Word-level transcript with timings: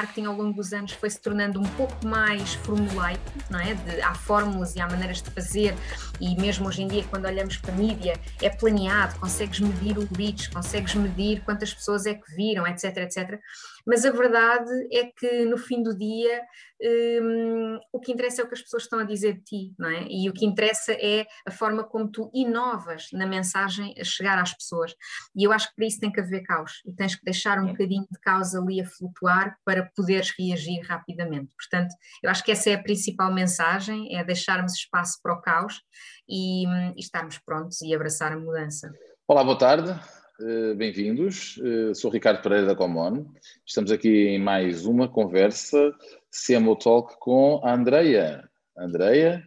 marketing 0.00 0.24
ao 0.24 0.34
longo 0.34 0.54
dos 0.54 0.72
anos 0.72 0.92
foi 0.92 1.10
se 1.10 1.20
tornando 1.20 1.60
um 1.60 1.64
pouco 1.76 2.06
mais 2.06 2.54
formulaico, 2.54 3.22
não 3.50 3.60
é? 3.60 3.74
De, 3.74 4.00
há 4.00 4.14
fórmulas 4.14 4.74
e 4.74 4.80
há 4.80 4.88
maneiras 4.88 5.20
de 5.20 5.30
fazer, 5.30 5.74
e 6.18 6.34
mesmo 6.40 6.66
hoje 6.66 6.82
em 6.82 6.88
dia, 6.88 7.04
quando 7.10 7.26
olhamos 7.26 7.58
para 7.58 7.72
a 7.72 7.76
mídia, 7.76 8.18
é 8.40 8.48
planeado, 8.48 9.18
consegues 9.20 9.60
medir 9.60 9.98
o 9.98 10.08
reach, 10.16 10.50
consegues 10.50 10.94
medir 10.94 11.42
quantas 11.42 11.74
pessoas 11.74 12.06
é 12.06 12.14
que 12.14 12.34
viram, 12.34 12.66
etc, 12.66 12.96
etc. 12.98 13.38
Mas 13.90 14.04
a 14.04 14.12
verdade 14.12 14.70
é 14.92 15.06
que 15.06 15.44
no 15.46 15.58
fim 15.58 15.82
do 15.82 15.92
dia 15.98 16.42
um, 17.20 17.76
o 17.92 17.98
que 17.98 18.12
interessa 18.12 18.40
é 18.40 18.44
o 18.44 18.48
que 18.48 18.54
as 18.54 18.62
pessoas 18.62 18.84
estão 18.84 19.00
a 19.00 19.04
dizer 19.04 19.32
de 19.32 19.42
ti, 19.42 19.74
não 19.76 19.88
é? 19.88 20.06
E 20.08 20.30
o 20.30 20.32
que 20.32 20.46
interessa 20.46 20.92
é 20.92 21.26
a 21.44 21.50
forma 21.50 21.82
como 21.82 22.08
tu 22.08 22.30
inovas 22.32 23.08
na 23.12 23.26
mensagem 23.26 23.92
a 24.00 24.04
chegar 24.04 24.38
às 24.38 24.54
pessoas. 24.54 24.94
E 25.34 25.42
eu 25.42 25.50
acho 25.50 25.70
que 25.70 25.74
para 25.74 25.86
isso 25.86 25.98
tem 25.98 26.12
que 26.12 26.20
haver 26.20 26.44
caos 26.44 26.80
e 26.86 26.92
tens 26.92 27.16
que 27.16 27.24
deixar 27.24 27.58
um 27.58 27.66
bocadinho 27.66 28.06
de 28.08 28.20
caos 28.20 28.54
ali 28.54 28.80
a 28.80 28.86
flutuar 28.86 29.58
para 29.64 29.90
poderes 29.96 30.32
reagir 30.38 30.86
rapidamente. 30.86 31.52
Portanto, 31.56 31.92
eu 32.22 32.30
acho 32.30 32.44
que 32.44 32.52
essa 32.52 32.70
é 32.70 32.74
a 32.74 32.82
principal 32.82 33.34
mensagem, 33.34 34.16
é 34.16 34.22
deixarmos 34.22 34.74
espaço 34.74 35.18
para 35.20 35.34
o 35.34 35.42
caos 35.42 35.82
e, 36.28 36.64
hum, 36.64 36.94
e 36.96 37.00
estarmos 37.00 37.38
prontos 37.38 37.80
e 37.80 37.92
abraçar 37.92 38.30
a 38.30 38.38
mudança. 38.38 38.88
Olá, 39.26 39.42
boa 39.42 39.58
tarde. 39.58 40.19
Eh, 40.42 40.74
bem-vindos. 40.74 41.60
Eh, 41.62 41.92
sou 41.92 42.10
Ricardo 42.10 42.40
Pereira 42.40 42.68
da 42.68 42.74
Comon. 42.74 43.26
Estamos 43.66 43.92
aqui 43.92 44.28
em 44.28 44.38
mais 44.38 44.86
uma 44.86 45.06
conversa 45.06 45.94
CMO 46.30 46.76
Talk 46.76 47.18
com 47.18 47.60
a 47.62 47.74
Andreia. 47.74 48.48
Andreia, 48.74 49.44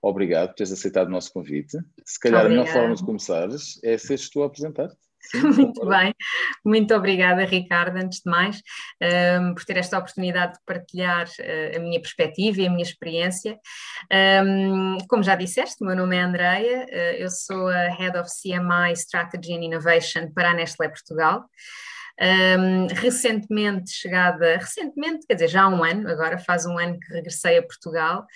obrigado 0.00 0.48
por 0.48 0.56
teres 0.56 0.72
aceitado 0.72 1.06
o 1.06 1.12
nosso 1.12 1.32
convite. 1.32 1.78
Se 2.04 2.18
calhar 2.18 2.44
Obrigada. 2.44 2.46
a 2.46 2.48
melhor 2.48 2.66
forma 2.66 2.96
de 2.96 3.04
começares 3.04 3.78
é 3.84 3.96
seres 3.96 4.28
tu 4.30 4.42
a 4.42 4.46
apresentar-te. 4.46 4.96
Muito 5.56 5.86
bem, 5.86 6.14
muito 6.64 6.94
obrigada, 6.94 7.44
Ricardo, 7.44 7.96
antes 7.96 8.20
de 8.20 8.30
mais, 8.30 8.56
um, 8.56 9.06
ehm, 9.06 9.54
por 9.54 9.64
ter 9.64 9.76
esta 9.76 9.98
oportunidade 9.98 10.54
de 10.54 10.58
partilhar 10.66 11.26
uh, 11.26 11.76
a 11.76 11.78
minha 11.78 12.00
perspectiva 12.00 12.60
e 12.60 12.66
a 12.66 12.70
minha 12.70 12.82
experiência. 12.82 13.58
Um, 14.10 14.96
ehm, 14.96 14.98
como 15.08 15.22
já 15.22 15.34
disseste, 15.34 15.82
o 15.82 15.86
meu 15.86 15.96
nome 15.96 16.16
é 16.16 16.20
Andreia, 16.20 16.86
uh, 16.86 17.16
eu 17.16 17.30
sou 17.30 17.68
a 17.68 17.88
Head 17.88 18.18
of 18.18 18.28
CMI 18.28 18.92
Strategy 18.94 19.54
and 19.54 19.64
Innovation 19.64 20.32
para 20.34 20.50
a 20.50 20.54
Nestlé 20.54 20.88
Portugal. 20.88 21.44
Um, 22.20 22.86
recentemente 22.94 23.90
chegada, 23.90 24.56
recentemente, 24.56 25.26
quer 25.26 25.34
dizer, 25.34 25.48
já 25.48 25.62
há 25.62 25.68
um 25.68 25.82
ano, 25.82 26.08
agora 26.08 26.38
faz 26.38 26.66
um 26.66 26.78
ano 26.78 26.98
que 27.00 27.12
regressei 27.12 27.58
a 27.58 27.62
Portugal, 27.62 28.26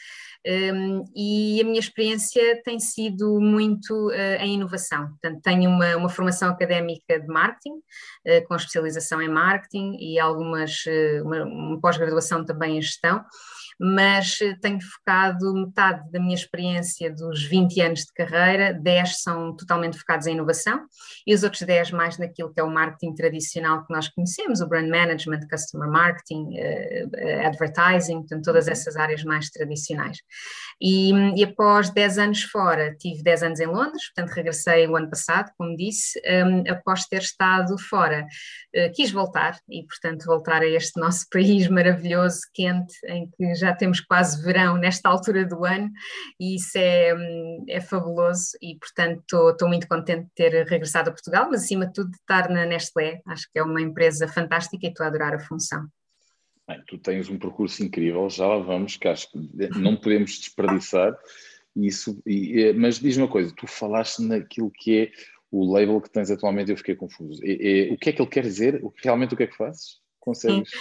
um, 0.47 1.05
e 1.15 1.61
a 1.61 1.65
minha 1.65 1.81
experiência 1.81 2.63
tem 2.63 2.79
sido 2.79 3.41
muito 3.41 4.09
uh, 4.09 4.41
em 4.41 4.55
inovação. 4.55 5.09
Portanto, 5.09 5.41
tenho 5.43 5.69
uma, 5.69 5.97
uma 5.97 6.09
formação 6.09 6.51
académica 6.51 7.19
de 7.19 7.27
marketing, 7.27 7.75
uh, 7.75 8.47
com 8.47 8.55
especialização 8.55 9.21
em 9.21 9.29
marketing 9.29 9.97
e 9.99 10.21
algumas, 10.21 10.85
uh, 10.87 11.25
uma, 11.25 11.45
uma 11.45 11.81
pós-graduação 11.81 12.45
também 12.45 12.79
em 12.79 12.83
gestão 12.83 13.25
mas 13.79 14.41
eh, 14.41 14.57
tenho 14.61 14.81
focado 14.81 15.53
metade 15.55 16.11
da 16.11 16.19
minha 16.19 16.35
experiência 16.35 17.13
dos 17.13 17.45
20 17.45 17.81
anos 17.81 18.01
de 18.01 18.13
carreira, 18.13 18.73
10 18.73 19.23
são 19.23 19.55
totalmente 19.55 19.99
focados 19.99 20.27
em 20.27 20.33
inovação 20.33 20.87
e 21.27 21.35
os 21.35 21.43
outros 21.43 21.63
10 21.63 21.91
mais 21.93 22.19
naquilo 22.19 22.53
que 22.53 22.61
é 22.61 22.63
o 22.63 22.71
marketing 22.71 23.15
tradicional 23.15 23.85
que 23.85 23.93
nós 23.93 24.09
conhecemos, 24.09 24.61
o 24.61 24.69
brand 24.69 24.89
management, 24.89 25.41
customer 25.51 25.91
marketing, 25.91 26.55
uh, 26.55 27.47
advertising, 27.47 28.21
portanto, 28.21 28.45
todas 28.45 28.69
essas 28.69 28.97
áreas 28.97 29.23
mais 29.25 29.51
tradicionais. 29.51 30.19
E, 30.81 31.13
e, 31.37 31.45
após 31.45 31.91
10 31.91 32.19
anos 32.19 32.43
fora, 32.43 32.95
tive 32.99 33.23
10 33.23 33.43
anos 33.43 33.61
em 33.61 33.67
Londres, 33.67 34.13
portanto 34.15 34.35
regressei 34.35 34.87
o 34.87 34.97
ano 34.97 35.09
passado, 35.09 35.51
como 35.57 35.77
disse, 35.77 36.21
um, 36.27 36.71
após 36.71 37.07
ter 37.07 37.23
estado 37.23 37.79
fora, 37.79 38.27
uh, 38.77 38.93
quis 38.95 39.11
voltar 39.11 39.59
e, 39.69 39.85
portanto, 39.85 40.25
voltar 40.27 40.63
a 40.63 40.67
este 40.67 40.99
nosso 41.01 41.27
país 41.31 41.69
maravilhoso, 41.69 42.41
quente, 42.55 42.95
em 43.07 43.29
que 43.31 43.55
já 43.55 43.66
já 43.67 43.75
temos 43.75 44.01
quase 44.01 44.43
verão 44.43 44.77
nesta 44.77 45.09
altura 45.09 45.45
do 45.45 45.65
ano 45.65 45.91
e 46.39 46.57
isso 46.57 46.77
é, 46.77 47.13
é 47.69 47.81
fabuloso 47.81 48.57
e, 48.63 48.77
portanto, 48.77 49.51
estou 49.51 49.69
muito 49.69 49.89
contente 49.89 50.25
de 50.25 50.35
ter 50.35 50.67
regressado 50.67 51.11
a 51.11 51.13
Portugal, 51.13 51.49
mas 51.51 51.65
acima 51.65 51.87
de 51.87 51.93
tudo 51.93 52.11
de 52.11 52.17
estar 52.17 52.49
na 52.49 52.65
Nestlé, 52.65 53.21
acho 53.27 53.51
que 53.53 53.59
é 53.59 53.63
uma 53.63 53.81
empresa 53.81 54.29
fantástica 54.29 54.87
e 54.87 54.91
estou 54.91 55.05
a 55.05 55.09
adorar 55.09 55.35
a 55.35 55.41
função. 55.41 55.87
Bem, 56.69 56.83
tu 56.87 56.99
tens 56.99 57.29
um 57.29 57.39
percurso 57.39 57.83
incrível, 57.83 58.29
já 58.31 58.47
lá 58.47 58.59
vamos, 58.59 58.97
que 58.97 59.09
acho 59.09 59.31
que 59.31 59.39
não 59.79 59.97
podemos 59.97 60.39
desperdiçar 60.39 61.17
isso, 61.77 62.21
e, 62.25 62.73
mas 62.73 62.99
diz 62.99 63.17
uma 63.17 63.29
coisa, 63.29 63.53
tu 63.55 63.67
falaste 63.67 64.21
naquilo 64.21 64.71
que 64.71 65.03
é 65.03 65.13
o 65.51 65.73
label 65.73 66.01
que 66.01 66.11
tens 66.11 66.31
atualmente, 66.31 66.71
eu 66.71 66.77
fiquei 66.77 66.97
confuso. 66.97 67.41
É, 67.45 67.89
é, 67.89 67.93
o 67.93 67.99
que 67.99 68.11
é 68.11 68.13
que 68.13 68.21
ele 68.21 68.31
quer 68.31 68.43
dizer? 68.43 68.83
Realmente 68.97 69.35
o 69.35 69.37
que 69.37 69.45
é 69.45 69.47
que 69.47 69.57
fazes? 69.57 70.01
Consegues? 70.19 70.71
Sim 70.71 70.77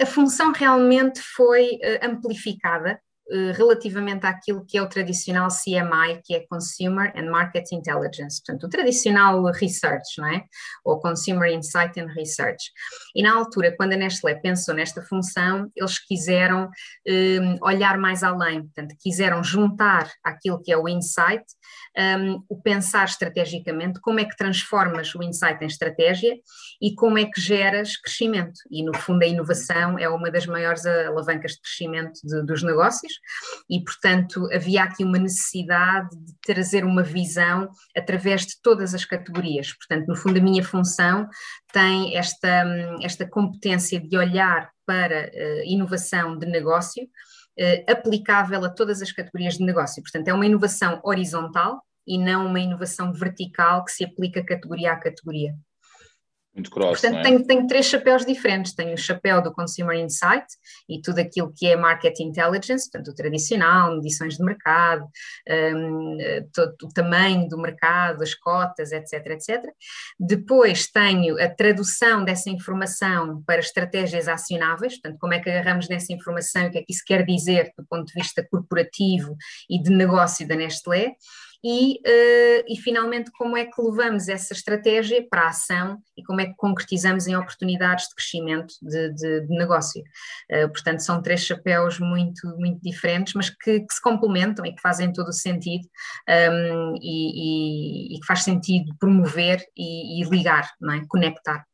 a 0.00 0.06
função 0.06 0.52
realmente 0.52 1.20
foi 1.20 1.78
eh, 1.80 2.00
amplificada 2.06 3.00
relativamente 3.56 4.26
àquilo 4.26 4.64
que 4.66 4.76
é 4.76 4.82
o 4.82 4.88
tradicional 4.88 5.48
CMI, 5.48 6.20
que 6.24 6.34
é 6.34 6.46
Consumer 6.46 7.12
and 7.16 7.30
Market 7.30 7.72
Intelligence, 7.72 8.42
portanto, 8.44 8.64
o 8.64 8.68
tradicional 8.68 9.42
research, 9.52 10.18
não 10.18 10.28
é? 10.28 10.44
Ou 10.84 11.00
Consumer 11.00 11.50
Insight 11.50 11.98
and 11.98 12.12
Research. 12.14 12.70
E 13.14 13.22
na 13.22 13.34
altura, 13.34 13.74
quando 13.76 13.94
a 13.94 13.96
Nestlé 13.96 14.34
pensou 14.34 14.74
nesta 14.74 15.00
função, 15.02 15.70
eles 15.74 15.98
quiseram 15.98 16.68
um, 17.08 17.56
olhar 17.62 17.96
mais 17.96 18.22
além, 18.22 18.62
portanto, 18.62 18.94
quiseram 19.00 19.42
juntar 19.42 20.10
aquilo 20.22 20.62
que 20.62 20.70
é 20.70 20.76
o 20.76 20.88
insight, 20.88 21.44
um, 21.96 22.44
o 22.48 22.60
pensar 22.60 23.04
estrategicamente, 23.04 24.00
como 24.00 24.20
é 24.20 24.24
que 24.24 24.36
transformas 24.36 25.14
o 25.14 25.22
insight 25.22 25.62
em 25.62 25.66
estratégia 25.66 26.34
e 26.80 26.94
como 26.94 27.18
é 27.18 27.24
que 27.24 27.40
geras 27.40 27.96
crescimento. 27.96 28.60
E, 28.70 28.84
no 28.84 28.94
fundo, 28.94 29.22
a 29.22 29.26
inovação 29.26 29.98
é 29.98 30.08
uma 30.08 30.30
das 30.30 30.46
maiores 30.46 30.84
alavancas 30.84 31.52
de 31.52 31.60
crescimento 31.60 32.20
de, 32.22 32.44
dos 32.44 32.62
negócios 32.62 33.13
e, 33.68 33.82
portanto, 33.82 34.48
havia 34.52 34.82
aqui 34.84 35.04
uma 35.04 35.18
necessidade 35.18 36.08
de 36.10 36.34
trazer 36.42 36.84
uma 36.84 37.02
visão 37.02 37.68
através 37.96 38.46
de 38.46 38.60
todas 38.62 38.94
as 38.94 39.04
categorias. 39.04 39.72
Portanto, 39.72 40.06
no 40.06 40.16
fundo, 40.16 40.38
a 40.38 40.42
minha 40.42 40.62
função 40.62 41.28
tem 41.72 42.16
esta, 42.16 42.64
esta 43.02 43.28
competência 43.28 44.00
de 44.00 44.16
olhar 44.16 44.70
para 44.86 45.30
uh, 45.32 45.62
inovação 45.64 46.38
de 46.38 46.46
negócio 46.46 47.04
uh, 47.04 47.92
aplicável 47.92 48.64
a 48.64 48.68
todas 48.68 49.02
as 49.02 49.12
categorias 49.12 49.54
de 49.54 49.64
negócio. 49.64 50.02
Portanto, 50.02 50.28
é 50.28 50.34
uma 50.34 50.46
inovação 50.46 51.00
horizontal 51.02 51.82
e 52.06 52.18
não 52.18 52.46
uma 52.46 52.60
inovação 52.60 53.12
vertical 53.12 53.84
que 53.84 53.92
se 53.92 54.04
aplica 54.04 54.44
categoria 54.44 54.92
a 54.92 54.96
categoria. 54.96 55.54
Muito 56.54 56.70
cross, 56.70 57.00
Portanto, 57.00 57.18
é? 57.18 57.22
tenho, 57.22 57.44
tenho, 57.44 57.66
três 57.66 57.86
chapéus 57.86 58.24
diferentes. 58.24 58.74
Tenho 58.74 58.94
o 58.94 58.96
chapéu 58.96 59.42
do 59.42 59.52
Consumer 59.52 59.98
Insight 59.98 60.46
e 60.88 61.02
tudo 61.02 61.18
aquilo 61.18 61.52
que 61.52 61.66
é 61.66 61.74
Market 61.74 62.20
Intelligence, 62.20 62.88
portanto, 62.88 63.10
o 63.10 63.14
tradicional, 63.14 63.96
medições 63.96 64.36
de 64.36 64.44
mercado, 64.44 65.04
um, 65.74 66.16
todo, 66.52 66.76
o 66.84 66.88
tamanho 66.90 67.48
do 67.48 67.58
mercado, 67.58 68.22
as 68.22 68.34
cotas, 68.34 68.92
etc, 68.92 69.26
etc. 69.30 69.64
Depois 70.18 70.86
tenho 70.86 71.42
a 71.42 71.48
tradução 71.48 72.24
dessa 72.24 72.48
informação 72.48 73.42
para 73.44 73.58
estratégias 73.58 74.28
acionáveis, 74.28 74.94
portanto, 75.00 75.18
como 75.18 75.34
é 75.34 75.40
que 75.40 75.50
agarramos 75.50 75.88
nessa 75.88 76.12
informação 76.12 76.62
e 76.62 76.66
o 76.68 76.70
que 76.70 76.78
é 76.78 76.82
que 76.82 76.92
isso 76.92 77.02
quer 77.04 77.24
dizer 77.26 77.72
do 77.76 77.84
ponto 77.84 78.06
de 78.06 78.14
vista 78.14 78.46
corporativo 78.48 79.36
e 79.68 79.82
de 79.82 79.90
negócio 79.90 80.46
da 80.46 80.54
Nestlé 80.54 81.16
e, 81.64 81.94
uh, 81.94 82.64
e 82.68 82.76
finalmente 82.76 83.30
como 83.30 83.56
é 83.56 83.64
que 83.64 83.80
levamos 83.80 84.28
essa 84.28 84.52
estratégia 84.52 85.26
para 85.26 85.44
a 85.44 85.48
ação 85.48 85.98
e 86.14 86.22
como 86.22 86.42
é 86.42 86.46
que 86.46 86.54
concretizamos 86.56 87.26
em 87.26 87.34
oportunidades 87.34 88.06
de 88.08 88.14
crescimento 88.14 88.74
de, 88.82 89.12
de, 89.14 89.40
de 89.46 89.56
negócio. 89.56 90.02
Uh, 90.52 90.68
portanto, 90.68 91.00
são 91.00 91.22
três 91.22 91.40
chapéus 91.40 91.98
muito, 91.98 92.46
muito 92.58 92.82
diferentes, 92.82 93.32
mas 93.32 93.48
que, 93.48 93.80
que 93.80 93.94
se 93.94 94.02
complementam 94.02 94.66
e 94.66 94.74
que 94.74 94.82
fazem 94.82 95.10
todo 95.10 95.28
o 95.28 95.32
sentido 95.32 95.88
um, 96.28 96.32
ehm, 96.32 96.94
e, 97.00 98.12
e, 98.12 98.16
e, 98.16 98.20
que 98.20 98.26
faz 98.26 98.42
sentido 98.42 98.94
promover 98.98 99.64
e, 99.74 100.20
e 100.20 100.24
ligar, 100.28 100.70
não 100.78 100.92
é? 100.92 101.02
conectar. 101.08 101.64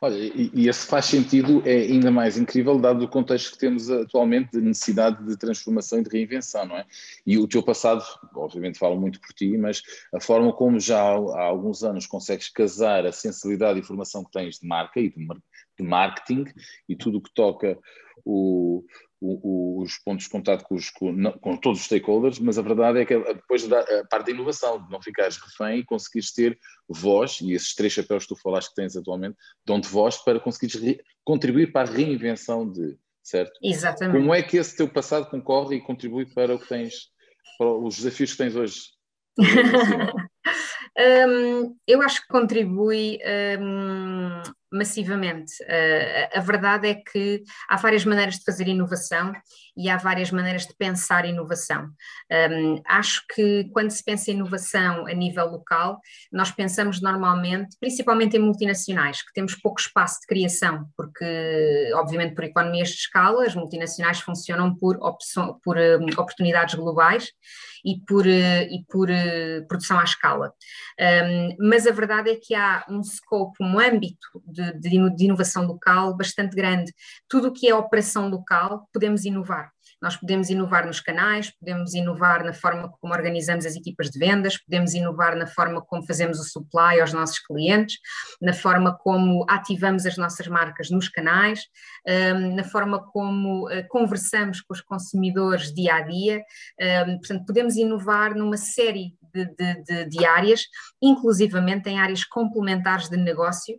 Olha, 0.00 0.14
e, 0.14 0.68
esse 0.68 0.86
faz 0.86 1.06
sentido 1.06 1.62
é 1.64 1.74
ainda 1.74 2.10
mais 2.10 2.36
incrível, 2.36 2.78
dado 2.78 3.02
o 3.04 3.08
contexto 3.08 3.52
que 3.52 3.58
temos 3.58 3.90
atualmente 3.90 4.52
de 4.52 4.60
necessidade 4.60 5.24
de 5.24 5.36
transformação 5.38 5.98
e 6.00 6.02
de 6.02 6.10
reinvenção, 6.10 6.66
não 6.66 6.76
é? 6.76 6.84
E 7.26 7.38
o 7.38 7.48
teu 7.48 7.62
passado, 7.62 8.04
obviamente 8.34 8.78
falo 8.78 9.00
muito 9.00 9.18
por 9.20 9.32
ti, 9.32 9.56
mas 9.56 9.82
a 10.14 10.20
forma 10.20 10.52
como 10.52 10.78
já 10.78 11.00
há, 11.00 11.42
alguns 11.44 11.82
anos 11.82 12.06
consegues 12.06 12.50
casar 12.50 13.06
a 13.06 13.12
sensibilidade 13.12 13.80
e 13.80 13.82
formação 13.82 14.22
que 14.22 14.32
tens 14.32 14.58
de 14.58 14.66
marca 14.66 15.00
e 15.00 15.08
de, 15.08 15.26
de 15.78 15.82
marketing 15.82 16.44
e 16.86 16.94
tudo 16.94 17.16
o 17.16 17.22
que 17.22 17.32
toca 17.32 17.78
o, 18.22 18.84
o, 19.20 19.82
os 19.82 19.98
pontos 19.98 20.24
de 20.24 20.30
contato 20.30 20.64
com, 20.64 20.74
os, 20.74 20.90
com, 20.90 21.32
com, 21.40 21.56
todos 21.56 21.80
os 21.80 21.86
stakeholders, 21.86 22.38
mas 22.38 22.58
a 22.58 22.62
verdade 22.62 23.00
é 23.00 23.04
que 23.04 23.18
depois 23.18 23.66
da 23.66 23.80
a 23.80 24.04
parte 24.06 24.26
da 24.26 24.32
inovação, 24.32 24.82
de 24.82 24.90
não 24.90 25.00
ficares 25.00 25.36
refém 25.36 25.80
e 25.80 25.84
conseguires 25.84 26.32
ter 26.32 26.58
voz, 26.88 27.40
e 27.40 27.52
esses 27.52 27.74
três 27.74 27.92
chapéus 27.92 28.24
que 28.24 28.34
tu 28.34 28.40
falaste 28.40 28.68
que 28.68 28.74
tens 28.74 28.96
atualmente, 28.96 29.36
dão-te 29.64 29.88
voz 29.88 30.18
para 30.18 30.38
conseguires 30.40 30.80
re, 30.80 31.00
contribuir 31.24 31.72
para 31.72 31.88
a 31.88 31.92
reinvenção 31.92 32.70
de, 32.70 32.96
certo? 33.22 33.58
Exatamente. 33.62 34.18
Como 34.18 34.34
é 34.34 34.42
que 34.42 34.56
esse 34.56 34.76
teu 34.76 34.88
passado 34.88 35.30
concorre 35.30 35.76
e 35.76 35.80
contribui 35.80 36.26
para 36.26 36.54
o 36.54 36.58
que 36.58 36.68
tens, 36.68 37.10
para 37.58 37.68
os 37.68 37.96
desafios 37.96 38.32
que 38.32 38.38
tens 38.38 38.54
hoje? 38.54 38.80
um, 40.98 41.76
eu 41.86 42.02
acho 42.02 42.22
que 42.22 42.28
contribui 42.28 43.18
um, 43.60 44.42
massivamente. 44.72 45.52
Uh, 45.62 46.38
a 46.38 46.40
verdade 46.40 46.88
é 46.88 46.94
que 46.94 47.42
há 47.68 47.76
várias 47.76 48.04
maneiras 48.04 48.36
de 48.36 48.44
fazer 48.44 48.68
inovação 48.68 49.32
e 49.76 49.90
há 49.90 49.96
várias 49.96 50.30
maneiras 50.30 50.66
de 50.66 50.74
pensar 50.74 51.26
inovação. 51.26 51.90
Um, 52.50 52.80
acho 52.86 53.22
que 53.34 53.64
quando 53.72 53.90
se 53.90 54.02
pensa 54.02 54.30
em 54.30 54.34
inovação 54.34 55.06
a 55.06 55.12
nível 55.12 55.46
local, 55.46 56.00
nós 56.32 56.50
pensamos 56.50 57.02
normalmente, 57.02 57.76
principalmente 57.78 58.36
em 58.36 58.40
multinacionais, 58.40 59.22
que 59.22 59.32
temos 59.34 59.54
pouco 59.54 59.80
espaço 59.80 60.20
de 60.20 60.26
criação, 60.26 60.88
porque, 60.96 61.90
obviamente, 61.94 62.34
por 62.34 62.44
economias 62.44 62.88
de 62.88 62.96
escala, 62.96 63.44
as 63.44 63.54
multinacionais 63.54 64.20
funcionam 64.20 64.74
por, 64.74 64.98
por 65.62 65.76
um, 65.76 66.06
oportunidades 66.16 66.74
globais 66.74 67.30
e 67.84 68.00
por, 68.00 68.26
uh, 68.26 68.28
e 68.28 68.84
por 68.88 69.10
uh, 69.10 69.66
produção 69.68 69.98
à 69.98 70.04
escala. 70.04 70.52
Um, 70.98 71.68
mas 71.68 71.86
a 71.86 71.92
verdade 71.92 72.30
é 72.30 72.36
que 72.36 72.54
há 72.54 72.84
um 72.88 73.02
scope, 73.02 73.62
um 73.62 73.78
âmbito 73.78 74.42
de, 74.78 75.10
de, 75.10 75.24
inovação 75.24 75.66
local 75.66 76.16
bastante 76.16 76.54
grande. 76.54 76.92
Tudo 77.28 77.48
o 77.48 77.52
que 77.52 77.68
é 77.68 77.74
operação 77.74 78.28
local 78.28 78.88
podemos 78.92 79.24
inovar. 79.24 79.70
Nós 80.00 80.16
podemos 80.16 80.50
inovar 80.50 80.86
nos 80.86 81.00
canais, 81.00 81.50
podemos 81.58 81.94
inovar 81.94 82.44
na 82.44 82.52
forma 82.52 82.92
como 83.00 83.14
organizamos 83.14 83.64
as 83.64 83.74
equipas 83.76 84.10
de 84.10 84.18
vendas, 84.18 84.58
podemos 84.58 84.92
inovar 84.92 85.34
na 85.36 85.46
forma 85.46 85.80
como 85.80 86.06
fazemos 86.06 86.38
o 86.38 86.44
supply 86.44 87.00
aos 87.00 87.12
nossos 87.12 87.38
clientes, 87.38 87.96
na 88.40 88.52
forma 88.52 88.96
como 88.96 89.46
ativamos 89.48 90.04
as 90.04 90.16
nossas 90.16 90.46
marcas 90.48 90.90
nos 90.90 91.08
canais, 91.08 91.60
hum, 92.06 92.54
na 92.54 92.64
forma 92.64 93.02
como 93.10 93.70
eh, 93.70 93.84
conversamos 93.84 94.60
com 94.60 94.74
os 94.74 94.82
consumidores 94.82 95.72
dia 95.74 95.94
a 95.94 96.00
dia. 96.02 96.44
Hum, 97.08 97.18
portanto, 97.18 97.46
podemos 97.46 97.76
inovar 97.76 98.34
numa 98.34 98.56
série 98.56 99.14
de, 99.44 99.54
de, 99.54 99.82
de, 99.84 100.04
de, 100.08 100.24
áreas, 100.24 100.62
inclusivamente 101.02 101.88
em 101.88 101.98
áreas 101.98 102.24
complementares 102.24 103.08
de 103.08 103.16
negócio, 103.16 103.78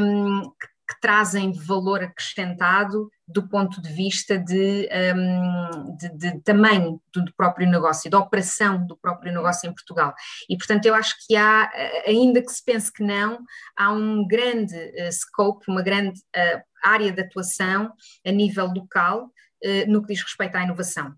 um, 0.00 0.42
que, 0.42 0.72
trazem 1.00 1.52
valor 1.52 2.02
acrescentado 2.02 3.10
do 3.26 3.48
ponto 3.48 3.80
de 3.80 3.90
vista 3.92 4.38
de, 4.38 4.88
um, 5.16 5.96
de, 5.96 6.40
tamanho 6.42 7.00
do 7.14 7.32
próprio 7.34 7.68
negócio, 7.68 8.10
da 8.10 8.18
operação 8.18 8.86
do 8.86 8.96
próprio 8.96 9.32
negócio 9.32 9.68
em 9.68 9.72
Portugal. 9.72 10.14
E, 10.48 10.56
portanto, 10.56 10.84
eu 10.84 10.94
acho 10.94 11.16
que 11.26 11.34
há, 11.34 11.70
ainda 12.06 12.42
que 12.42 12.52
se 12.52 12.62
pense 12.62 12.92
que 12.92 13.02
não, 13.02 13.40
há 13.76 13.90
um 13.90 14.26
grande 14.26 14.76
uh, 14.76 15.12
scope, 15.12 15.64
uma 15.68 15.82
grande 15.82 16.20
uh, 16.20 16.62
área 16.84 17.10
de 17.10 17.22
atuação 17.22 17.92
a 18.26 18.30
nível 18.30 18.66
local 18.66 19.24
uh, 19.64 19.90
no 19.90 20.02
que 20.02 20.12
diz 20.12 20.22
respeito 20.22 20.56
à 20.56 20.62
inovação. 20.62 21.14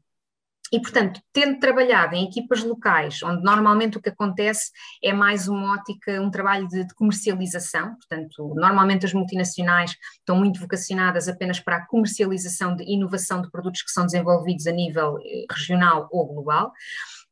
E, 0.74 0.80
portanto, 0.80 1.20
tendo 1.32 1.60
trabalhado 1.60 2.16
em 2.16 2.24
equipas 2.24 2.64
locais, 2.64 3.22
onde 3.22 3.44
normalmente 3.44 3.96
o 3.96 4.02
que 4.02 4.08
acontece 4.08 4.72
é 5.00 5.12
mais 5.12 5.46
uma 5.46 5.74
ótica, 5.74 6.20
um 6.20 6.32
trabalho 6.32 6.66
de, 6.66 6.84
de, 6.84 6.92
comercialização, 6.96 7.94
portanto, 7.94 8.52
normalmente 8.56 9.06
as 9.06 9.14
multinacionais 9.14 9.94
estão 10.18 10.36
muito 10.36 10.58
vocacionadas 10.58 11.28
apenas 11.28 11.60
para 11.60 11.76
a 11.76 11.86
comercialização 11.86 12.74
de 12.74 12.82
inovação 12.92 13.40
de 13.40 13.52
produtos 13.52 13.82
que 13.82 13.90
são 13.92 14.04
desenvolvidos 14.04 14.66
a 14.66 14.72
nível 14.72 15.16
eh, 15.24 15.44
regional 15.48 16.08
ou 16.10 16.26
global. 16.26 16.72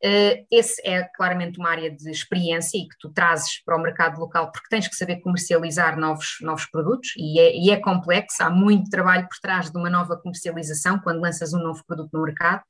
Uh, 0.05 0.45
esse 0.51 0.83
é 0.85 1.05
claramente 1.15 1.61
uma 1.61 1.71
área 1.71 1.89
de 1.89 2.11
experiência 2.11 2.77
e 2.77 2.89
que 2.89 2.99
tu 2.99 3.09
trazes 3.11 3.63
para 3.65 3.77
o 3.77 3.81
mercado 3.81 4.19
local 4.19 4.51
porque 4.51 4.67
tens 4.69 4.89
que 4.89 4.97
saber 4.97 5.21
comercializar 5.21 5.97
novos, 5.97 6.39
novos 6.41 6.67
produtos 6.67 7.11
e 7.17 7.39
é, 7.39 7.57
e 7.57 7.71
é 7.71 7.77
complexo, 7.77 8.43
há 8.43 8.51
muito 8.51 8.91
trabalho 8.91 9.29
por 9.29 9.39
trás 9.41 9.71
de 9.71 9.79
uma 9.79 9.89
nova 9.89 10.17
comercialização 10.17 10.99
quando 10.99 11.21
lanças 11.21 11.55
um 11.55 11.63
novo 11.63 11.85
produto 11.87 12.11
no 12.13 12.25
mercado, 12.25 12.63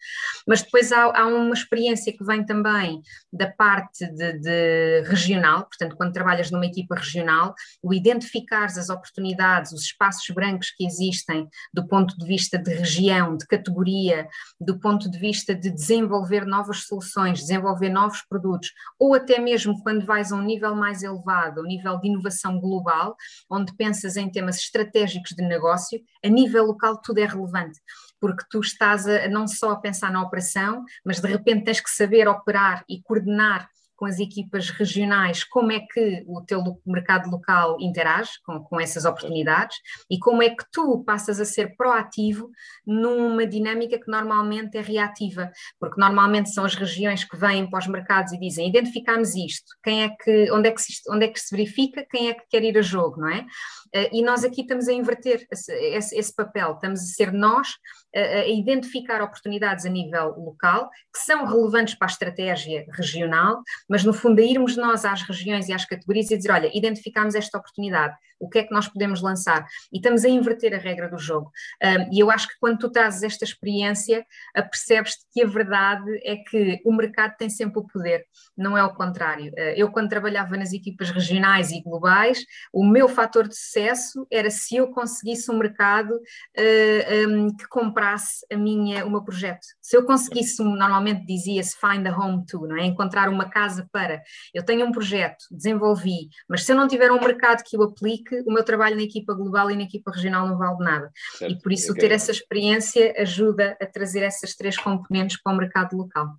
mas 0.47 0.61
depois 0.61 0.93
há, 0.93 1.05
há 1.05 1.27
uma 1.27 1.55
experiência 1.55 2.13
que 2.13 2.23
vem 2.23 2.45
também 2.45 3.01
da 3.33 3.51
parte 3.51 4.07
de, 4.13 4.39
de, 4.39 5.03
regional, 5.07 5.65
portanto 5.65 5.97
quando 5.97 6.13
trabalhas 6.13 6.51
numa 6.51 6.67
equipa 6.67 6.97
regional, 6.97 7.55
o 7.83 7.95
identificar 7.95 8.67
as 8.67 8.91
oportunidades, 8.91 9.73
os 9.73 9.85
espaços 9.85 10.29
brancos 10.35 10.71
que 10.71 10.85
existem 10.85 11.49
do 11.73 11.89
ponto 11.89 12.15
de 12.19 12.27
vista 12.27 12.59
de 12.59 12.75
região, 12.75 13.39
de 13.39 13.47
categoria, 13.47 14.29
do 14.61 14.79
ponto 14.79 15.11
de 15.11 15.19
vista 15.19 15.55
de 15.55 15.71
desenvolver 15.71 16.45
novas 16.45 16.85
soluções 16.85 17.22
desenvolver 17.31 17.89
novos 17.89 18.23
produtos, 18.23 18.73
ou 18.99 19.15
até 19.15 19.39
mesmo 19.39 19.81
quando 19.83 20.05
vais 20.05 20.33
a 20.33 20.37
um 20.37 20.43
nível 20.43 20.75
mais 20.75 21.03
elevado, 21.03 21.61
um 21.61 21.67
nível 21.67 21.99
de 21.99 22.09
inovação 22.09 22.59
global, 22.59 23.17
onde 23.51 23.75
pensas 23.77 24.17
em 24.17 24.31
temas 24.31 24.57
estratégicos 24.57 25.33
de 25.37 25.43
negócio, 25.43 26.01
a 26.25 26.29
nível 26.29 26.65
local 26.65 27.01
tudo 27.01 27.19
é 27.19 27.27
relevante, 27.27 27.79
porque 28.21 28.45
tu 28.51 28.61
estás 28.61 29.07
a, 29.07 29.29
não 29.29 29.47
só 29.47 29.73
a 29.73 29.81
pensar 29.81 30.11
na 30.11 30.23
operação, 30.23 30.85
mas 31.05 31.21
de 31.21 31.29
repente 31.29 31.65
tens 31.65 31.81
que 31.81 31.91
saber 31.91 32.27
operar 32.29 32.85
e 32.89 33.03
coordenar 33.03 33.69
com 34.03 34.07
as 34.07 34.19
equipas 34.19 34.69
regionais, 34.69 35.45
como 35.45 35.71
é 35.71 35.79
que 35.79 36.25
o 36.27 36.41
teu 36.41 36.61
mercado 36.85 37.31
local 37.31 37.77
interage 37.79 38.33
com, 38.45 38.59
com 38.59 38.81
essas 38.81 39.05
oportunidades 39.05 39.77
e 40.11 40.19
como 40.19 40.43
é 40.43 40.51
que 40.51 40.65
tu 40.73 41.05
passas 41.05 41.39
a 41.39 41.45
ser 41.45 41.77
proativo 41.77 42.51
numa 42.85 43.47
dinâmica 43.47 44.01
que 44.01 44.11
normalmente 44.11 44.77
é 44.77 44.81
reativa, 44.81 45.53
porque 45.79 46.01
normalmente 46.01 46.51
são 46.51 46.65
as 46.65 46.75
regiões 46.75 47.23
que 47.23 47.37
vêm 47.37 47.71
para 47.71 47.79
os 47.79 47.87
mercados 47.87 48.33
e 48.33 48.41
dizem 48.41 48.69
identificamos 48.69 49.37
isto, 49.37 49.71
quem 49.85 50.03
é 50.03 50.09
que, 50.09 50.51
onde 50.51 50.69
é 50.69 50.73
que 50.73 50.83
se, 50.83 50.95
onde 51.09 51.27
é 51.27 51.29
que 51.29 51.39
se 51.39 51.57
verifica, 51.57 52.05
quem 52.11 52.29
é 52.29 52.35
que 52.35 52.43
quer 52.51 52.65
ir 52.65 52.77
a 52.77 52.83
jogo, 52.83 53.21
não 53.21 53.29
é? 53.29 53.47
Eh, 53.95 54.11
e 54.15 54.23
nós 54.25 54.43
aqui 54.43 54.63
estamos 54.63 54.89
a 54.89 54.93
inverter 54.93 55.47
esse, 55.49 55.73
esse, 55.73 56.19
esse 56.19 56.35
papel, 56.35 56.73
estamos 56.73 56.99
a 56.99 57.05
ser 57.05 57.33
nós 57.33 57.69
a 58.15 58.47
identificar 58.49 59.23
oportunidades 59.23 59.87
a 59.87 59.89
nível 59.89 60.35
local 60.39 60.91
que 61.13 61.21
são 61.21 61.47
relevantes 61.47 61.95
para 61.95 62.09
a 62.09 62.11
estratégia 62.11 62.85
regional, 62.93 63.63
mas 63.89 64.05
no 64.05 64.13
fundo 64.13 64.41
a 64.41 64.45
irmos 64.45 64.77
nós 64.77 65.05
às 65.05 65.23
regiões 65.23 65.69
e 65.69 65.73
às 65.73 65.85
categorias 65.85 66.31
e 66.31 66.37
dizer, 66.37 66.53
olha, 66.53 66.71
identificamos 66.75 67.35
esta 67.35 67.59
oportunidade, 67.59 68.15
o 68.43 68.49
que 68.49 68.59
é 68.59 68.65
que 68.65 68.73
nós 68.73 68.89
podemos 68.89 69.23
lançar? 69.23 69.65
E 69.93 69.99
estamos 69.99 70.25
a 70.25 70.29
inverter 70.29 70.75
a 70.75 70.79
regra 70.79 71.09
do 71.09 71.17
jogo. 71.17 71.51
Um, 71.83 72.13
e 72.13 72.19
eu 72.19 72.31
acho 72.31 72.49
que 72.49 72.55
quando 72.59 72.79
tu 72.79 72.91
trazes 72.91 73.23
esta 73.23 73.45
experiência, 73.45 74.27
percebes-te 74.55 75.25
que 75.33 75.43
a 75.43 75.47
verdade 75.47 76.11
é 76.25 76.37
que 76.37 76.81
o 76.85 76.93
mercado 76.93 77.37
tem 77.39 77.49
sempre 77.49 77.79
o 77.79 77.87
poder, 77.87 78.25
não 78.57 78.77
é 78.77 78.83
o 78.83 78.93
contrário. 78.95 79.53
Uh, 79.53 79.75
eu 79.77 79.91
quando 79.93 80.09
trabalhava 80.09 80.57
nas 80.57 80.73
equipas 80.73 81.11
regionais 81.11 81.71
e 81.71 81.81
globais, 81.81 82.45
o 82.73 82.85
meu 82.85 83.09
fator 83.09 83.47
de 83.47 83.57
sucesso 83.57 84.27
era 84.31 84.51
se 84.51 84.77
eu 84.77 84.89
conseguisse 84.89 85.51
um 85.51 85.59
mercado 85.59 86.11
uh, 86.13 87.29
um, 87.29 87.57
que 87.57 87.67
comprasse 87.69 88.45
a 88.53 88.57
minha, 88.57 89.07
o 89.07 89.11
meu 89.11 89.23
projeto. 89.23 89.65
Se 89.81 89.97
eu 89.97 90.05
conseguisse, 90.05 90.63
normalmente 90.63 91.25
dizia-se 91.25 91.77
find 91.79 92.07
a 92.09 92.17
home 92.17 92.45
to, 92.45 92.67
não 92.67 92.77
é? 92.77 92.87
Encontrar 92.87 93.29
uma 93.29 93.49
casa 93.49 93.89
para. 93.93 94.21
Eu 94.53 94.65
tenho 94.65 94.85
um 94.85 94.93
projeto, 94.93 95.45
desenvolvi, 95.51 96.29
mas 96.49 96.65
se 96.65 96.73
eu 96.73 96.77
não 96.77 96.89
tiver 96.89 97.13
um 97.13 97.21
mercado 97.21 97.63
que 97.63 97.77
o 97.77 97.83
aplique, 97.83 98.32
o 98.47 98.53
meu 98.53 98.65
trabalho 98.65 98.97
na 98.97 99.03
equipa 99.03 99.35
global 99.35 99.71
e 99.71 99.77
na 99.77 99.83
equipa 99.83 100.11
regional 100.11 100.47
não 100.47 100.59
vale 100.59 100.79
nada. 100.79 101.11
Certo. 101.39 101.53
E 101.53 101.61
por 101.61 101.73
isso 101.73 101.95
ter 101.95 102.11
essa 102.11 102.31
experiência 102.31 103.15
ajuda 103.19 103.77
a 103.81 103.87
trazer 103.87 104.21
essas 104.21 104.55
três 104.55 104.77
componentes 104.77 105.41
para 105.43 105.53
o 105.53 105.57
mercado 105.57 105.97
local. 105.97 106.35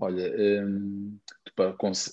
Olha, 0.00 0.32
hum, 0.64 1.18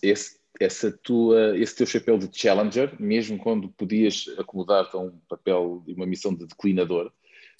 esse, 0.01 0.39
essa 0.59 0.91
tua, 0.91 1.57
esse 1.57 1.75
teu 1.75 1.85
chapéu 1.85 2.17
de 2.17 2.29
challenger, 2.31 2.93
mesmo 2.99 3.37
quando 3.37 3.69
podias 3.69 4.25
acomodar-te 4.37 4.95
a 4.95 4.99
um 4.99 5.19
papel 5.29 5.83
e 5.87 5.93
uma 5.93 6.05
missão 6.05 6.33
de 6.33 6.45
declinador, 6.45 7.11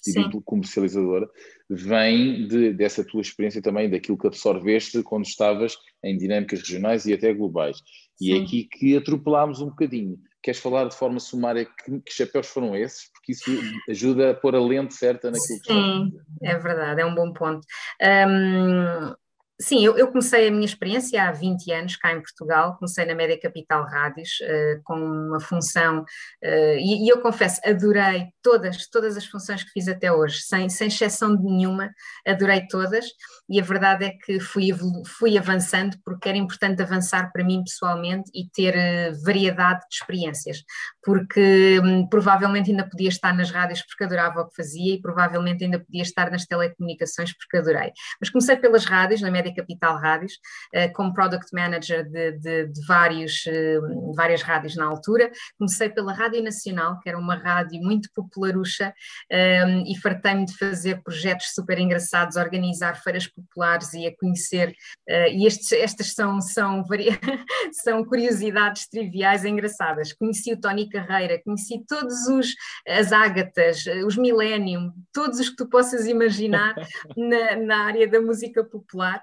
e 0.06 0.28
de 0.28 0.40
comercializadora, 0.42 1.28
vem 1.68 2.46
de, 2.46 2.72
dessa 2.72 3.04
tua 3.04 3.20
experiência 3.20 3.62
também, 3.62 3.90
daquilo 3.90 4.18
que 4.18 4.26
absorveste 4.26 5.02
quando 5.02 5.24
estavas 5.24 5.76
em 6.02 6.16
dinâmicas 6.16 6.60
regionais 6.60 7.06
e 7.06 7.12
até 7.12 7.32
globais. 7.32 7.82
E 8.20 8.32
é 8.32 8.38
aqui 8.38 8.64
que 8.64 8.96
atropelámos 8.96 9.60
um 9.60 9.66
bocadinho. 9.66 10.18
Queres 10.46 10.60
falar 10.60 10.84
de 10.84 10.94
forma 10.94 11.18
sumária 11.18 11.64
que, 11.64 12.00
que 12.02 12.12
chapéus 12.12 12.46
foram 12.46 12.76
esses? 12.76 13.10
Porque 13.10 13.32
isso 13.32 13.50
ajuda 13.90 14.30
a 14.30 14.34
pôr 14.34 14.54
a 14.54 14.60
lente 14.60 14.94
certa 14.94 15.28
naquilo 15.28 15.60
que 15.60 15.72
Sim, 15.72 16.20
é 16.40 16.56
verdade, 16.56 17.00
é 17.00 17.04
um 17.04 17.16
bom 17.16 17.32
ponto. 17.32 17.66
Um, 18.00 19.12
Sim, 19.58 19.82
eu, 19.82 19.96
eu, 19.96 20.08
comecei 20.08 20.48
a 20.48 20.50
minha 20.50 20.66
experiência 20.66 21.26
há 21.26 21.32
20 21.32 21.72
anos 21.72 21.96
cá 21.96 22.12
em 22.12 22.20
Portugal, 22.20 22.76
comecei 22.76 23.06
na 23.06 23.14
Média 23.14 23.40
Capital 23.40 23.86
Rádios, 23.86 24.38
uh, 24.42 24.82
com 24.84 24.94
uma 24.94 25.40
função, 25.40 26.02
uh, 26.02 26.76
e, 26.78 27.06
e, 27.06 27.08
eu 27.08 27.22
confesso, 27.22 27.58
adorei 27.64 28.26
todas, 28.42 28.86
todas 28.90 29.16
as 29.16 29.24
funções 29.24 29.64
que 29.64 29.70
fiz 29.70 29.88
até 29.88 30.12
hoje, 30.12 30.42
sem, 30.42 30.68
sem 30.68 30.88
exceção 30.88 31.34
de 31.34 31.42
nenhuma, 31.42 31.90
adorei 32.26 32.66
todas, 32.68 33.06
e 33.48 33.58
a 33.58 33.62
verdade 33.64 34.04
é 34.04 34.10
que 34.10 34.38
fui, 34.38 34.68
fui 35.06 35.38
avançando, 35.38 35.96
porque 36.04 36.28
era 36.28 36.36
importante 36.36 36.82
avançar 36.82 37.32
para 37.32 37.42
mim 37.42 37.64
pessoalmente 37.64 38.30
e 38.34 38.50
ter 38.50 38.74
uh, 38.74 39.24
variedade 39.24 39.80
de 39.88 39.96
experiências, 39.96 40.62
porque 41.02 41.80
um, 41.82 42.06
provavelmente 42.06 42.70
ainda 42.70 42.86
podia 42.86 43.08
estar 43.08 43.32
nas 43.32 43.50
rádios 43.50 43.80
porque 43.86 44.04
adorava 44.04 44.42
o 44.42 44.48
que 44.50 44.56
fazia, 44.56 44.96
e 44.96 45.00
provavelmente 45.00 45.64
ainda 45.64 45.80
podia 45.80 46.02
estar 46.02 46.30
nas 46.30 46.44
telecomunicações 46.44 47.32
porque 47.38 47.56
adorei. 47.56 47.90
Mas 48.20 48.28
comecei 48.28 48.56
pelas 48.56 48.84
rádios, 48.84 49.22
na 49.22 49.30
Média 49.30 49.45
Capital 49.54 49.96
Rádios, 49.98 50.34
uh, 50.74 50.92
como 50.94 51.12
Product 51.12 51.48
Manager 51.52 52.08
de, 52.08 52.32
de, 52.32 52.66
de 52.66 52.86
vários, 52.86 53.44
uh, 53.46 54.12
várias 54.14 54.42
rádios 54.42 54.76
na 54.76 54.86
altura. 54.86 55.30
Comecei 55.58 55.88
pela 55.88 56.12
Rádio 56.12 56.42
Nacional, 56.42 56.98
que 57.00 57.08
era 57.08 57.18
uma 57.18 57.36
rádio 57.36 57.80
muito 57.82 58.08
popularucha, 58.14 58.92
um, 59.32 59.92
e 59.92 59.96
fartei-me 60.00 60.46
de 60.46 60.56
fazer 60.56 61.02
projetos 61.02 61.52
super 61.54 61.78
engraçados, 61.78 62.36
organizar 62.36 63.00
feiras 63.02 63.26
populares 63.26 63.92
e 63.94 64.06
a 64.06 64.16
conhecer, 64.16 64.74
e 65.08 65.46
estes, 65.46 65.72
estas 65.72 66.12
são, 66.12 66.40
são, 66.40 66.84
são 67.84 68.04
curiosidades 68.04 68.88
triviais 68.88 69.44
e 69.44 69.48
engraçadas. 69.48 70.12
Conheci 70.12 70.52
o 70.52 70.60
Tony 70.60 70.88
Carreira, 70.88 71.40
conheci 71.42 71.84
todos 71.88 72.26
os, 72.28 72.54
as 72.86 73.12
Ágatas, 73.12 73.84
os 74.06 74.16
Millennium, 74.16 74.92
todos 75.12 75.40
os 75.40 75.50
que 75.50 75.56
tu 75.56 75.68
possas 75.68 76.06
imaginar 76.06 76.74
na, 77.16 77.56
na 77.56 77.84
área 77.84 78.08
da 78.08 78.20
música 78.20 78.64
popular. 78.64 79.22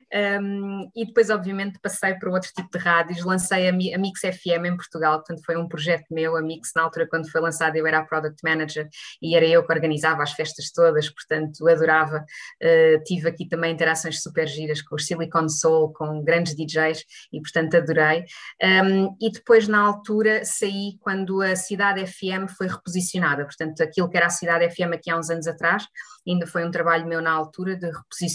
Um, 0.13 0.91
e 0.95 1.05
depois, 1.05 1.29
obviamente, 1.29 1.79
passei 1.79 2.13
para 2.15 2.29
outro 2.29 2.51
tipo 2.53 2.69
de 2.69 2.83
rádios, 2.83 3.23
lancei 3.23 3.67
a, 3.67 3.71
a, 3.71 3.97
Mix 3.97 4.19
FM 4.19 4.65
em 4.65 4.75
Portugal, 4.75 5.19
portanto 5.19 5.41
foi 5.45 5.55
um 5.55 5.67
projeto 5.67 6.05
meu, 6.11 6.35
a 6.35 6.41
Mix, 6.41 6.71
na 6.75 6.83
altura 6.83 7.07
quando 7.07 7.29
foi 7.31 7.39
lançada 7.39 7.77
eu 7.77 7.87
era 7.87 7.99
a 7.99 8.05
Product 8.05 8.37
Manager 8.43 8.89
e 9.21 9.35
era 9.35 9.45
eu 9.45 9.65
que 9.65 9.71
organizava 9.71 10.21
as 10.21 10.33
festas 10.33 10.71
todas, 10.71 11.09
portanto 11.09 11.65
adorava, 11.67 12.17
uh, 12.17 13.03
tive 13.05 13.29
aqui 13.29 13.47
também 13.47 13.73
interações 13.73 14.21
super 14.21 14.47
giras 14.47 14.81
com 14.81 14.95
o 14.95 14.99
Silicon 14.99 15.47
Soul, 15.47 15.93
com 15.93 16.21
grandes 16.23 16.55
DJs 16.55 17.05
e 17.31 17.39
portanto 17.39 17.77
adorei. 17.77 18.25
Um, 18.61 19.15
e 19.21 19.31
depois 19.31 19.67
na 19.67 19.79
altura 19.79 20.43
saí 20.43 20.97
quando 20.99 21.41
a 21.41 21.55
Cidade 21.55 22.05
FM 22.05 22.49
foi 22.57 22.67
reposicionada, 22.67 23.45
portanto 23.45 23.81
aquilo 23.81 24.09
que 24.09 24.17
era 24.17 24.25
a 24.25 24.29
Cidade 24.29 24.69
FM 24.69 24.93
aqui 24.93 25.09
há 25.09 25.17
uns 25.17 25.29
anos 25.29 25.47
atrás, 25.47 25.87
ainda 26.27 26.45
foi 26.45 26.65
um 26.65 26.71
trabalho 26.71 27.07
meu 27.07 27.21
na 27.21 27.31
altura 27.31 27.77
de 27.77 27.89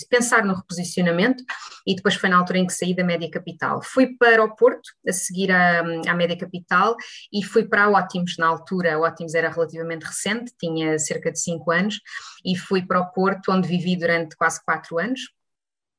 pensar 0.08 0.44
no 0.44 0.54
reposicionamento, 0.54 1.44
e 1.86 1.94
depois 1.94 2.14
foi 2.14 2.28
na 2.28 2.38
altura 2.38 2.58
em 2.58 2.66
que 2.66 2.72
saí 2.72 2.94
da 2.94 3.04
Média 3.04 3.30
Capital. 3.30 3.80
Fui 3.82 4.16
para 4.16 4.42
o 4.42 4.54
Porto, 4.54 4.90
a 5.06 5.12
seguir 5.12 5.50
à, 5.52 5.80
à 5.80 6.14
Média 6.14 6.36
Capital, 6.36 6.96
e 7.32 7.42
fui 7.42 7.64
para 7.64 7.84
a 7.84 7.90
Ótimos 7.90 8.36
na 8.38 8.46
altura. 8.46 8.94
A 8.94 8.98
Ótimos 8.98 9.34
era 9.34 9.48
relativamente 9.48 10.04
recente, 10.04 10.52
tinha 10.58 10.98
cerca 10.98 11.30
de 11.30 11.40
5 11.40 11.70
anos, 11.70 12.00
e 12.44 12.56
fui 12.56 12.84
para 12.84 13.00
o 13.00 13.12
Porto, 13.12 13.52
onde 13.52 13.68
vivi 13.68 13.96
durante 13.96 14.36
quase 14.36 14.62
4 14.64 14.98
anos 14.98 15.35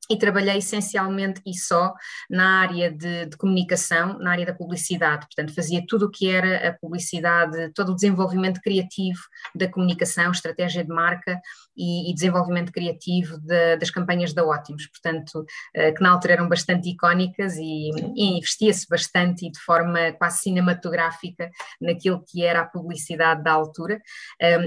e 0.09 0.17
trabalhei 0.17 0.57
essencialmente 0.57 1.41
e 1.45 1.53
só 1.53 1.93
na 2.29 2.61
área 2.61 2.91
de, 2.91 3.25
de, 3.25 3.37
comunicação, 3.37 4.17
na 4.19 4.31
área 4.31 4.45
da 4.45 4.53
publicidade, 4.53 5.25
portanto 5.25 5.53
fazia 5.53 5.83
tudo 5.87 6.05
o 6.05 6.11
que 6.11 6.29
era 6.29 6.69
a 6.69 6.73
publicidade, 6.73 7.71
todo 7.73 7.91
o 7.91 7.95
desenvolvimento 7.95 8.61
criativo 8.61 9.19
da 9.53 9.67
comunicação, 9.67 10.31
estratégia 10.31 10.83
de 10.83 10.89
marca 10.89 11.39
e, 11.75 12.09
e 12.09 12.13
desenvolvimento 12.13 12.71
criativo 12.71 13.37
de, 13.39 13.77
das 13.77 13.89
campanhas 13.89 14.33
da 14.33 14.45
Ótimos, 14.45 14.87
portanto 14.87 15.41
uh, 15.41 15.93
que 15.93 16.01
na 16.01 16.11
altura 16.11 16.33
eram 16.33 16.47
bastante 16.47 16.89
icónicas 16.89 17.55
e, 17.57 17.89
e 18.15 18.37
investia-se 18.37 18.87
bastante 18.89 19.45
e 19.45 19.51
de 19.51 19.59
forma 19.59 20.13
quase 20.13 20.39
cinematográfica 20.39 21.49
naquilo 21.81 22.23
que 22.25 22.43
era 22.43 22.61
a 22.61 22.65
publicidade 22.65 23.43
da 23.43 23.51
altura. 23.51 24.01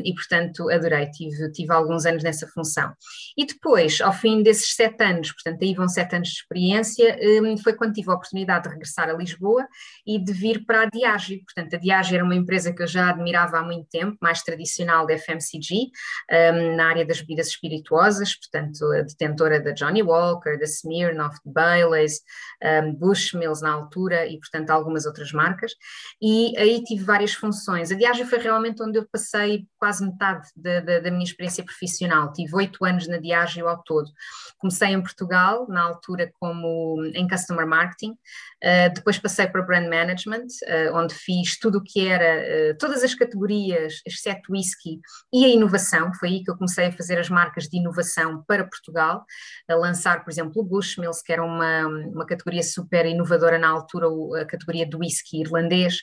E 0.04 0.14
portanto 0.14 0.70
adorei, 0.70 1.11
tive, 1.11 1.50
tive 1.52 1.73
alguns 1.73 2.04
anos 2.04 2.23
nessa 2.23 2.47
função. 2.49 2.92
E 3.37 3.47
depois, 3.47 4.00
ao 4.00 4.12
fim 4.12 4.42
desses 4.42 4.75
sete 4.75 5.02
anos, 5.02 5.30
anos, 5.31 5.33
portanto 5.33 5.63
aí 5.63 5.75
vão 5.75 5.89
sete 5.89 6.17
anos 6.17 6.29
de 6.29 6.35
experiência, 6.35 7.19
um, 7.43 7.57
foi 7.57 7.73
quando 7.75 7.93
tive 7.93 8.11
a 8.11 8.15
oportunidade 8.15 8.65
de 8.65 8.71
regressar 8.71 9.09
a 9.09 9.13
Lisboa 9.13 9.67
e 10.07 10.23
de 10.23 10.33
vir 10.33 10.65
para 10.65 10.83
a 10.83 10.87
Diageo, 10.87 11.41
portanto 11.45 11.75
a 11.75 11.79
Diageo 11.79 12.17
era 12.17 12.25
uma 12.25 12.35
empresa 12.35 12.73
que 12.73 12.83
eu 12.83 12.87
já 12.87 13.11
admirava 13.11 13.59
há 13.59 13.63
muito 13.63 13.89
tempo, 13.89 14.17
mais 14.21 14.43
tradicional 14.43 15.07
da 15.07 15.17
FMCG, 15.17 15.91
um, 16.31 16.77
na 16.77 16.89
área 16.89 17.07
das 17.07 17.21
bebidas 17.21 17.49
espirituosas, 17.49 18.35
portanto 18.35 18.85
a 18.93 19.03
detentora 19.03 19.61
da 19.61 19.73
Johnny 19.73 20.03
Walker, 20.03 20.59
da 20.59 20.65
Smirnoff, 20.65 21.39
de 21.45 21.53
Baileys, 21.53 22.21
um, 22.63 22.95
Bushmills 22.95 23.63
na 23.63 23.73
altura 23.73 24.27
e 24.27 24.39
portanto 24.39 24.71
algumas 24.71 25.07
outras 25.07 25.33
marcas, 25.33 25.73
e 26.21 26.57
aí 26.59 26.83
tive 26.83 27.05
várias 27.05 27.33
funções. 27.33 27.91
A 27.91 27.95
Diageo 27.95 28.27
foi 28.27 28.39
realmente 28.39 28.83
onde 28.83 28.99
eu 28.99 29.07
passei 29.11 29.67
quase 29.79 30.05
metade 30.05 30.49
da, 30.57 30.81
da, 30.81 31.01
da 31.01 31.11
minha 31.11 31.25
experiência 31.25 31.65
profissional, 31.65 32.33
tive 32.33 32.55
oito 32.57 32.85
anos 32.85 33.07
na 33.07 33.19
Diageo 33.19 33.69
ao 33.69 33.83
todo. 33.83 34.11
Comecei 34.59 34.89
em 34.89 35.01
Portugal 35.01 35.20
Portugal, 35.21 35.67
na 35.69 35.83
altura 35.83 36.33
como 36.41 37.05
em 37.15 37.29
Customer 37.29 37.67
Marketing, 37.67 38.12
uh, 38.12 38.95
depois 38.95 39.19
passei 39.19 39.47
para 39.47 39.62
Brand 39.62 39.89
Management, 39.89 40.47
uh, 40.65 40.97
onde 40.97 41.15
fiz 41.15 41.59
tudo 41.59 41.79
o 41.79 41.83
que 41.83 42.09
era, 42.09 42.73
uh, 42.73 42.79
todas 42.79 43.05
as 43.05 43.15
categorias, 43.15 44.00
exceto 44.07 44.53
whisky 44.53 45.00
e 45.33 45.45
a 45.45 45.49
inovação, 45.49 46.12
foi 46.15 46.29
aí 46.29 46.43
que 46.43 46.50
eu 46.50 46.57
comecei 46.57 46.87
a 46.87 46.93
fazer 46.93 47.19
as 47.19 47.29
marcas 47.29 47.65
de 47.65 47.79
inovação 47.79 48.43
para 48.47 48.65
Portugal, 48.65 49.25
a 49.69 49.75
lançar, 49.75 50.25
por 50.25 50.31
exemplo, 50.31 50.53
o 50.57 50.65
Bushmills, 50.65 51.23
que 51.23 51.33
era 51.33 51.45
uma, 51.45 51.87
uma 51.87 52.27
categoria 52.27 52.62
super 52.62 53.05
inovadora 53.07 53.59
na 53.59 53.69
altura, 53.69 54.07
a 54.41 54.45
categoria 54.45 54.87
do 54.87 54.99
whisky 54.99 55.41
irlandês, 55.41 55.99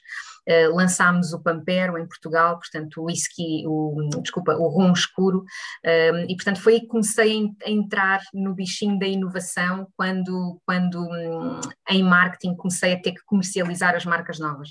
Uh, 0.48 0.74
lançámos 0.74 1.34
o 1.34 1.42
Pampero 1.42 1.98
em 1.98 2.08
Portugal, 2.08 2.58
portanto 2.58 3.02
o 3.02 3.06
whisky, 3.06 3.66
o, 3.68 4.10
desculpa, 4.22 4.54
o 4.54 4.68
rum 4.70 4.94
escuro, 4.94 5.40
uh, 5.40 6.26
e 6.28 6.36
portanto 6.36 6.62
foi 6.62 6.76
aí 6.76 6.82
que 6.82 6.88
comecei 6.88 7.54
a, 7.66 7.70
entrar 7.70 8.22
no 8.34 8.54
bichinho 8.54 8.98
da 8.98 9.06
inovação 9.06 9.88
quando, 9.96 10.62
quando 10.66 11.02
um, 11.02 11.60
em 11.90 12.04
marketing 12.04 12.56
comecei 12.56 12.94
a 12.94 13.02
ter 13.02 13.12
que 13.12 13.26
comercializar 13.26 13.96
as 13.96 14.06
marcas 14.06 14.40
novas. 14.40 14.70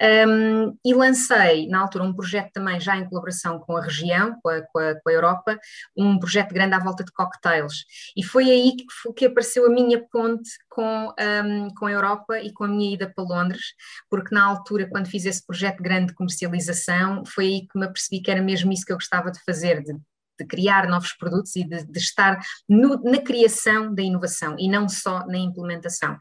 Um, 0.00 0.78
e 0.84 0.94
lancei, 0.94 1.66
na 1.66 1.80
altura, 1.80 2.04
um 2.04 2.14
projeto 2.14 2.52
também 2.52 2.78
já 2.78 2.96
em 2.96 3.08
colaboração 3.08 3.58
com 3.58 3.76
a 3.76 3.82
região, 3.82 4.38
com 4.40 4.48
a, 4.48 4.62
com 4.62 4.78
a, 4.78 4.94
com 4.94 5.08
a 5.08 5.12
Europa, 5.12 5.58
um 5.96 6.18
projeto 6.18 6.52
grande 6.54 6.74
à 6.74 6.78
volta 6.78 7.02
de 7.02 7.10
cocktails. 7.12 7.84
E 8.16 8.22
foi 8.22 8.44
aí 8.44 8.76
que, 8.76 9.12
que 9.14 9.26
apareceu 9.26 9.66
a 9.66 9.70
minha 9.70 10.00
ponte 10.12 10.50
com, 10.78 11.12
um, 11.18 11.74
com 11.74 11.86
a 11.86 11.90
Europa 11.90 12.38
e 12.38 12.52
com 12.52 12.62
a 12.62 12.68
minha 12.68 12.94
ida 12.94 13.12
para 13.12 13.24
Londres, 13.24 13.74
porque 14.08 14.32
na 14.32 14.44
altura, 14.44 14.88
quando 14.88 15.08
fiz 15.08 15.24
esse 15.24 15.44
projeto 15.44 15.82
grande 15.82 16.06
de 16.06 16.14
comercialização, 16.14 17.24
foi 17.26 17.46
aí 17.46 17.60
que 17.66 17.76
me 17.76 17.84
apercebi 17.84 18.20
que 18.20 18.30
era 18.30 18.40
mesmo 18.40 18.72
isso 18.72 18.86
que 18.86 18.92
eu 18.92 18.96
gostava 18.96 19.32
de 19.32 19.42
fazer, 19.44 19.82
de 19.82 19.92
de 20.40 20.46
criar 20.46 20.86
novos 20.86 21.12
produtos 21.14 21.56
e 21.56 21.64
de, 21.64 21.84
de 21.84 21.98
estar 21.98 22.38
no, 22.68 23.02
na 23.02 23.20
criação 23.20 23.92
da 23.92 24.00
inovação 24.00 24.54
e 24.56 24.68
não 24.68 24.88
só 24.88 25.26
na 25.26 25.36
implementação. 25.36 26.16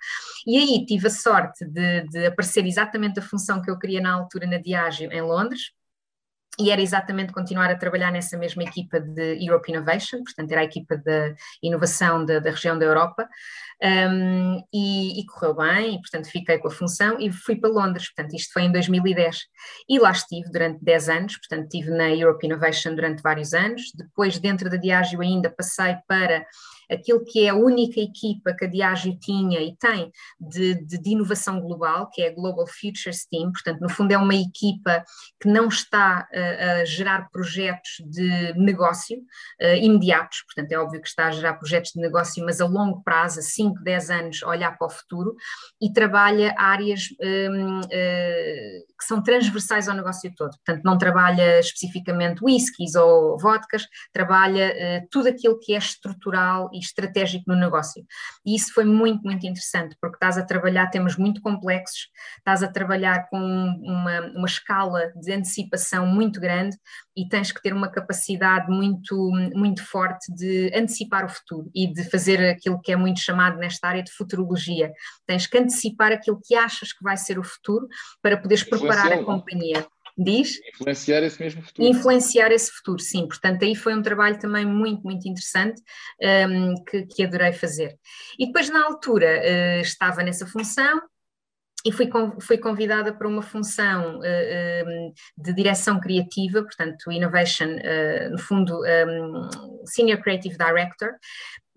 E 0.47 0.57
aí 0.57 0.85
tive 0.87 1.05
a 1.05 1.11
sorte 1.11 1.63
de, 1.63 2.01
de 2.09 2.25
aparecer 2.25 2.65
exatamente 2.65 3.19
a 3.19 3.21
função 3.21 3.61
que 3.61 3.69
eu 3.69 3.77
queria 3.77 4.01
na 4.01 4.11
altura 4.11 4.47
na 4.47 4.57
Diageo 4.57 5.11
em 5.11 5.21
Londres, 5.21 5.71
e 6.59 6.71
era 6.71 6.81
exatamente 6.81 7.31
continuar 7.31 7.69
a 7.69 7.77
trabalhar 7.77 8.11
nessa 8.11 8.37
mesma 8.37 8.63
equipa 8.63 8.99
de 8.99 9.45
Europe 9.45 9.71
Innovation, 9.71 10.23
portanto 10.23 10.51
era 10.51 10.61
a 10.61 10.63
equipa 10.63 10.97
de 10.97 11.35
inovação 11.61 12.25
da, 12.25 12.39
da 12.39 12.49
região 12.49 12.77
da 12.77 12.85
Europa, 12.85 13.27
um, 13.83 14.63
e, 14.73 15.21
e, 15.21 15.25
correu 15.27 15.55
bem, 15.55 15.95
e 15.95 16.01
portanto 16.01 16.29
fiquei 16.31 16.57
com 16.57 16.67
a 16.67 16.71
função 16.71 17.19
e 17.19 17.31
fui 17.31 17.55
para 17.55 17.69
Londres, 17.69 18.11
portanto 18.13 18.35
isto 18.35 18.51
foi 18.51 18.63
em 18.63 18.71
2010, 18.71 19.45
e 19.87 19.99
lá 19.99 20.11
estive 20.11 20.49
durante 20.51 20.83
10 20.83 21.09
anos, 21.09 21.37
portanto 21.37 21.63
estive 21.65 21.91
na 21.91 22.09
Europe 22.09 22.45
Innovation 22.45 22.95
durante 22.95 23.21
vários 23.21 23.53
anos, 23.53 23.91
depois 23.95 24.39
dentro 24.39 24.69
da 24.69 24.77
Diageo 24.77 25.21
ainda 25.21 25.49
passei 25.49 25.95
para 26.07 26.45
aquilo 26.89 27.23
que 27.23 27.45
é 27.45 27.49
a 27.49 27.55
única 27.55 27.99
equipa 27.99 28.53
que 28.53 28.65
a 28.65 28.67
Diageo 28.67 29.17
tinha 29.19 29.61
e 29.61 29.75
tem 29.75 30.11
de, 30.39 30.75
de, 30.85 30.97
de, 30.97 31.09
inovação 31.09 31.59
global, 31.59 32.09
que 32.09 32.21
é 32.21 32.29
a 32.29 32.33
Global 32.33 32.67
Futures 32.67 33.25
Team, 33.25 33.51
portanto, 33.51 33.79
no 33.81 33.89
fundo 33.89 34.11
é 34.11 34.17
uma 34.17 34.35
equipa 34.35 35.03
que 35.39 35.47
não 35.47 35.67
está 35.67 36.27
a, 36.33 36.81
a 36.81 36.85
gerar 36.85 37.29
projetos 37.29 38.01
de 38.05 38.53
negócio 38.53 39.17
uh, 39.61 39.75
imediatos, 39.81 40.43
portanto, 40.43 40.71
é 40.71 40.77
óbvio 40.77 41.01
que 41.01 41.07
está 41.07 41.27
a 41.27 41.31
gerar 41.31 41.53
projetos 41.55 41.91
de 41.91 42.01
negócio, 42.01 42.43
mas 42.45 42.61
a 42.61 42.65
longo 42.65 43.03
prazo, 43.03 43.39
a 43.39 43.43
5, 43.43 43.83
10 43.83 44.09
anos, 44.09 44.43
olhar 44.43 44.77
para 44.77 44.87
o 44.87 44.89
futuro 44.89 45.35
e 45.81 45.91
trabalha 45.91 46.55
áreas 46.57 47.09
um, 47.21 47.79
uh, 47.79 47.87
eh, 47.91 48.83
que 48.97 49.05
são 49.05 49.21
transversais 49.21 49.87
ao 49.87 49.95
negócio 49.95 50.33
todo, 50.35 50.51
portanto, 50.51 50.83
não 50.83 50.97
trabalha 50.97 51.59
especificamente 51.59 52.43
whiskies 52.43 52.95
ou 52.95 53.37
vodkas, 53.37 53.87
trabalha 54.11 54.73
uh, 54.73 55.07
tudo 55.09 55.29
aquilo 55.29 55.59
que 55.59 55.73
é 55.73 55.77
estrutural 55.77 56.69
e 56.77 56.79
estratégico 56.79 57.43
no 57.47 57.55
negócio. 57.55 58.05
E 58.45 58.55
isso 58.55 58.73
foi 58.73 58.85
muito, 58.85 59.23
muito 59.23 59.45
interessante, 59.45 59.95
porque 59.99 60.15
estás 60.15 60.37
a 60.37 60.45
trabalhar 60.45 60.87
temas 60.87 61.15
muito 61.15 61.41
complexos, 61.41 62.09
estás 62.37 62.63
a 62.63 62.67
trabalhar 62.67 63.27
com 63.29 63.39
uma, 63.39 64.21
uma 64.35 64.47
escala 64.47 65.11
de 65.15 65.33
antecipação 65.33 66.05
muito 66.05 66.39
grande 66.39 66.77
e 67.15 67.27
tens 67.27 67.51
que 67.51 67.61
ter 67.61 67.73
uma 67.73 67.89
capacidade 67.89 68.69
muito, 68.69 69.31
muito 69.55 69.83
forte 69.83 70.31
de 70.33 70.71
antecipar 70.75 71.25
o 71.25 71.29
futuro 71.29 71.69
e 71.73 71.91
de 71.91 72.03
fazer 72.09 72.39
aquilo 72.47 72.79
que 72.79 72.91
é 72.91 72.95
muito 72.95 73.19
chamado 73.19 73.57
nesta 73.57 73.87
área 73.87 74.03
de 74.03 74.11
futurologia. 74.11 74.91
Tens 75.25 75.47
que 75.47 75.57
antecipar 75.57 76.11
aquilo 76.11 76.39
que 76.43 76.55
achas 76.55 76.93
que 76.93 77.03
vai 77.03 77.17
ser 77.17 77.39
o 77.39 77.43
futuro 77.43 77.87
para 78.21 78.37
poderes 78.37 78.63
preparar 78.63 79.11
a 79.11 79.23
companhia. 79.23 79.87
Diz? 80.17 80.59
Influenciar 80.73 81.21
esse 81.21 81.39
mesmo 81.39 81.61
futuro. 81.61 81.87
Influenciar 81.87 82.51
esse 82.51 82.71
futuro, 82.71 82.99
sim. 82.99 83.27
Portanto, 83.27 83.63
aí 83.63 83.75
foi 83.75 83.95
um 83.95 84.01
trabalho 84.01 84.39
também 84.39 84.65
muito, 84.65 85.03
muito 85.03 85.27
interessante 85.27 85.81
um, 86.49 86.83
que, 86.83 87.05
que 87.05 87.23
adorei 87.23 87.53
fazer. 87.53 87.95
E 88.39 88.47
depois, 88.47 88.69
na 88.69 88.83
altura, 88.83 89.27
uh, 89.27 89.81
estava 89.81 90.23
nessa 90.23 90.47
função, 90.47 90.99
e 91.85 91.91
fui, 91.91 92.09
fui 92.41 92.57
convidada 92.57 93.13
para 93.13 93.27
uma 93.27 93.41
função 93.41 94.19
uh, 94.19 95.13
de 95.37 95.53
direção 95.53 95.99
criativa, 95.99 96.61
portanto, 96.63 97.11
Innovation, 97.11 97.75
uh, 97.77 98.31
no 98.31 98.37
fundo, 98.39 98.81
um, 98.81 99.85
Senior 99.85 100.19
Creative 100.21 100.57
Director, 100.57 101.11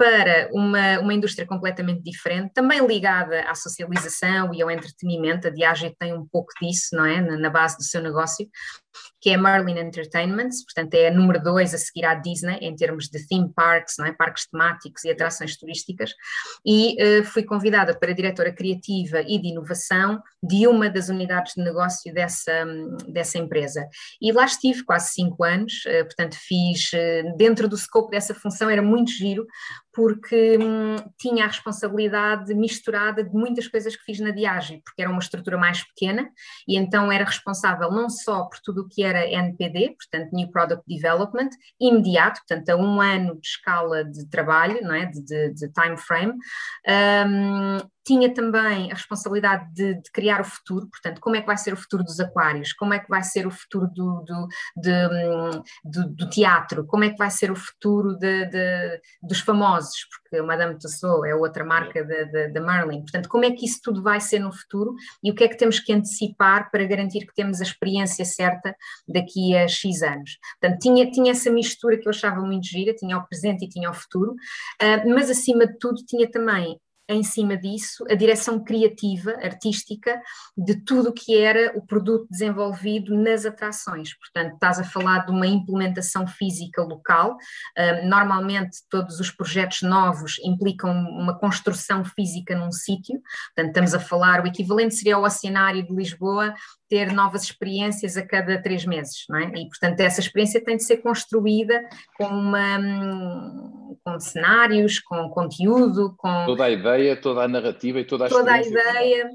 para 0.01 0.49
uma, 0.51 0.99
uma 0.99 1.13
indústria 1.13 1.47
completamente 1.47 2.03
diferente, 2.03 2.55
também 2.55 2.87
ligada 2.87 3.43
à 3.43 3.55
socialização 3.55 4.55
e 4.55 4.63
ao 4.63 4.71
entretenimento. 4.71 5.47
A 5.47 5.51
Diageo 5.51 5.95
tem 5.99 6.15
um 6.15 6.27
pouco 6.27 6.51
disso, 6.59 6.97
não 6.97 7.05
é? 7.05 7.21
Na, 7.21 7.37
na 7.37 7.51
base 7.51 7.77
do 7.77 7.83
seu 7.83 8.01
negócio, 8.01 8.49
que 9.21 9.31
é 9.31 9.37
Merlin 9.37 9.79
Entertainment, 9.79 10.51
portanto 10.65 10.95
é 10.95 11.09
a 11.09 11.11
número 11.11 11.43
dois 11.43 11.75
a 11.75 11.79
seguir 11.79 12.05
à 12.05 12.15
Disney 12.15 12.59
em 12.61 12.75
termos 12.75 13.09
de 13.09 13.27
theme 13.27 13.53
parks, 13.55 13.97
não 13.99 14.07
é? 14.07 14.13
parques 14.13 14.47
temáticos 14.49 15.05
e 15.05 15.11
atrações 15.11 15.57
turísticas, 15.57 16.13
e 16.65 16.97
uh, 17.03 17.25
fui 17.25 17.43
convidada 17.43 17.99
para 17.99 18.15
diretora 18.15 18.53
criativa 18.53 19.21
e 19.21 19.39
de 19.39 19.49
inovação 19.49 20.23
de 20.43 20.67
uma 20.67 20.89
das 20.89 21.09
unidades 21.09 21.55
de 21.55 21.63
negócio 21.63 22.13
dessa, 22.13 22.65
dessa 23.09 23.39
empresa. 23.39 23.87
E 24.21 24.33
lá 24.33 24.45
estive 24.45 24.83
quase 24.85 25.13
cinco 25.13 25.45
anos, 25.45 25.85
uh, 25.87 26.05
portanto 26.05 26.37
fiz, 26.37 26.91
uh, 26.93 27.37
dentro 27.37 27.69
do 27.69 27.77
scope 27.77 28.11
dessa 28.11 28.35
função 28.35 28.71
era 28.71 28.83
muito 28.83 29.11
giro, 29.11 29.47
porque 29.93 30.57
hum, 30.57 30.97
tinha 31.19 31.45
a 31.45 31.49
responsabilidade 31.49 32.55
misturada 32.55 33.25
de 33.25 33.33
muitas 33.33 33.67
coisas 33.67 33.97
que 33.97 34.05
fiz 34.05 34.21
na 34.21 34.31
Diageo, 34.31 34.81
porque 34.85 35.03
era 35.03 35.11
uma 35.11 35.19
estrutura 35.19 35.59
mais 35.59 35.83
pequena, 35.85 36.31
e 36.67 36.77
então 36.77 37.11
era 37.11 37.25
responsável 37.25 37.91
não 37.91 38.09
só 38.09 38.45
por 38.45 38.61
tudo 38.61 38.80
o 38.81 38.89
que 38.89 39.03
era 39.03 39.27
NPD, 39.31 39.97
portanto 39.97 40.33
New 40.33 40.51
Product 40.51 40.83
Development, 40.87 41.51
imediato, 41.81 42.41
portanto 42.47 42.69
a 42.71 42.77
um 42.77 43.01
ano 43.01 43.41
de 43.41 43.47
escala 43.47 44.05
de 44.05 44.27
trabalho, 44.29 44.81
não 44.83 44.95
é, 44.95 45.07
de, 45.07 45.23
de, 45.23 45.55
de 45.55 45.69
time 45.73 45.97
frame, 45.97 46.33
um, 46.89 47.79
tinha 48.11 48.35
também 48.35 48.91
a 48.91 48.95
responsabilidade 48.95 49.73
de, 49.73 49.95
de, 49.95 50.11
criar 50.11 50.41
o 50.41 50.45
futuro, 50.45 50.89
portanto, 50.89 51.21
como 51.21 51.37
é 51.37 51.41
que 51.41 51.47
vai 51.47 51.57
ser 51.57 51.73
o 51.73 51.77
futuro 51.77 52.03
dos 52.03 52.19
aquários, 52.19 52.73
como 52.73 52.93
é 52.93 52.99
que 52.99 53.09
vai 53.09 53.23
ser 53.23 53.47
o 53.47 53.53
futuro 53.53 53.87
do, 53.95 54.25
do, 54.25 54.49
de, 54.77 55.63
do, 55.85 56.09
do 56.09 56.29
teatro, 56.29 56.85
como 56.87 57.05
é 57.05 57.11
que 57.11 57.17
vai 57.17 57.31
ser 57.31 57.53
o 57.53 57.55
futuro 57.55 58.17
de, 58.19 59.01
dos 59.23 59.39
famosos, 59.39 60.09
porque 60.11 60.43
Madame 60.43 60.77
Tussauds 60.77 61.31
é 61.31 61.37
outra 61.37 61.65
marca 61.65 62.05
da 62.53 62.61
Merlin, 62.61 63.03
portanto, 63.03 63.29
como 63.29 63.45
é 63.45 63.53
que 63.53 63.65
isso 63.65 63.79
tudo 63.81 64.03
vai 64.03 64.21
ser 64.21 64.41
no 64.41 64.53
futuro 64.53 64.97
e 65.23 65.31
o 65.31 65.35
que 65.35 65.45
é 65.45 65.49
que 65.49 65.57
temos 65.57 65.79
que 65.79 65.93
antecipar 65.93 66.69
para 66.73 66.85
garantir 66.85 67.27
que 67.27 67.35
temos 67.35 67.61
a 67.61 67.65
experiência 67.65 68.25
certa 68.25 68.75
daqui 69.07 69.57
a 69.57 69.69
X 69.69 70.03
anos. 70.03 70.37
Portanto, 70.61 70.81
tinha, 70.81 71.09
tinha 71.13 71.31
essa 71.31 71.49
mistura 71.49 71.97
que 71.97 72.09
eu 72.09 72.11
achava 72.11 72.41
muito 72.41 72.67
gira, 72.67 72.93
tinha 72.93 73.17
o 73.17 73.27
presente 73.29 73.65
e 73.65 73.69
tinha 73.69 73.89
o 73.89 73.95
futuro, 73.95 74.33
uh, 74.33 75.15
mas 75.15 75.31
acima 75.31 75.65
de 75.65 75.79
tudo 75.79 76.03
tinha 76.05 76.29
também 76.29 76.77
em 77.11 77.23
cima 77.23 77.57
disso 77.57 78.05
a 78.09 78.15
direção 78.15 78.63
criativa, 78.63 79.33
artística, 79.43 80.21
de 80.57 80.77
tudo 80.77 81.11
o 81.11 81.13
que 81.13 81.37
era 81.37 81.77
o 81.77 81.85
produto 81.85 82.27
desenvolvido 82.31 83.15
nas 83.17 83.45
atrações. 83.45 84.17
Portanto, 84.17 84.55
estás 84.55 84.79
a 84.79 84.85
falar 84.85 85.27
de 85.27 85.33
uma 85.33 85.47
implementação 85.47 86.27
física 86.27 86.83
local. 86.83 87.37
Normalmente, 88.05 88.79
todos 88.89 89.19
os 89.19 89.31
projetos 89.31 89.83
novos 89.83 90.39
implicam 90.45 90.93
uma 90.93 91.39
construção 91.39 92.05
física 92.05 92.55
num 92.55 92.73
sítio. 92.73 93.21
Portanto, 93.55 93.69
estamos 93.69 93.95
a 93.95 94.01
falar, 94.01 94.43
o 94.43 94.47
equivalente 94.47 94.95
seria 94.95 95.19
o 95.19 95.25
Oceanário 95.25 95.87
de 95.87 95.95
Lisboa 95.95 96.55
ter 96.89 97.13
novas 97.13 97.45
experiências 97.45 98.17
a 98.17 98.27
cada 98.27 98.61
três 98.61 98.85
meses, 98.85 99.25
não 99.29 99.39
é? 99.39 99.53
E, 99.57 99.69
portanto, 99.69 100.01
essa 100.01 100.21
experiência 100.21 100.63
tem 100.63 100.77
de 100.77 100.85
ser 100.85 100.97
construída 100.99 101.81
com, 102.17 102.27
uma, 102.27 102.79
com 104.11 104.21
cenários, 104.21 104.99
com 104.99 105.29
conteúdo, 105.29 106.15
com... 106.17 106.47
Toda 106.47 106.65
a 106.65 106.71
ideia, 106.71 107.17
toda 107.17 107.43
a 107.43 107.49
narrativa 107.49 108.01
e 108.01 108.05
toda 108.05 108.27
a 108.27 108.29
Toda 108.29 108.53
a 108.53 108.61
ideia, 108.61 109.31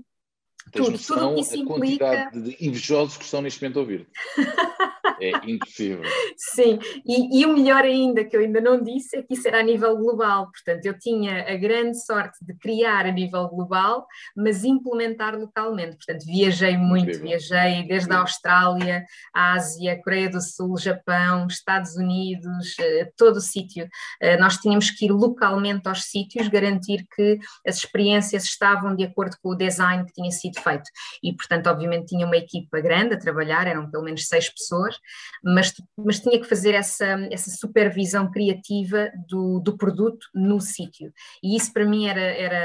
tudo, 0.72 0.98
tudo 0.98 1.36
que 1.36 1.42
isso 1.42 1.54
a 1.54 1.58
implica... 1.58 2.06
quantidade 2.06 2.42
de 2.42 2.68
invejosos 2.68 3.18
que 3.18 3.24
estão 3.24 3.42
neste 3.42 3.62
momento 3.62 3.78
a 3.78 3.82
ouvir. 3.82 4.08
É 5.20 5.32
impossível. 5.50 6.04
Sim, 6.38 6.80
e, 7.06 7.42
e, 7.42 7.46
o 7.46 7.54
melhor 7.54 7.84
ainda, 7.84 8.24
que 8.24 8.36
eu 8.36 8.42
ainda 8.42 8.60
não 8.60 8.82
disse, 8.82 9.18
é 9.18 9.22
que 9.22 9.34
isso 9.34 9.48
era 9.48 9.60
a 9.60 9.64
nível 9.64 9.96
global. 9.98 10.52
Portanto, 10.52 10.86
eu 10.86 10.98
tinha 10.98 11.44
a 11.52 11.56
grande 11.56 12.04
sorte 12.04 12.38
de 12.44 12.54
criar 12.56 13.06
a 13.06 13.12
nível 13.12 13.48
global, 13.48 14.06
mas 14.36 14.64
implementar 14.64 15.38
localmente. 15.38 15.98
Portanto, 15.98 16.26
viajei 16.26 16.78
muito, 16.78 17.10
Incrível. 17.10 17.28
viajei 17.28 17.74
desde 17.88 17.94
Incrível. 17.94 18.18
a 18.18 18.22
Austrália, 18.22 19.06
a 19.34 19.54
Ásia, 19.54 20.02
Coreia 20.04 20.30
do 20.30 20.42
Sul, 20.42 20.78
Japão, 20.78 21.48
Estados 21.48 21.96
Unidos, 21.96 22.76
eh, 22.80 23.10
todo 23.18 23.38
o 23.38 23.42
sítio. 23.42 23.88
Eh, 24.22 24.38
nós 24.38 24.58
tínhamos 24.58 24.90
que 24.92 25.06
ir 25.06 25.12
localmente 25.12 25.88
aos 25.88 26.04
sítios, 26.04 26.48
garantir 26.48 27.06
que 27.16 27.40
as 27.66 27.78
experiências 27.78 28.44
estavam 28.44 28.96
de 28.96 29.04
acordo 29.04 29.38
com 29.42 29.50
o 29.50 29.56
design 29.56 30.06
que 30.06 30.14
tinha 30.14 30.32
sido 30.32 30.60
feito. 30.60 30.90
E, 31.24 31.34
portanto, 31.34 31.68
obviamente, 31.68 32.08
tinha 32.08 32.26
uma 32.26 32.38
equipa 32.38 32.80
grande 32.82 33.16
a 33.16 33.20
trabalhar, 33.20 33.68
eram 33.68 33.90
pelo 33.90 34.04
menos 34.04 34.28
seis 34.28 34.50
pessoas 34.50 35.00
mas, 35.44 35.74
mas 35.98 36.20
tinha 36.20 36.40
que 36.40 36.48
fazer 36.48 36.74
essa, 36.74 37.06
essa 37.32 37.50
supervisão 37.52 38.30
criativa 38.32 39.12
do, 39.28 39.60
do 39.60 39.78
produto 39.78 40.28
no 40.34 40.60
sítio. 40.60 41.14
E 41.44 41.56
isso 41.56 41.72
para 41.72 41.86
mim 41.86 42.08
era, 42.08 42.22
era, 42.22 42.56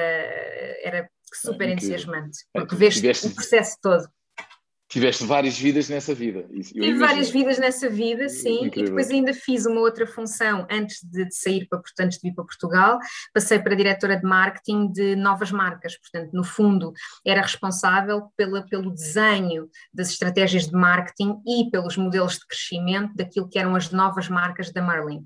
era 0.82 1.10
super 1.32 1.68
é 1.68 1.72
entusiasmante, 1.72 2.38
porque 2.52 2.74
veste 2.74 3.26
o 3.26 3.34
processo 3.34 3.76
todo. 3.80 4.08
Tiveste 4.90 5.24
várias 5.24 5.56
vidas 5.56 5.88
nessa 5.88 6.12
vida. 6.12 6.44
Tive 6.64 6.98
várias 6.98 7.30
vidas 7.30 7.58
nessa 7.58 7.88
vida, 7.88 8.28
sim, 8.28 8.64
Incrível. 8.64 8.82
e 8.82 8.84
depois 8.86 9.08
ainda 9.08 9.32
fiz 9.32 9.64
uma 9.64 9.80
outra 9.80 10.04
função 10.04 10.66
antes 10.68 11.00
de, 11.04 11.26
de 11.26 11.32
sair 11.32 11.68
para, 11.68 11.80
antes 12.00 12.18
de 12.18 12.28
vir 12.28 12.34
para 12.34 12.44
Portugal, 12.44 12.98
passei 13.32 13.60
para 13.60 13.76
diretora 13.76 14.16
de 14.16 14.24
marketing 14.24 14.90
de 14.90 15.14
novas 15.14 15.52
marcas, 15.52 15.96
portanto, 15.96 16.32
no 16.32 16.42
fundo, 16.42 16.92
era 17.24 17.40
responsável 17.40 18.32
pela, 18.36 18.66
pelo 18.66 18.90
desenho 18.90 19.68
das 19.94 20.10
estratégias 20.10 20.66
de 20.66 20.72
marketing 20.72 21.36
e 21.46 21.70
pelos 21.70 21.96
modelos 21.96 22.40
de 22.40 22.46
crescimento 22.48 23.14
daquilo 23.14 23.48
que 23.48 23.60
eram 23.60 23.76
as 23.76 23.92
novas 23.92 24.28
marcas 24.28 24.72
da 24.72 24.82
Merlin. 24.82 25.22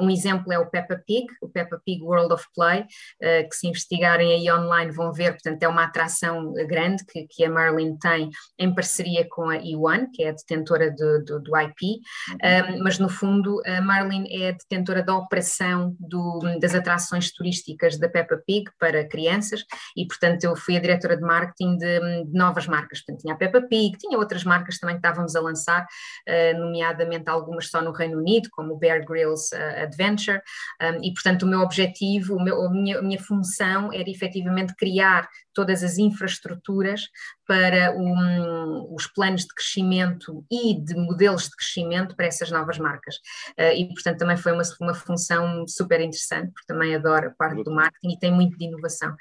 Um, 0.00 0.10
exemplo 0.10 0.52
é 0.52 0.58
o 0.58 0.68
Peppa 0.68 1.00
Pig, 1.06 1.28
o 1.40 1.48
Peppa 1.48 1.80
Pig 1.86 2.02
World 2.02 2.34
of 2.34 2.44
Play, 2.52 2.80
uh, 2.80 3.48
que 3.48 3.54
se 3.54 3.68
investigarem 3.68 4.32
aí 4.32 4.50
online 4.50 4.90
vão 4.90 5.12
ver, 5.12 5.34
portanto, 5.34 5.62
é 5.62 5.68
uma 5.68 5.84
atração 5.84 6.52
grande 6.66 7.04
que, 7.04 7.28
que 7.28 7.44
a 7.44 7.48
Merlin 7.48 7.96
tem 7.96 8.30
em 8.58 8.74
parceria 8.74 8.87
parceria 8.88 9.28
com 9.28 9.50
a 9.50 9.58
E1, 9.58 10.08
que 10.12 10.22
é 10.22 10.30
a 10.30 10.32
detentora 10.32 10.90
do, 10.90 11.58
IP, 11.58 12.00
um, 12.32 12.82
mas 12.82 12.98
no 12.98 13.08
fundo 13.08 13.60
a 13.66 13.82
Marlin 13.82 14.24
é 14.30 14.48
a 14.48 14.52
detentora 14.52 15.02
da 15.02 15.14
operação 15.14 15.94
do, 16.00 16.40
das 16.58 16.74
atrações 16.74 17.30
turísticas 17.32 17.98
da 17.98 18.08
Peppa 18.08 18.40
Pig 18.46 18.70
para 18.78 19.06
crianças 19.06 19.64
e, 19.94 20.06
portanto, 20.06 20.44
eu 20.44 20.56
fui 20.56 20.76
a 20.76 20.80
diretora 20.80 21.16
de 21.16 21.22
marketing 21.22 21.76
de, 21.76 22.24
de 22.24 22.32
novas 22.32 22.66
marcas. 22.66 23.00
Portanto, 23.00 23.20
tinha 23.20 23.34
a 23.34 23.36
Peppa 23.36 23.60
Pig, 23.60 23.98
tinha 23.98 24.18
outras 24.18 24.44
marcas 24.44 24.78
também 24.78 24.96
que 24.96 25.06
estávamos 25.06 25.36
a 25.36 25.40
lançar, 25.40 25.82
uh, 25.82 26.58
nomeadamente 26.58 27.28
algumas 27.28 27.68
só 27.68 27.82
no 27.82 27.92
Reino 27.92 28.18
Unido, 28.18 28.48
como 28.52 28.74
o 28.74 28.78
Bear 28.78 29.04
Grylls 29.04 29.54
uh, 29.54 29.82
Adventure, 29.82 30.40
um, 30.80 31.04
e, 31.04 31.12
portanto, 31.12 31.42
o 31.42 31.46
meu 31.46 31.60
objetivo, 31.60 32.36
o 32.36 32.42
meu, 32.42 32.62
a, 32.62 32.70
minha, 32.70 32.98
a 32.98 33.02
minha 33.02 33.20
função 33.20 33.92
era 33.92 34.08
efetivamente 34.08 34.74
criar 34.74 35.28
todas 35.58 35.82
as 35.82 35.98
infraestruturas 35.98 37.08
para 37.44 37.92
um, 37.96 38.94
os 38.94 39.08
planos 39.08 39.42
de 39.42 39.48
crescimento 39.48 40.46
e 40.48 40.80
de 40.80 40.94
modelos 40.94 41.48
de 41.48 41.56
crescimento 41.56 42.14
para 42.14 42.26
essas 42.26 42.48
novas 42.48 42.78
marcas. 42.78 43.16
Uh, 43.58 43.74
e, 43.76 43.92
portanto, 43.92 44.18
também 44.18 44.36
foi 44.36 44.52
uma, 44.52 44.62
uma 44.80 44.94
função 44.94 45.66
super 45.66 46.00
interessante, 46.00 46.52
porque 46.52 46.68
também 46.68 46.94
adoro 46.94 47.26
a 47.26 47.32
parte 47.32 47.64
do 47.64 47.72
marketing 47.72 48.12
e 48.12 48.18
tem 48.20 48.32
muito 48.32 48.56
de 48.56 48.66
inovação. 48.66 49.16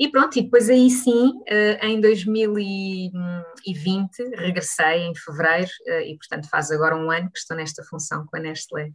E 0.00 0.08
pronto, 0.08 0.36
e 0.36 0.42
depois 0.42 0.68
aí 0.68 0.90
sim, 0.90 1.28
uh, 1.28 1.86
em 1.86 2.00
2020, 2.00 4.24
regressei 4.38 5.04
em 5.04 5.14
fevereiro, 5.14 5.70
uh, 5.86 6.00
e 6.00 6.16
portanto 6.16 6.48
faz 6.50 6.72
agora 6.72 6.96
um 6.96 7.12
ano 7.12 7.30
que 7.30 7.38
estou 7.38 7.56
nesta 7.56 7.84
função 7.84 8.26
com 8.26 8.36
a 8.36 8.40
Nestlé. 8.40 8.90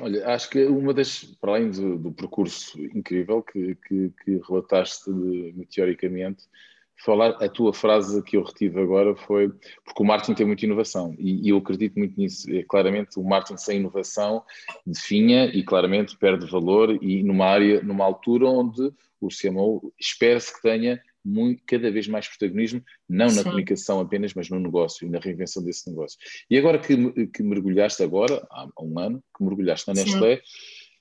Olha, 0.00 0.26
acho 0.28 0.50
que 0.50 0.64
uma 0.64 0.94
das, 0.94 1.24
para 1.40 1.52
além 1.52 1.70
do, 1.70 1.98
do 1.98 2.12
percurso 2.12 2.80
incrível 2.80 3.42
que, 3.42 3.74
que, 3.86 4.12
que 4.24 4.40
relataste 4.48 5.10
meteoricamente, 5.10 6.44
falar, 6.96 7.30
a 7.42 7.48
tua 7.48 7.72
frase 7.72 8.22
que 8.22 8.36
eu 8.36 8.44
retive 8.44 8.80
agora 8.80 9.14
foi 9.16 9.48
porque 9.84 10.02
o 10.02 10.06
marketing 10.06 10.34
tem 10.34 10.46
muita 10.46 10.64
inovação 10.64 11.14
e, 11.18 11.46
e, 11.46 11.48
eu 11.48 11.58
acredito 11.58 11.98
muito 11.98 12.18
nisso. 12.18 12.50
É, 12.50 12.62
claramente, 12.62 13.18
o 13.18 13.24
marketing 13.24 13.56
sem 13.58 13.80
inovação 13.80 14.44
definha 14.86 15.46
e 15.46 15.62
claramente 15.62 16.16
perde 16.16 16.50
valor 16.50 16.96
e 17.02 17.22
numa 17.22 17.46
área, 17.46 17.82
numa 17.82 18.04
altura 18.04 18.46
onde 18.46 18.92
o 19.20 19.28
CMO 19.28 19.92
espera-se 19.98 20.54
que 20.54 20.62
tenha 20.62 21.00
muito, 21.24 21.62
cada 21.66 21.90
vez 21.90 22.08
mais 22.08 22.28
protagonismo, 22.28 22.82
não 23.08 23.26
na 23.26 23.32
Sim. 23.32 23.44
comunicação 23.44 24.00
apenas, 24.00 24.34
mas 24.34 24.48
no 24.48 24.58
negócio 24.58 25.06
e 25.06 25.10
na 25.10 25.18
reinvenção 25.18 25.62
desse 25.62 25.88
negócio. 25.88 26.18
E 26.50 26.58
agora 26.58 26.78
que, 26.78 27.26
que 27.28 27.42
mergulhaste 27.42 28.02
agora, 28.02 28.46
há 28.50 28.66
um 28.80 28.98
ano, 28.98 29.22
que 29.36 29.44
mergulhaste 29.44 29.88
na 29.88 29.94
Nestlé, 29.94 30.42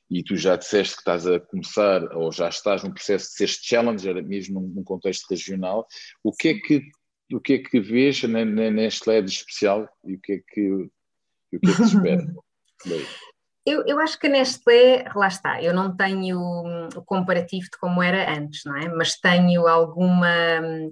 e 0.09 0.21
tu 0.23 0.35
já 0.35 0.57
disseste 0.57 0.95
que 0.95 1.01
estás 1.01 1.25
a 1.25 1.39
começar, 1.39 2.03
ou 2.15 2.31
já 2.31 2.49
estás 2.49 2.83
num 2.83 2.91
processo 2.91 3.29
de 3.29 3.33
ser 3.35 3.47
challenger, 3.47 4.21
mesmo 4.25 4.59
num, 4.59 4.67
num 4.67 4.83
contexto 4.83 5.25
regional, 5.29 5.87
o 6.23 6.33
que 6.33 6.49
é 6.49 6.53
que 6.59 6.81
o 7.33 7.39
que 7.39 7.53
é 7.53 7.57
que 7.59 7.79
vês 7.79 8.21
na, 8.23 8.43
na 8.43 8.69
Nestlé 8.69 9.21
de 9.21 9.31
especial 9.31 9.87
e 10.03 10.15
o 10.15 10.19
que 10.19 10.33
é 10.33 10.37
que, 10.39 10.69
o 10.69 10.89
que, 11.49 11.55
é 11.55 11.59
que 11.59 11.75
te 11.77 11.83
espera? 11.83 12.27
Eu, 13.63 13.85
eu, 13.85 13.99
acho 13.99 14.17
que 14.17 14.25
a 14.25 14.29
Nestlé, 14.29 15.05
lá 15.15 15.27
está, 15.27 15.61
eu 15.61 15.71
não 15.71 15.95
tenho 15.95 16.39
o 16.95 17.01
comparativo 17.05 17.65
de 17.65 17.77
como 17.79 18.01
era 18.01 18.35
antes, 18.35 18.61
não 18.65 18.75
é? 18.75 18.87
Mas 18.89 19.19
tenho 19.19 19.67
alguma 19.67 20.27
hum, 20.63 20.91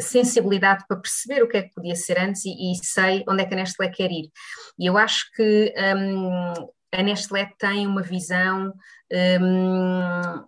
sensibilidade 0.00 0.84
para 0.86 0.98
perceber 0.98 1.42
o 1.42 1.48
que 1.48 1.56
é 1.56 1.62
que 1.62 1.74
podia 1.74 1.94
ser 1.94 2.18
antes 2.18 2.44
e, 2.44 2.72
e 2.72 2.74
sei 2.84 3.24
onde 3.26 3.42
é 3.42 3.46
que 3.46 3.54
a 3.54 3.56
Nestlé 3.56 3.88
quer 3.88 4.10
ir. 4.10 4.30
E 4.78 4.86
eu 4.86 4.98
acho 4.98 5.30
que 5.34 5.72
um, 5.96 6.52
a 6.92 7.02
Nestlé 7.02 7.50
tem 7.58 7.86
uma 7.86 8.02
visão 8.02 8.72
um, 9.12 10.44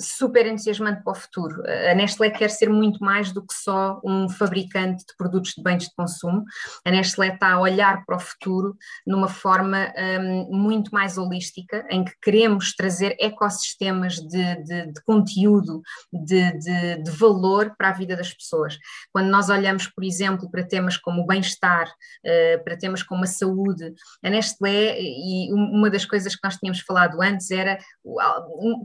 super 0.00 0.46
entusiasmante 0.46 1.02
para 1.02 1.12
o 1.12 1.14
futuro. 1.14 1.62
A 1.90 1.94
Nestlé 1.94 2.30
quer 2.30 2.50
ser 2.50 2.68
muito 2.68 3.02
mais 3.02 3.32
do 3.32 3.44
que 3.44 3.54
só 3.54 4.00
um 4.04 4.28
fabricante 4.28 5.04
de 5.06 5.16
produtos 5.16 5.54
de 5.56 5.62
bens 5.62 5.84
de 5.84 5.94
consumo. 5.94 6.44
A 6.84 6.90
Nestlé 6.90 7.28
está 7.28 7.52
a 7.52 7.60
olhar 7.60 8.04
para 8.04 8.16
o 8.16 8.20
futuro 8.20 8.76
numa 9.06 9.28
forma 9.28 9.92
um, 10.20 10.56
muito 10.56 10.90
mais 10.92 11.16
holística, 11.16 11.86
em 11.90 12.04
que 12.04 12.12
queremos 12.20 12.74
trazer 12.74 13.16
ecossistemas 13.18 14.16
de, 14.16 14.56
de, 14.64 14.92
de 14.92 15.02
conteúdo, 15.02 15.82
de, 16.12 16.52
de, 16.58 17.10
valor 17.10 17.74
para 17.76 17.88
a 17.88 17.92
vida 17.92 18.16
das 18.16 18.32
pessoas. 18.32 18.78
Quando 19.10 19.28
nós 19.28 19.48
olhamos, 19.48 19.86
por 19.86 20.04
exemplo, 20.04 20.50
para 20.50 20.66
temas 20.66 20.96
como 20.96 21.22
o 21.22 21.26
bem-estar, 21.26 21.88
uh, 21.88 22.64
para 22.64 22.76
temas 22.76 23.02
como 23.02 23.24
a 23.24 23.26
saúde, 23.26 23.94
a 24.22 24.28
Nestlé, 24.28 25.00
e 25.00 25.52
uma 25.52 25.88
das 25.88 26.04
coisas 26.04 26.34
que 26.34 26.44
nós 26.44 26.56
tínhamos 26.56 26.80
falado 26.80 27.22
antes 27.22 27.50
era 27.50 27.78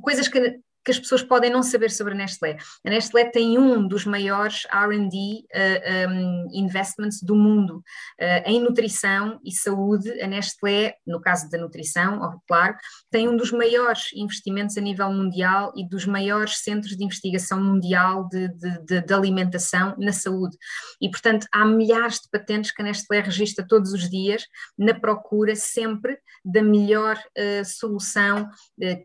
coisas 0.01 0.27
que 0.27 0.61
que 0.83 0.91
as 0.91 0.99
pessoas 0.99 1.21
podem 1.21 1.51
não 1.51 1.61
saber 1.61 1.91
sobre 1.91 2.13
a 2.13 2.17
Nestlé. 2.17 2.57
A 2.85 2.89
Nestlé 2.89 3.25
tem 3.25 3.57
um 3.57 3.87
dos 3.87 4.05
maiores 4.05 4.65
R&D 4.71 5.45
uh, 5.53 6.09
um, 6.09 6.47
investments 6.53 7.21
do 7.21 7.35
mundo 7.35 7.77
uh, 8.19 8.43
em 8.45 8.59
nutrição 8.61 9.39
e 9.45 9.51
saúde. 9.51 10.09
A 10.21 10.27
Nestlé, 10.27 10.95
no 11.05 11.21
caso 11.21 11.49
da 11.49 11.57
nutrição, 11.57 12.39
claro, 12.47 12.75
tem 13.11 13.27
um 13.27 13.37
dos 13.37 13.51
maiores 13.51 14.11
investimentos 14.15 14.77
a 14.77 14.81
nível 14.81 15.11
mundial 15.11 15.71
e 15.75 15.87
dos 15.87 16.05
maiores 16.05 16.57
centros 16.57 16.97
de 16.97 17.03
investigação 17.03 17.61
mundial 17.61 18.27
de, 18.27 18.47
de, 18.49 18.85
de, 18.85 19.01
de 19.01 19.13
alimentação 19.13 19.95
na 19.99 20.11
saúde. 20.11 20.57
E, 20.99 21.09
portanto, 21.09 21.47
há 21.51 21.63
milhares 21.63 22.15
de 22.15 22.29
patentes 22.31 22.71
que 22.71 22.81
a 22.81 22.85
Nestlé 22.85 23.21
registra 23.21 23.65
todos 23.67 23.93
os 23.93 24.09
dias 24.09 24.45
na 24.77 24.93
procura 24.93 25.55
sempre 25.55 26.17
da 26.43 26.63
melhor 26.63 27.17
uh, 27.17 27.65
solução 27.65 28.49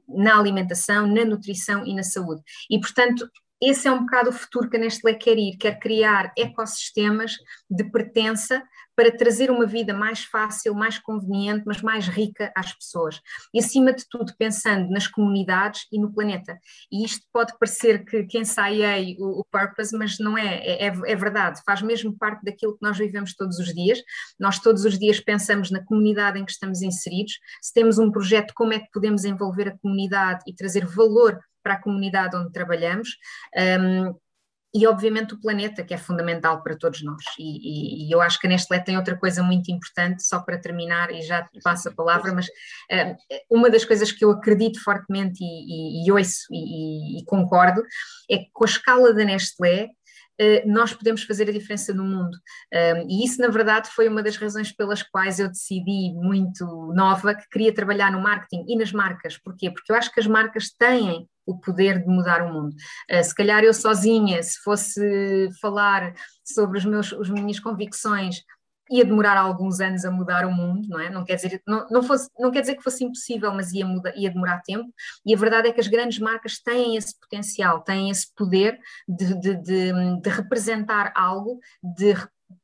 na 0.08 0.38
alimentação, 0.38 1.06
na 1.06 1.24
nutrição 1.24 1.65
e 1.86 1.94
na 1.94 2.02
saúde. 2.02 2.42
E, 2.70 2.78
portanto, 2.80 3.28
esse 3.60 3.88
é 3.88 3.92
um 3.92 4.00
bocado 4.00 4.30
o 4.30 4.32
futuro 4.32 4.68
que 4.68 4.76
a 4.76 4.80
Nestlé 4.80 5.14
quer 5.14 5.38
ir, 5.38 5.56
quer 5.56 5.78
criar 5.78 6.32
ecossistemas 6.36 7.36
de 7.70 7.84
pertença 7.84 8.62
para 8.94 9.14
trazer 9.14 9.50
uma 9.50 9.66
vida 9.66 9.92
mais 9.92 10.24
fácil, 10.24 10.74
mais 10.74 10.98
conveniente, 10.98 11.64
mas 11.66 11.82
mais 11.82 12.08
rica 12.08 12.50
às 12.56 12.72
pessoas. 12.72 13.20
E 13.52 13.58
acima 13.58 13.92
de 13.92 14.04
tudo, 14.08 14.32
pensando 14.38 14.90
nas 14.90 15.06
comunidades 15.06 15.86
e 15.92 16.00
no 16.00 16.12
planeta. 16.12 16.58
E 16.90 17.04
isto 17.04 17.26
pode 17.30 17.52
parecer 17.58 18.04
que, 18.06 18.24
que 18.24 18.38
ensaiei 18.38 19.16
o, 19.18 19.40
o 19.40 19.44
purpose, 19.44 19.96
mas 19.96 20.18
não 20.18 20.36
é, 20.36 20.56
é, 20.56 20.86
é, 20.86 20.92
é 21.06 21.16
verdade, 21.16 21.60
faz 21.64 21.82
mesmo 21.82 22.16
parte 22.16 22.42
daquilo 22.42 22.72
que 22.72 22.82
nós 22.82 22.96
vivemos 22.96 23.34
todos 23.34 23.58
os 23.58 23.74
dias. 23.74 23.98
Nós 24.40 24.58
todos 24.58 24.84
os 24.86 24.98
dias 24.98 25.20
pensamos 25.20 25.70
na 25.70 25.84
comunidade 25.84 26.38
em 26.38 26.44
que 26.44 26.52
estamos 26.52 26.80
inseridos. 26.80 27.34
Se 27.60 27.74
temos 27.74 27.98
um 27.98 28.10
projeto, 28.10 28.54
como 28.54 28.72
é 28.72 28.80
que 28.80 28.90
podemos 28.92 29.26
envolver 29.26 29.68
a 29.68 29.78
comunidade 29.78 30.42
e 30.46 30.54
trazer 30.54 30.86
valor 30.86 31.38
para 31.66 31.74
a 31.74 31.82
comunidade 31.82 32.36
onde 32.36 32.52
trabalhamos. 32.52 33.08
Um, 33.80 34.14
e 34.72 34.86
obviamente 34.86 35.34
o 35.34 35.40
planeta, 35.40 35.82
que 35.82 35.94
é 35.94 35.98
fundamental 35.98 36.62
para 36.62 36.76
todos 36.76 37.02
nós. 37.02 37.24
E, 37.38 37.42
e, 37.42 38.06
e, 38.06 38.12
eu 38.12 38.20
acho 38.20 38.38
que 38.38 38.46
a 38.46 38.50
Nestlé 38.50 38.78
tem 38.78 38.96
outra 38.96 39.16
coisa 39.16 39.42
muito 39.42 39.68
importante, 39.72 40.22
só 40.22 40.38
para 40.40 40.58
terminar, 40.58 41.10
e 41.10 41.22
já 41.22 41.42
te 41.42 41.58
passo 41.60 41.88
a 41.88 41.92
palavra, 41.92 42.32
mas 42.32 42.46
uh, 42.46 43.16
uma 43.50 43.68
das 43.68 43.84
coisas 43.84 44.12
que 44.12 44.24
eu 44.24 44.30
acredito 44.30 44.80
fortemente 44.84 45.42
e, 45.42 46.02
e, 46.04 46.06
e 46.06 46.12
ouço 46.12 46.46
e, 46.52 47.24
concordo 47.26 47.82
é 48.30 48.38
que 48.38 48.50
com 48.52 48.64
a 48.64 48.68
escala 48.68 49.12
da 49.12 49.24
Nestlé, 49.24 49.88
nós 50.66 50.92
podemos 50.92 51.22
fazer 51.22 51.48
a 51.48 51.52
diferença 51.52 51.94
no 51.94 52.04
mundo. 52.04 52.36
e 53.08 53.24
isso, 53.24 53.40
na 53.40 53.48
verdade, 53.48 53.88
foi 53.90 54.08
uma 54.08 54.22
das 54.22 54.36
razões 54.36 54.72
pelas 54.72 55.02
quais 55.02 55.38
eu 55.38 55.48
decidi, 55.48 56.12
muito 56.14 56.64
nova, 56.94 57.34
que 57.34 57.48
queria 57.50 57.74
trabalhar 57.74 58.12
no 58.12 58.20
marketing 58.20 58.64
e 58.68 58.76
nas 58.76 58.92
marcas. 58.92 59.38
Porquê? 59.38 59.70
Porque 59.70 59.92
eu 59.92 59.96
acho 59.96 60.12
que 60.12 60.20
as 60.20 60.26
marcas 60.26 60.70
têm 60.70 61.28
o 61.46 61.58
poder 61.58 62.00
de 62.00 62.08
mudar 62.08 62.42
o 62.42 62.52
mundo. 62.52 62.74
Uh, 63.10 63.22
se 63.22 63.34
calhar 63.34 63.62
eu 63.62 63.72
sozinha, 63.72 64.42
se 64.42 64.58
fosse 64.62 65.48
falar 65.60 66.12
sobre 66.44 66.78
os 66.78 66.84
meus, 66.84 67.12
as 67.12 67.30
minhas 67.30 67.60
convicções, 67.60 68.42
ia 68.90 69.04
demorar 69.04 69.36
alguns 69.36 69.80
anos 69.80 70.04
a 70.04 70.10
mudar 70.10 70.46
o 70.46 70.52
mundo, 70.52 70.88
não 70.88 71.00
é? 71.00 71.10
Não 71.10 71.24
quer 71.24 71.36
dizer, 71.36 71.62
não, 71.66 71.86
não, 71.90 72.02
fosse, 72.02 72.30
não 72.38 72.50
quer 72.50 72.60
dizer 72.60 72.76
que 72.76 72.82
fosse 72.82 73.04
impossível, 73.04 73.52
mas 73.52 73.72
ia, 73.72 73.86
muda, 73.86 74.12
ia 74.16 74.30
demorar 74.30 74.62
tempo. 74.62 74.92
E 75.24 75.34
a 75.34 75.38
verdade 75.38 75.68
é 75.68 75.72
que 75.72 75.80
as 75.80 75.88
grandes 75.88 76.18
marcas 76.18 76.58
têm 76.58 76.96
esse 76.96 77.18
potencial, 77.18 77.82
têm 77.82 78.10
esse 78.10 78.32
poder 78.34 78.78
de, 79.08 79.34
de, 79.40 79.56
de, 79.56 80.20
de 80.20 80.30
representar 80.30 81.12
algo, 81.14 81.60
de 81.82 82.14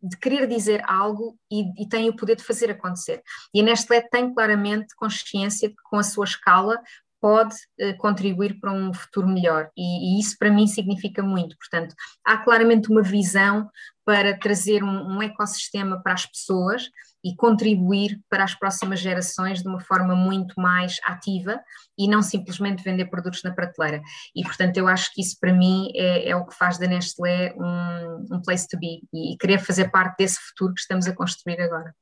de 0.01 0.17
querer 0.17 0.47
dizer 0.47 0.81
algo 0.87 1.37
e, 1.51 1.83
e, 1.83 1.89
tem 1.89 2.09
o 2.09 2.15
poder 2.15 2.37
de 2.37 2.45
fazer 2.45 2.71
acontecer. 2.71 3.21
E 3.53 3.61
a 3.61 3.65
Nestlé 3.65 4.01
tem 4.01 4.33
claramente 4.33 4.95
consciência 4.95 5.69
de 5.69 5.75
que 5.75 5.83
com 5.83 5.99
a 5.99 6.05
sua 6.05 6.25
escala 6.25 6.81
pode 7.23 7.55
uh, 7.81 7.97
contribuir 7.99 8.59
para 8.59 8.73
um 8.73 8.93
futuro 8.93 9.29
melhor 9.29 9.71
e, 9.77 10.17
e, 10.17 10.21
isso 10.21 10.37
para 10.37 10.51
mim 10.51 10.67
significa 10.67 11.23
muito. 11.23 11.57
Portanto, 11.57 11.95
há 12.25 12.37
claramente 12.37 12.91
uma 12.91 13.01
visão 13.01 13.71
para 14.05 14.37
trazer 14.39 14.83
um, 14.83 15.17
um, 15.17 15.23
ecossistema 15.23 16.01
para 16.03 16.15
as 16.15 16.27
pessoas 16.27 16.91
e 17.25 17.37
contribuir 17.37 18.21
para 18.29 18.43
as 18.43 18.55
próximas 18.55 18.99
gerações 18.99 19.63
de 19.63 19.69
uma 19.69 19.81
forma 19.81 20.15
muito 20.15 20.55
mais 20.61 20.99
ativa 21.05 21.61
e 21.97 22.09
não 22.09 22.21
simplesmente 22.21 22.83
vender 22.83 23.07
produtos 23.07 23.43
na 23.45 23.53
prateleira. 23.53 24.03
E, 24.35 24.43
portanto, 24.43 24.77
eu 24.77 24.89
acho 24.89 25.13
que 25.15 25.21
isso 25.21 25.37
para 25.41 25.53
mim 25.53 25.91
é, 25.95 26.31
é 26.31 26.37
o 26.37 26.45
que 26.45 26.57
faz 26.57 26.79
da 26.79 26.87
Nestlé 26.87 27.55
um, 27.57 28.37
um 28.37 28.43
place 28.43 28.67
to 28.69 28.79
be 28.79 29.03
e, 29.15 29.37
querer 29.39 29.61
fazer 29.61 29.91
parte 29.91 30.17
desse 30.19 30.39
futuro 30.41 30.75
que 30.75 30.81
estamos 30.81 31.07
a 31.07 31.15
construir 31.15 31.61
agora. 31.61 31.95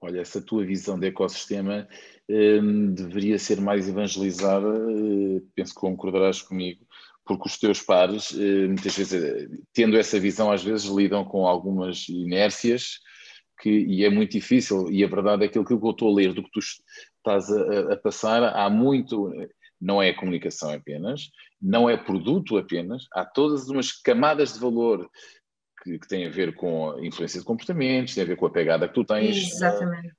Olha, 0.00 0.20
essa 0.20 0.40
tua 0.40 0.64
visão 0.64 0.98
de 0.98 1.06
ecossistema 1.06 1.88
um, 2.28 2.92
deveria 2.92 3.38
ser 3.38 3.60
mais 3.60 3.88
evangelizada, 3.88 4.68
uh, 4.68 5.40
penso 5.54 5.74
que 5.74 5.80
concordarás 5.80 6.42
comigo, 6.42 6.86
porque 7.24 7.48
os 7.48 7.58
teus 7.58 7.80
pares, 7.80 8.30
uh, 8.32 8.68
muitas 8.68 8.96
vezes, 8.96 9.12
eh, 9.14 9.48
tendo 9.72 9.96
essa 9.96 10.20
visão, 10.20 10.52
às 10.52 10.62
vezes 10.62 10.86
lidam 10.86 11.24
com 11.24 11.46
algumas 11.46 12.08
inércias 12.08 12.98
que, 13.60 13.70
e 13.70 14.04
é 14.04 14.10
muito 14.10 14.32
difícil. 14.32 14.90
E 14.90 15.02
a 15.02 15.08
verdade 15.08 15.44
é 15.44 15.48
que 15.48 15.58
aquilo 15.58 15.80
que 15.80 15.86
eu 15.86 15.90
estou 15.90 16.10
a 16.10 16.14
ler 16.14 16.32
do 16.32 16.42
que 16.42 16.50
tu 16.50 16.60
estás 16.60 17.50
a, 17.50 17.94
a 17.94 17.96
passar, 17.96 18.42
há 18.42 18.68
muito. 18.68 19.32
Não 19.80 20.00
é 20.00 20.12
comunicação 20.12 20.70
apenas, 20.70 21.30
não 21.60 21.90
é 21.90 21.96
produto 21.96 22.56
apenas, 22.56 23.06
há 23.12 23.24
todas 23.24 23.68
umas 23.68 23.92
camadas 23.92 24.54
de 24.54 24.60
valor 24.60 25.10
que, 25.84 25.98
que 25.98 26.08
tem 26.08 26.26
a 26.26 26.30
ver 26.30 26.54
com 26.54 26.92
a 26.92 27.06
influência 27.06 27.38
de 27.38 27.44
comportamentos, 27.44 28.14
tem 28.14 28.24
a 28.24 28.26
ver 28.26 28.36
com 28.36 28.46
a 28.46 28.50
pegada 28.50 28.88
que 28.88 28.94
tu 28.94 29.04
tens 29.04 29.50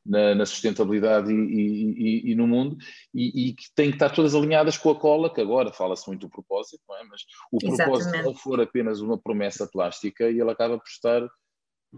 na, 0.05 0.35
na, 0.35 0.45
sustentabilidade 0.45 1.33
e, 1.33 1.35
e, 1.35 2.29
e, 2.29 2.31
e, 2.31 2.35
no 2.35 2.47
mundo, 2.47 2.77
e, 3.13 3.53
que 3.53 3.65
tem 3.75 3.89
que 3.89 3.95
estar 3.95 4.11
todas 4.11 4.35
alinhadas 4.35 4.77
com 4.77 4.91
a 4.91 4.99
cola, 4.99 5.33
que 5.33 5.41
agora 5.41 5.73
fala-se 5.73 6.07
muito 6.07 6.27
do 6.27 6.29
propósito, 6.29 6.83
não 6.87 6.95
é? 6.97 7.03
mas 7.05 7.21
o 7.51 7.57
propósito 7.57 8.09
Exatamente. 8.09 8.25
não 8.25 8.35
for 8.35 8.61
apenas 8.61 9.01
uma 9.01 9.17
promessa 9.17 9.67
plástica 9.67 10.29
e 10.29 10.39
ele 10.39 10.51
acaba 10.51 10.77
por 10.77 10.87
estar 10.87 11.27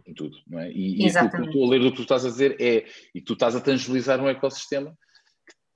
em 0.08 0.14
tudo, 0.14 0.38
não 0.48 0.60
é? 0.60 0.72
E, 0.72 1.04
e 1.04 1.10
aquilo 1.10 1.30
que 1.30 1.38
eu 1.38 1.46
estou 1.46 1.66
a 1.66 1.70
ler 1.70 1.80
do 1.80 1.92
que 1.92 1.98
tu 1.98 2.04
estás 2.04 2.26
a 2.26 2.30
dizer 2.30 2.56
é, 2.62 2.86
e 3.14 3.22
tu 3.22 3.34
estás 3.34 3.56
a 3.56 3.62
tangibilizar 3.62 4.22
um 4.22 4.30
ecossistema 4.30 4.96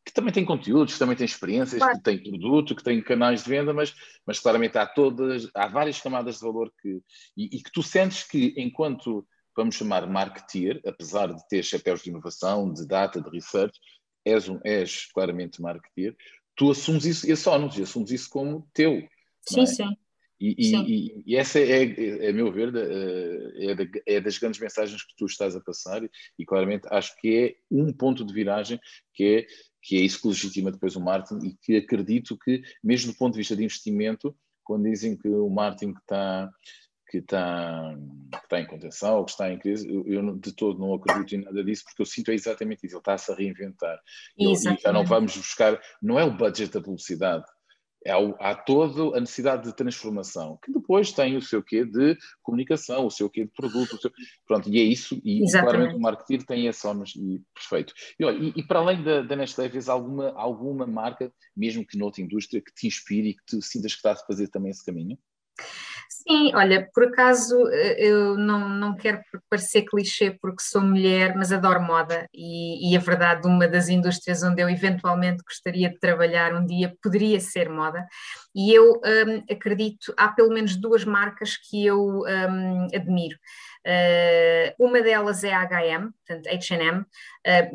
que 0.05 0.13
também 0.13 0.33
tem 0.33 0.43
conteúdos, 0.43 0.93
que 0.93 0.99
também 0.99 1.15
tem 1.15 1.25
experiências, 1.25 1.79
claro. 1.79 1.97
que 1.97 2.03
tem 2.03 2.21
produto, 2.21 2.75
que 2.75 2.83
tem 2.83 3.01
canais 3.01 3.43
de 3.43 3.49
venda, 3.49 3.73
mas, 3.73 3.93
mas 4.25 4.39
claramente 4.39 4.77
há 4.77 4.85
todas, 4.85 5.47
há 5.53 5.67
várias 5.67 6.01
camadas 6.01 6.35
de 6.35 6.41
valor 6.41 6.71
que, 6.81 7.01
e, 7.37 7.57
e 7.57 7.63
que 7.63 7.71
tu 7.71 7.83
sentes 7.83 8.23
que 8.23 8.53
enquanto, 8.57 9.25
vamos 9.55 9.75
chamar 9.75 10.07
marketeer, 10.07 10.81
apesar 10.85 11.27
de 11.27 11.47
ter 11.47 11.63
chapéus 11.63 12.01
de 12.01 12.09
inovação, 12.09 12.73
de 12.73 12.85
data, 12.87 13.21
de 13.21 13.29
research, 13.29 13.77
és, 14.25 14.49
um, 14.49 14.59
és 14.63 15.05
claramente 15.11 15.61
marketeer, 15.61 16.15
tu 16.55 16.71
assumes 16.71 17.05
isso 17.05 17.27
e 17.27 17.31
assomes, 17.31 17.77
e 17.77 17.83
assumes 17.83 18.11
isso 18.11 18.29
como 18.29 18.67
teu. 18.73 19.07
Sim, 19.47 19.61
é? 19.61 19.65
sim. 19.65 19.97
E, 20.41 20.55
e, 20.57 21.23
e, 21.27 21.35
essa 21.35 21.59
é, 21.59 21.83
é, 21.83 22.29
a 22.29 22.33
meu 22.33 22.51
ver, 22.51 22.73
é, 22.75 24.15
é, 24.15 24.19
das 24.19 24.39
grandes 24.39 24.59
mensagens 24.59 25.03
que 25.03 25.15
tu 25.15 25.25
estás 25.25 25.55
a 25.55 25.61
passar 25.61 26.01
e 26.37 26.45
claramente 26.45 26.87
acho 26.89 27.15
que 27.17 27.37
é 27.37 27.55
um 27.69 27.93
ponto 27.93 28.25
de 28.25 28.33
viragem 28.33 28.79
que 29.13 29.23
é 29.23 29.47
que 29.83 29.97
é 29.97 30.01
isso 30.01 30.21
que 30.21 30.27
legitima 30.27 30.71
depois 30.71 30.95
o 30.95 31.01
marketing 31.01 31.47
e 31.47 31.57
que 31.59 31.75
acredito 31.75 32.37
que, 32.37 32.61
mesmo 32.83 33.11
do 33.11 33.17
ponto 33.17 33.33
de 33.33 33.39
vista 33.39 33.55
de 33.55 33.63
investimento, 33.63 34.35
quando 34.63 34.83
dizem 34.83 35.17
que 35.17 35.27
o 35.27 35.49
marketing 35.49 35.93
está 35.97 36.51
que 37.09 37.17
está, 37.17 37.93
que 38.31 38.37
está 38.37 38.61
em 38.61 38.65
contenção 38.65 39.17
ou 39.17 39.25
que 39.25 39.31
está 39.31 39.51
em 39.51 39.59
crise, 39.59 39.85
eu, 39.93 40.07
eu, 40.07 40.37
de 40.37 40.53
todo 40.53 40.79
não 40.79 40.93
acredito 40.93 41.35
em 41.35 41.43
nada 41.43 41.61
disso, 41.61 41.83
porque 41.83 42.01
eu 42.01 42.05
sinto 42.05 42.31
é 42.31 42.33
exatamente 42.33 42.85
isso, 42.85 42.95
ele 42.95 43.01
está-se 43.01 43.29
a 43.29 43.35
reinventar. 43.35 43.99
E 44.39 44.55
já 44.55 44.93
não 44.93 45.03
vamos 45.03 45.35
buscar, 45.35 45.77
não 46.01 46.17
é 46.17 46.23
o 46.23 46.31
budget 46.31 46.71
da 46.71 46.79
publicidade, 46.79 47.43
há 48.39 48.55
toda 48.55 49.15
a 49.15 49.19
necessidade 49.19 49.63
de 49.63 49.75
transformação, 49.75 50.57
que 50.63 50.71
depois 50.71 51.11
tem 51.11 51.37
o 51.37 51.41
seu 51.41 51.61
quê 51.61 51.85
de 51.85 52.17
comunicação, 52.41 53.05
o 53.05 53.11
seu 53.11 53.29
quê 53.29 53.45
de 53.45 53.51
produto, 53.51 53.99
seu... 54.01 54.11
pronto, 54.47 54.69
e 54.69 54.79
é 54.79 54.83
isso, 54.83 55.21
e 55.23 55.43
Exatamente. 55.43 55.71
claramente 55.71 55.95
o 55.97 56.01
marketing 56.01 56.45
tem 56.45 56.67
esse 56.67 56.85
homens, 56.87 57.15
e 57.15 57.41
perfeito. 57.53 57.93
E, 58.19 58.25
olha, 58.25 58.37
e, 58.37 58.53
e, 58.55 58.63
para 58.63 58.79
além 58.79 59.03
da, 59.03 59.21
da 59.21 59.35
Nestlé, 59.35 59.67
vês 59.67 59.87
alguma, 59.87 60.31
alguma 60.31 60.87
marca, 60.87 61.31
mesmo 61.55 61.85
que 61.85 61.97
noutra 61.97 62.21
indústria, 62.21 62.61
que 62.61 62.73
te 62.73 62.87
inspire 62.87 63.29
e 63.29 63.33
que 63.35 63.45
te 63.45 63.61
sintas 63.61 63.93
que 63.93 63.97
está 63.97 64.13
a 64.13 64.15
fazer 64.15 64.47
também 64.47 64.71
esse 64.71 64.83
caminho? 64.83 65.17
Sim, 66.27 66.53
olha, 66.53 66.87
por 66.93 67.05
acaso 67.05 67.55
eh, 67.69 67.95
eu 67.97 68.37
não, 68.37 68.69
não 68.69 68.95
quero 68.95 69.21
parecer 69.49 69.83
clichê 69.83 70.37
porque 70.39 70.61
sou 70.61 70.81
mulher, 70.81 71.35
mas 71.35 71.51
adoro 71.51 71.81
moda 71.81 72.27
e, 72.33 72.91
e 72.91 72.95
a 72.95 72.99
verdade, 72.99 73.47
uma 73.47 73.67
das 73.67 73.89
indústrias 73.89 74.43
onde 74.43 74.61
eu 74.61 74.69
eventualmente 74.69 75.43
gostaria 75.43 75.89
de 75.89 75.97
trabalhar 75.99 76.53
um 76.53 76.65
dia 76.65 76.95
poderia 77.01 77.39
ser 77.39 77.69
moda. 77.69 78.05
E 78.53 78.73
eu 78.73 78.93
um, 78.93 79.43
acredito, 79.51 80.13
há 80.17 80.27
pelo 80.27 80.53
menos 80.53 80.75
duas 80.75 81.05
marcas 81.05 81.57
que 81.57 81.85
eu 81.85 82.21
um, 82.21 82.87
admiro. 82.93 83.37
Uh, 83.85 84.85
uma 84.85 85.01
delas 85.01 85.43
é 85.43 85.53
a 85.53 85.61
H&M, 85.61 86.11
portanto 86.11 86.47
H&M, 86.47 86.99
uh, 86.99 87.05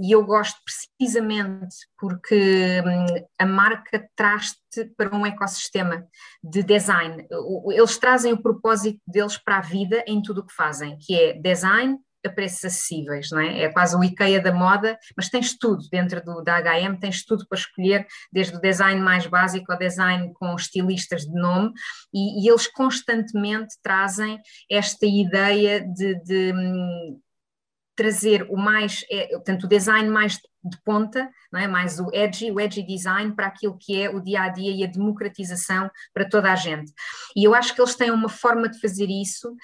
e 0.00 0.12
eu 0.12 0.24
gosto 0.24 0.60
precisamente 0.96 1.74
porque 1.98 2.80
um, 2.86 3.26
a 3.40 3.46
marca 3.46 4.08
traz-te 4.14 4.84
para 4.96 5.14
um 5.16 5.26
ecossistema 5.26 6.06
de 6.44 6.62
design. 6.62 7.26
Eles 7.72 7.98
trazem 7.98 8.32
o 8.32 8.40
propósito 8.40 9.00
deles 9.06 9.36
para 9.36 9.56
a 9.58 9.62
vida 9.62 10.04
em 10.06 10.22
tudo 10.22 10.42
o 10.42 10.46
que 10.46 10.54
fazem, 10.54 10.96
que 10.98 11.18
é 11.18 11.32
design, 11.32 11.98
a 12.26 12.32
preços 12.32 12.64
acessíveis, 12.64 13.30
não 13.30 13.40
é? 13.40 13.62
É 13.62 13.72
quase 13.72 13.96
o 13.96 14.04
IKEA 14.04 14.40
da 14.40 14.52
moda, 14.52 14.98
mas 15.16 15.28
tens 15.28 15.56
tudo 15.56 15.84
dentro 15.90 16.22
do, 16.24 16.42
da 16.42 16.60
HM, 16.60 16.98
tens 16.98 17.24
tudo 17.24 17.46
para 17.48 17.58
escolher, 17.58 18.06
desde 18.32 18.56
o 18.56 18.60
design 18.60 19.00
mais 19.00 19.26
básico 19.26 19.72
ao 19.72 19.78
design 19.78 20.32
com 20.34 20.54
estilistas 20.54 21.22
de 21.22 21.34
nome, 21.34 21.72
e, 22.12 22.44
e 22.44 22.48
eles 22.48 22.66
constantemente 22.66 23.76
trazem 23.82 24.40
esta 24.70 25.06
ideia 25.06 25.80
de, 25.80 26.14
de 26.22 26.52
hum, 26.52 27.20
trazer 27.96 28.46
o 28.50 28.56
mais, 28.56 29.04
é, 29.10 29.28
portanto, 29.28 29.64
o 29.64 29.68
design 29.68 30.08
mais 30.08 30.34
de 30.34 30.42
ponta, 30.84 31.30
não 31.52 31.60
é? 31.60 31.66
mais 31.66 31.98
o 31.98 32.08
edgy, 32.12 32.50
o 32.50 32.60
edgy 32.60 32.82
design 32.82 33.34
para 33.34 33.46
aquilo 33.46 33.76
que 33.78 34.00
é 34.00 34.10
o 34.10 34.20
dia 34.20 34.42
a 34.42 34.48
dia 34.48 34.70
e 34.70 34.84
a 34.84 34.86
democratização 34.86 35.90
para 36.12 36.28
toda 36.28 36.52
a 36.52 36.56
gente. 36.56 36.92
E 37.36 37.44
eu 37.44 37.54
acho 37.54 37.74
que 37.74 37.80
eles 37.80 37.94
têm 37.94 38.10
uma 38.10 38.28
forma 38.28 38.68
de 38.68 38.80
fazer 38.80 39.08
isso, 39.08 39.54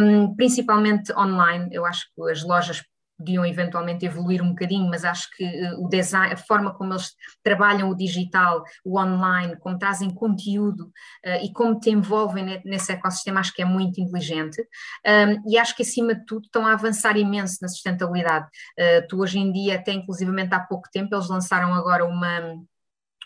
um, 0.00 0.34
principalmente 0.34 1.12
online. 1.12 1.68
Eu 1.72 1.84
acho 1.84 2.06
que 2.14 2.30
as 2.30 2.42
lojas 2.42 2.82
podiam 3.16 3.44
eventualmente 3.44 4.04
evoluir 4.04 4.42
um 4.42 4.50
bocadinho, 4.50 4.88
mas 4.88 5.04
acho 5.04 5.28
que 5.36 5.44
uh, 5.44 5.84
o 5.84 5.88
design, 5.88 6.32
a 6.32 6.36
forma 6.36 6.74
como 6.74 6.92
eles 6.92 7.12
trabalham 7.42 7.88
o 7.88 7.96
digital, 7.96 8.64
o 8.84 8.98
online, 8.98 9.56
como 9.56 9.78
trazem 9.78 10.10
conteúdo 10.10 10.84
uh, 11.24 11.44
e 11.44 11.52
como 11.52 11.78
te 11.78 11.90
envolvem 11.90 12.62
nesse 12.64 12.92
ecossistema, 12.92 13.40
acho 13.40 13.54
que 13.54 13.62
é 13.62 13.64
muito 13.64 14.00
inteligente. 14.00 14.60
Um, 15.06 15.50
e 15.50 15.58
acho 15.58 15.74
que, 15.76 15.82
acima 15.82 16.14
de 16.14 16.24
tudo, 16.24 16.44
estão 16.44 16.66
a 16.66 16.72
avançar 16.72 17.16
imenso 17.16 17.58
na 17.62 17.68
sustentabilidade. 17.68 18.46
Uh, 18.78 19.06
tu, 19.08 19.20
hoje 19.20 19.38
em 19.38 19.52
dia, 19.52 19.76
até 19.76 19.92
inclusivamente 19.92 20.54
há 20.54 20.60
pouco 20.60 20.88
tempo, 20.92 21.14
eles 21.14 21.28
lançaram 21.28 21.72
agora 21.74 22.04
uma 22.04 22.56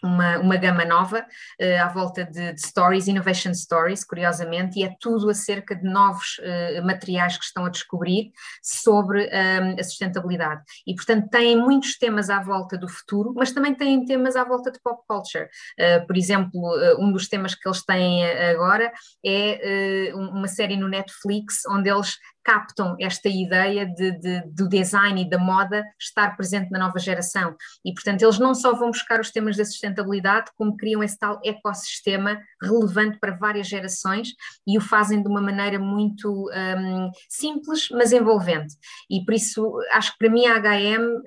uma, 0.03 0.39
uma 0.39 0.57
gama 0.57 0.85
nova 0.85 1.21
uh, 1.21 1.83
à 1.83 1.89
volta 1.89 2.25
de, 2.25 2.53
de, 2.53 2.61
stories, 2.61 3.09
innovation 3.09 3.55
stories, 3.55 4.05
curiosamente, 4.05 4.79
e 4.79 4.85
é 4.85 4.95
tudo 5.01 5.31
acerca 5.31 5.75
de 5.75 5.85
novos 5.85 6.39
uh, 6.39 6.85
materiais 6.85 7.37
que 7.37 7.45
estão 7.45 7.65
a 7.65 7.69
descobrir 7.69 8.33
sobre 8.63 9.29
ehm, 9.31 9.77
a 9.79 9.83
sustentabilidade. 9.83 10.63
E, 10.87 10.95
portanto, 10.95 11.29
têm 11.29 11.57
muitos 11.57 11.97
temas 11.99 12.31
à 12.31 12.41
volta 12.41 12.77
do 12.77 12.89
futuro, 12.89 13.33
mas 13.37 13.53
também 13.53 13.75
têm 13.75 14.05
temas 14.05 14.37
à 14.37 14.45
volta 14.45 14.71
de 14.71 14.81
pop 14.81 15.03
culture. 15.07 15.49
Uh, 15.79 16.07
por 16.07 16.17
exemplo, 16.17 16.61
um 16.99 17.13
dos 17.13 17.29
temas 17.29 17.55
que 17.55 17.69
eles 17.69 17.85
têm 17.85 18.25
agora 18.51 18.93
é 19.25 20.13
uma 20.15 20.49
série 20.49 20.77
no 20.77 20.89
Netflix 20.89 21.65
onde 21.67 21.89
eles 21.89 22.19
captam 22.49 22.97
esta 22.99 23.29
ideia 23.29 23.85
de, 23.85 24.11
de, 24.13 24.41
do 24.47 24.67
design 24.67 25.21
e 25.21 25.29
da 25.29 25.39
moda 25.39 25.85
estar 26.01 26.35
presente 26.35 26.71
na 26.71 26.79
nova 26.79 26.99
geração. 26.99 27.55
E, 27.85 27.93
portanto, 27.93 28.23
eles 28.23 28.39
não 28.39 28.55
só 28.55 28.75
vão 28.75 28.91
buscar 28.91 29.21
os 29.21 29.31
temas 29.31 29.55
da 29.55 29.67
sustentabilidade, 29.67 30.51
como 30.57 30.75
criam 30.75 31.03
esse 31.03 31.19
tal 31.19 31.39
ecossistema 31.45 32.41
relevante 32.63 33.19
para 33.19 33.37
várias 33.37 33.69
gerações 33.69 34.31
e 34.67 34.79
o 34.79 34.81
fazem 34.81 35.23
de 35.23 35.29
uma 35.29 35.43
maneira 35.43 35.79
muito 35.79 36.49
um, 36.49 37.11
simples, 37.29 37.91
mas 37.91 38.13
envolvente. 38.13 38.75
E 39.11 39.23
por 39.27 39.35
isso, 39.35 39.79
acho 39.93 40.13
que 40.13 40.19
para 40.19 40.31
mim 40.31 40.47
a 40.47 40.59
HM 40.59 41.23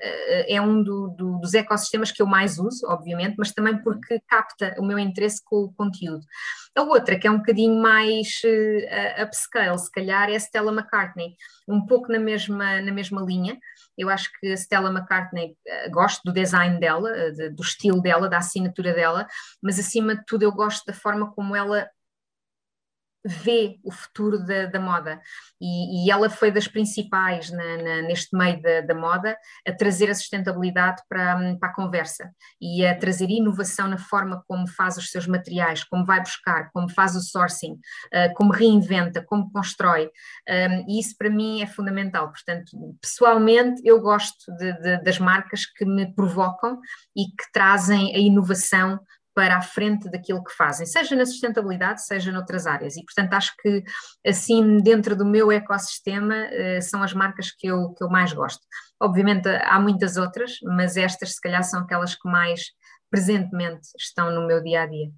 é 0.48 0.60
um 0.60 0.82
do, 0.82 1.10
do, 1.10 1.38
dos 1.38 1.54
ecossistemas 1.54 2.12
que 2.12 2.24
eu 2.24 2.26
mais 2.26 2.58
uso, 2.58 2.88
obviamente, 2.88 3.36
mas 3.38 3.52
também 3.52 3.78
porque 3.84 4.20
capta 4.28 4.74
o 4.80 4.84
meu 4.84 4.98
interesse 4.98 5.40
com 5.46 5.66
o 5.66 5.74
conteúdo. 5.74 6.26
A 6.74 6.84
outra, 6.84 7.20
que 7.20 7.28
é 7.28 7.32
um 7.32 7.40
bocadinho 7.40 7.82
mais 7.82 8.42
uh, 8.46 9.24
upscale, 9.24 9.78
se 9.78 9.92
calhar, 9.92 10.30
é 10.30 10.36
a 10.36 10.40
Stella 10.40 10.72
McCartney, 10.72 11.36
um 11.68 11.86
pouco 11.86 12.10
na 12.10 12.18
mesma, 12.18 12.82
na 12.82 12.92
mesma 12.94 13.22
linha. 13.22 13.60
Eu 13.98 14.10
acho 14.10 14.30
que 14.40 14.48
a 14.48 14.56
Stella 14.56 14.90
McCartney, 14.90 15.52
uh, 15.52 15.92
gosto 15.92 16.22
do 16.24 16.32
design 16.32 16.80
dela, 16.80 17.10
uh, 17.12 17.32
de, 17.34 17.50
do 17.50 17.62
estilo 17.62 18.02
dela, 18.02 18.30
da 18.30 18.38
assinatura 18.38 18.94
dela, 18.94 19.28
mas 19.62 19.78
acima 19.80 20.16
de 20.16 20.24
tudo 20.26 20.44
eu 20.44 20.52
gosto 20.52 20.86
da 20.86 20.94
forma 20.94 21.32
como 21.34 21.56
ela 21.56 21.90
vê 23.24 23.80
o 23.84 23.92
futuro 23.92 24.44
da, 24.44 24.66
da 24.66 24.80
moda. 24.80 25.22
E, 25.60 26.06
e, 26.08 26.12
ela 26.12 26.30
foi 26.30 26.52
das 26.52 26.68
principais 26.68 27.52
na, 27.52 27.78
na, 27.78 28.02
neste 28.02 28.36
meio 28.36 28.62
da, 28.62 28.82
da, 28.82 28.96
moda 28.96 29.38
a 29.68 29.72
trazer 29.72 30.10
a 30.10 30.16
sustentabilidade 30.16 31.02
para, 31.08 31.56
para, 31.60 31.70
a 31.70 31.74
conversa 31.74 32.32
e 32.60 32.86
a 32.86 32.98
trazer 32.98 33.30
inovação 33.30 33.88
na 33.88 33.98
forma 33.98 34.44
como 34.48 34.68
faz 34.68 34.98
os 34.98 35.12
seus 35.12 35.28
materiais, 35.28 35.84
como 35.84 36.06
vai 36.06 36.20
buscar, 36.20 36.72
como 36.72 36.90
faz 36.90 37.16
o 37.16 37.22
sourcing, 37.22 37.74
uh, 37.74 38.34
como 38.36 38.52
reinventa, 38.52 39.24
como 39.24 39.52
constrói. 39.52 40.10
Um, 40.50 40.86
e 40.90 41.00
isso 41.00 41.16
para 41.18 41.30
mim 41.30 41.62
é 41.62 41.68
fundamental, 41.68 42.30
portanto 42.30 42.72
pessoalmente 43.00 43.82
eu 43.86 44.02
gosto 44.02 44.52
de, 44.58 44.74
de, 44.82 45.04
das 45.04 45.20
marcas 45.20 45.66
que 45.66 45.86
me 45.86 46.14
provocam 46.14 46.80
e 47.16 47.26
que 47.26 47.52
trazem 47.54 48.16
a 48.16 48.18
inovação 48.18 49.00
para 49.34 49.58
a 49.58 49.62
frente 49.62 50.10
daquilo 50.10 50.44
que 50.44 50.54
fazem, 50.54 50.86
seja 50.86 51.16
na 51.16 51.26
sustentabilidade, 51.26 52.06
seja 52.06 52.32
noutras 52.32 52.68
áreas. 52.68 52.98
E, 52.98 53.04
portanto, 53.04 53.34
acho 53.34 53.54
que, 53.62 53.84
assim, 54.26 54.78
dentro 54.80 55.16
do 55.16 55.26
meu 55.26 55.52
ecossistema, 55.52 56.36
eh, 56.36 56.82
são 56.82 57.02
as 57.02 57.14
marcas 57.14 57.52
que 57.52 57.68
eu, 57.68 57.94
que 57.94 58.04
eu 58.04 58.10
mais 58.10 58.34
gosto. 58.34 58.62
Obviamente, 59.02 59.48
há 59.48 59.80
muitas 59.80 60.18
outras, 60.18 60.54
mas 60.64 60.98
estas, 60.98 61.32
se 61.34 61.42
calhar, 61.42 61.64
são 61.64 61.82
aquelas 61.82 62.16
que 62.16 62.30
mais 62.30 62.62
presentemente 63.10 63.88
estão 63.98 64.32
no 64.32 64.48
meu 64.48 64.62
dia 64.62 64.84
a 64.84 64.86
dia 64.86 65.12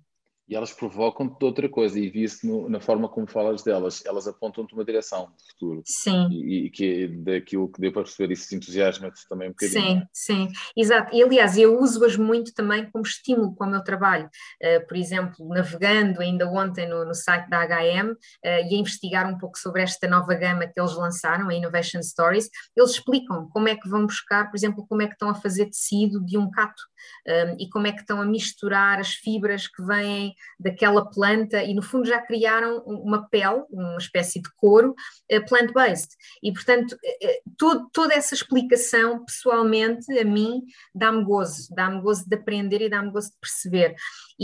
e 0.48 0.56
elas 0.56 0.74
provocam-te 0.74 1.44
outra 1.44 1.70
coisa, 1.70 1.98
e 1.98 2.10
vi-se 2.10 2.48
na 2.70 2.80
forma 2.80 3.08
como 3.08 3.28
falas 3.28 3.64
delas, 3.64 4.06
elas 4.06 4.28
apontam-te 4.28 4.74
uma 4.74 4.84
direção 4.84 5.32
de 5.38 5.52
futuro. 5.52 5.82
Sim. 5.86 6.28
E, 6.30 6.66
e 6.66 6.70
que 6.70 7.08
daquilo 7.08 7.72
que 7.72 7.80
deu 7.80 7.92
para 7.92 8.04
perceber, 8.04 8.34
isso 8.34 8.54
entusiasma-te 8.54 9.28
também 9.28 9.50
um 9.50 9.52
bocadinho. 9.52 10.02
Sim, 10.14 10.48
sim, 10.48 10.48
exato. 10.76 11.16
E 11.16 11.24
aliás, 11.24 11.58
eu 11.58 11.80
uso-as 11.80 12.18
muito 12.18 12.54
também 12.54 12.90
como 12.92 13.06
estímulo 13.06 13.56
para 13.56 13.68
o 13.68 13.72
meu 13.72 13.84
trabalho. 13.84 14.30
Uh, 14.62 14.86
por 14.86 14.98
exemplo, 14.98 15.48
navegando 15.48 16.22
ainda 16.22 16.50
ontem 16.50 16.88
no, 16.88 17.06
no 17.06 17.16
site 17.16 17.50
da 17.50 17.66
HM 17.66 18.12
uh, 18.12 18.18
e 18.44 18.76
a 18.76 18.78
investigar 18.78 19.30
um 19.30 19.38
pouco 19.38 19.58
sobre 19.58 19.82
esta 19.82 20.08
nova 20.08 20.34
gama 20.36 20.68
que 20.68 20.80
eles 20.80 20.96
lançaram, 20.96 21.50
a 21.50 21.54
Innovation 21.54 22.02
Stories, 22.02 22.50
eles 22.76 22.92
explicam 22.92 23.48
como 23.50 23.70
é 23.70 23.76
que 23.76 23.88
vão 23.88 24.06
buscar, 24.06 24.50
por 24.50 24.58
exemplo, 24.58 24.86
como 24.88 25.02
é 25.02 25.08
que 25.08 25.14
estão 25.14 25.30
a 25.30 25.36
fazer 25.36 25.68
tecido 25.68 26.24
de 26.26 26.38
um 26.38 26.52
cato 26.52 26.84
um, 27.28 27.58
e 27.60 27.70
como 27.70 27.88
é 27.88 27.92
que 27.92 28.02
estão 28.02 28.22
a 28.22 28.26
misturar 28.26 29.00
as 29.00 29.14
fibras 29.14 29.68
que 29.68 29.84
vêm 29.84 30.34
daquela 30.60 31.10
planta 31.10 31.64
e 31.64 31.74
no 31.74 31.82
fundo 31.82 32.06
já 32.06 32.22
criaram 32.22 32.80
uma 32.86 33.28
pele, 33.30 33.64
uma 33.70 33.98
espécie 33.98 34.42
de 34.42 34.50
couro 34.56 34.96
uh, 35.32 35.46
plant-based. 35.48 36.10
E 36.42 36.52
portanto 36.52 36.94
uh, 36.94 37.90
toda 37.92 38.14
essa 38.14 38.34
explicação 38.34 39.26
pessoalmente 39.26 40.18
a 40.18 40.26
mim 40.26 40.62
dá-me 40.94 41.24
gozo, 41.24 41.74
dá-me 41.74 42.02
gozo 42.02 42.28
de 42.28 42.36
aprender 42.36 42.82
e 42.82 42.90
dá-me 42.90 43.12
gozo 43.12 43.30
de 43.30 43.38
perceber 43.40 43.96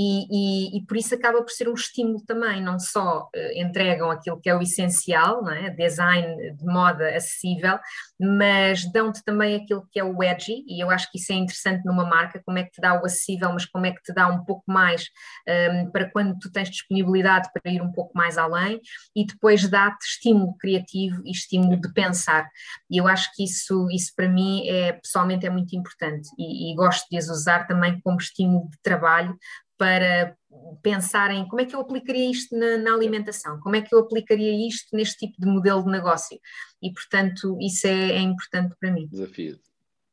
e, 0.02 0.28
e, 0.32 0.78
e, 0.78 0.86
por 0.86 0.96
isso 0.96 1.14
acaba 1.14 1.42
por 1.42 1.52
ser 1.52 1.68
um 1.68 1.74
estímulo 1.74 2.24
também, 2.26 2.64
não 2.64 2.80
só 2.80 3.24
uh, 3.24 3.52
entregam 3.54 4.10
aquilo 4.10 4.40
que 4.40 4.50
é 4.50 4.56
o 4.56 4.62
essencial, 4.62 5.44
não 5.44 5.52
é? 5.52 5.70
design 5.72 6.54
de 6.54 6.66
moda 6.66 7.10
acessível, 7.10 7.78
mas 8.18 8.90
dão-te 8.94 9.22
também 9.26 9.58
aquilo 9.58 9.86
que 9.92 10.00
é 10.00 10.04
o 10.04 10.24
edgy, 10.24 10.64
e 10.66 10.82
eu 10.82 10.90
acho 10.90 11.12
que 11.12 11.18
isso 11.18 11.34
é 11.34 11.36
interessante 11.36 11.84
numa 11.84 12.06
marca, 12.06 12.42
como 12.46 12.58
é 12.58 12.64
que 12.64 12.72
te 12.72 12.80
dá 12.80 12.94
o 12.94 13.06
acessível, 13.06 13.52
mas 13.52 13.66
como 13.66 13.88
é 13.88 13.92
que 13.92 14.02
te 14.02 14.14
dá 14.14 14.30
um 14.30 14.46
pouco 14.46 14.64
mais 14.68 15.04
um, 15.46 15.52
ehm, 15.52 15.92
para 15.92 16.10
quando 16.10 16.40
tu 16.40 16.50
tens 16.50 16.70
disponibilidade 16.70 17.50
para 17.52 17.70
ir 17.70 17.82
um 17.82 17.92
pouco 17.92 18.18
mais 18.18 18.38
além, 18.38 18.80
e 19.14 19.26
depois 19.26 19.68
dá-te 19.68 20.06
estímulo 20.06 20.56
criativo 20.58 21.22
e 21.26 21.32
estímulo 21.32 21.76
de 21.76 21.92
pensar. 21.92 22.48
E 22.90 22.98
eu 23.02 23.08
acho 23.08 23.30
que 23.36 23.44
isso, 23.44 23.90
isso 23.92 24.14
para 24.16 24.30
mim 24.30 24.66
é 24.70 24.94
pessoalmente 24.94 25.46
é 25.46 25.50
muito 25.50 25.76
importante 25.76 26.30
e, 26.38 26.72
e 26.72 26.76
gosto 26.76 27.06
de 27.12 27.18
as 27.18 27.28
usar 27.28 27.68
também 27.68 28.00
como 28.00 28.18
estímulo 28.18 28.70
de 28.70 28.78
trabalho 28.82 29.38
para 29.80 30.38
pensar 30.84 31.32
em 31.32 31.48
como 31.48 31.62
é 31.62 31.66
que 31.66 31.74
eu 31.74 31.80
aplicaria 31.80 32.30
isto 32.30 32.56
na, 32.56 32.78
na, 32.78 32.94
alimentação, 32.94 33.60
como 33.62 33.78
é 33.78 33.82
que 33.82 33.96
eu 33.96 34.00
aplicaria 34.00 34.68
isto 34.68 34.94
neste 34.94 35.26
tipo 35.26 35.40
de 35.40 35.48
modelo 35.48 35.84
de 35.84 35.90
negócio. 35.90 36.38
E, 36.82 36.92
portanto, 36.92 37.58
isso 37.62 37.88
é, 37.88 38.12
é 38.12 38.20
importante 38.20 38.76
para 38.78 38.92
mim. 38.92 39.08
Desafio. 39.08 39.58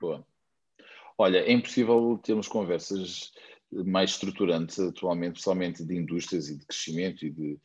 Boa. 0.01 0.25
Olha, 1.19 1.39
é 1.39 1.53
impossível 1.53 2.19
termos 2.23 2.47
conversas 2.47 3.33
mais 3.73 4.11
estruturantes 4.11 4.79
atualmente, 4.79 5.35
pessoalmente 5.35 5.85
de 5.85 5.97
indústrias 5.97 6.49
e 6.49 6.57
de 6.57 6.65
crescimento 6.65 7.27
e 7.27 7.31
de, 7.31 7.59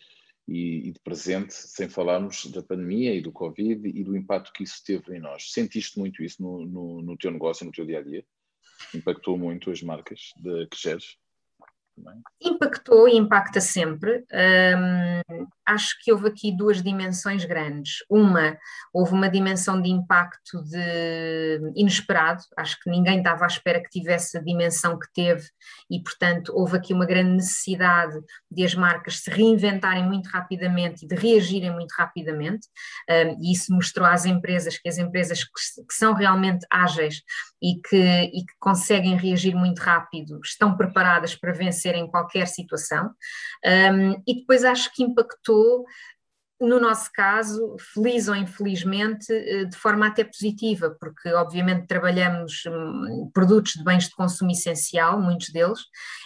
e, 0.48 0.88
e 0.88 0.92
de 0.92 1.00
presente, 1.02 1.54
sem 1.54 1.88
falarmos 1.88 2.48
da 2.48 2.64
pandemia 2.64 3.14
e 3.14 3.22
do 3.22 3.32
Covid 3.32 3.88
e 3.88 4.04
do 4.04 4.18
impacto 4.18 4.52
que 4.54 4.64
isso 4.64 4.84
teve 4.84 5.16
em 5.16 5.20
nós. 5.20 5.52
Sentiste 5.52 6.00
muito 6.00 6.24
isso 6.24 6.42
no, 6.42 6.66
no, 6.66 7.02
no 7.04 7.18
teu 7.18 7.30
negócio, 7.30 7.64
no 7.64 7.72
teu 7.72 7.86
dia 7.86 8.00
a 8.00 8.04
dia? 8.04 8.26
Impactou 8.96 9.38
muito 9.38 9.70
as 9.70 9.84
marcas 9.84 10.32
de, 10.38 10.66
que 10.66 10.82
geres? 10.82 11.22
Também? 12.02 12.22
Impactou 12.42 13.08
e 13.08 13.16
impacta 13.16 13.62
sempre. 13.62 14.26
Acho 15.66 15.96
que 16.04 16.12
houve 16.12 16.28
aqui 16.28 16.52
duas 16.52 16.82
dimensões 16.82 17.46
grandes. 17.46 17.98
Uma, 18.10 18.58
houve 18.94 19.14
uma 19.14 19.30
dimensão 19.30 19.82
de 19.82 19.90
impacto 19.90 20.62
de 20.64 21.72
inesperado, 21.76 22.42
acho 22.58 22.80
que 22.80 22.90
ninguém 22.90 23.20
estava 23.20 23.46
à 23.46 23.48
espera 23.48 23.82
que 23.82 23.90
tivesse 23.90 24.38
a 24.38 24.42
dimensão 24.42 25.00
que 25.00 25.08
teve, 25.14 25.48
e, 25.90 26.02
portanto, 26.02 26.52
houve 26.56 26.78
aqui 26.78 26.94
uma 26.94 27.06
grande 27.06 27.36
necessidade 27.36 28.20
de 28.50 28.64
as 28.66 28.76
marcas 28.76 29.20
se 29.20 29.30
reinventarem 29.30 30.04
muito 30.04 30.28
rapidamente 30.28 31.06
e 31.06 31.08
de 31.08 31.16
reagirem 31.16 31.72
muito 31.72 31.92
rapidamente, 31.92 32.68
e 33.10 33.54
isso 33.54 33.74
mostrou 33.74 34.08
às 34.08 34.26
empresas 34.26 34.78
que 34.78 34.90
as 34.90 34.98
empresas 34.98 35.44
que, 35.44 35.86
que 35.88 35.94
são 35.94 36.14
realmente 36.14 36.66
ágeis 36.70 37.22
e 37.62 37.76
que, 37.88 37.96
e 37.98 38.46
que 38.46 38.54
conseguem 38.60 39.16
reagir 39.16 39.56
muito 39.56 39.80
rápido 39.80 40.40
estão 40.44 40.76
preparadas 40.76 41.36
para 41.36 41.54
vencer 41.54 41.96
em 41.96 42.08
qualquer 42.08 42.48
situação. 42.48 43.12
Um, 43.66 44.22
e 44.28 44.40
depois 44.40 44.64
acho 44.64 44.92
que 44.94 45.04
impactou 45.04 45.86
no 46.62 46.80
nosso 46.80 47.12
caso, 47.12 47.76
feliz 47.94 48.28
ou 48.28 48.36
infelizmente, 48.36 49.34
eh, 49.34 49.66
de 49.66 49.76
forma 49.76 50.06
até 50.06 50.24
positiva, 50.24 50.96
porque 51.00 51.34
obviamente 51.34 51.88
trabalhamos 51.88 52.62
hum, 52.68 53.32
produtos 53.34 53.74
de 53.74 53.84
bens 53.84 54.04
de 54.08 54.12
consumo 54.12 54.52
essencial, 54.52 55.20
muitos 55.20 55.50
deles, 55.50 55.80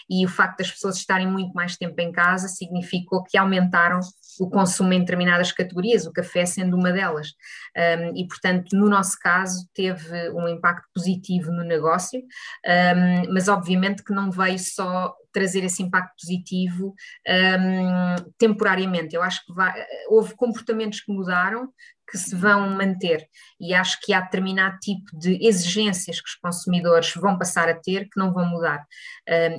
e 0.10 0.26
o 0.26 0.30
facto 0.30 0.58
das 0.58 0.72
pessoas 0.72 0.98
estarem 0.98 1.26
muito 1.26 1.54
mais 1.54 1.78
tempo 1.78 2.00
em 2.02 2.12
casa 2.12 2.50
significou 2.50 3.24
que 3.24 3.38
aumentaram 3.38 4.02
o 4.40 4.50
consumo 4.50 4.94
em 4.94 5.00
determinadas 5.00 5.52
categorias, 5.52 6.06
o 6.06 6.12
café 6.12 6.46
sendo 6.46 6.76
uma 6.76 6.92
delas. 6.92 7.34
Um, 7.76 8.16
e, 8.16 8.28
portanto, 8.28 8.76
no 8.76 8.90
nosso 8.90 9.18
caso, 9.20 9.68
teve 9.74 10.30
um 10.32 10.48
impacto 10.48 10.88
positivo 10.94 11.52
no 11.52 11.64
negócio, 11.64 12.20
um, 12.20 13.34
mas 13.34 13.48
obviamente 13.48 14.04
que 14.04 14.14
não 14.14 14.32
veio 14.32 14.60
só 14.60 15.14
trazer 15.32 15.64
esse 15.64 15.84
impacto 15.84 16.14
positivo 16.22 16.94
um, 17.28 18.32
temporariamente. 18.38 19.16
Eu 19.16 19.22
acho 19.22 19.46
que 19.46 19.54
vai, 19.54 19.74
houve 20.08 20.34
comportamentos 20.36 21.02
que 21.02 21.12
mudaram, 21.12 21.70
que 22.10 22.18
se 22.18 22.36
vão 22.36 22.70
manter. 22.70 23.28
E 23.60 23.74
acho 23.74 24.00
que 24.02 24.14
há 24.14 24.22
determinado 24.22 24.78
tipo 24.80 25.18
de 25.18 25.46
exigências 25.46 26.22
que 26.22 26.30
os 26.30 26.36
consumidores 26.36 27.14
vão 27.16 27.38
passar 27.38 27.68
a 27.68 27.74
ter 27.74 28.06
que 28.06 28.18
não 28.20 28.32
vão 28.32 28.46
mudar. 28.46 28.86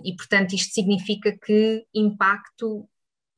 E, 0.05 0.15
portanto, 0.15 0.55
isto 0.55 0.73
significa 0.73 1.37
que 1.37 1.85
impacto 1.93 2.89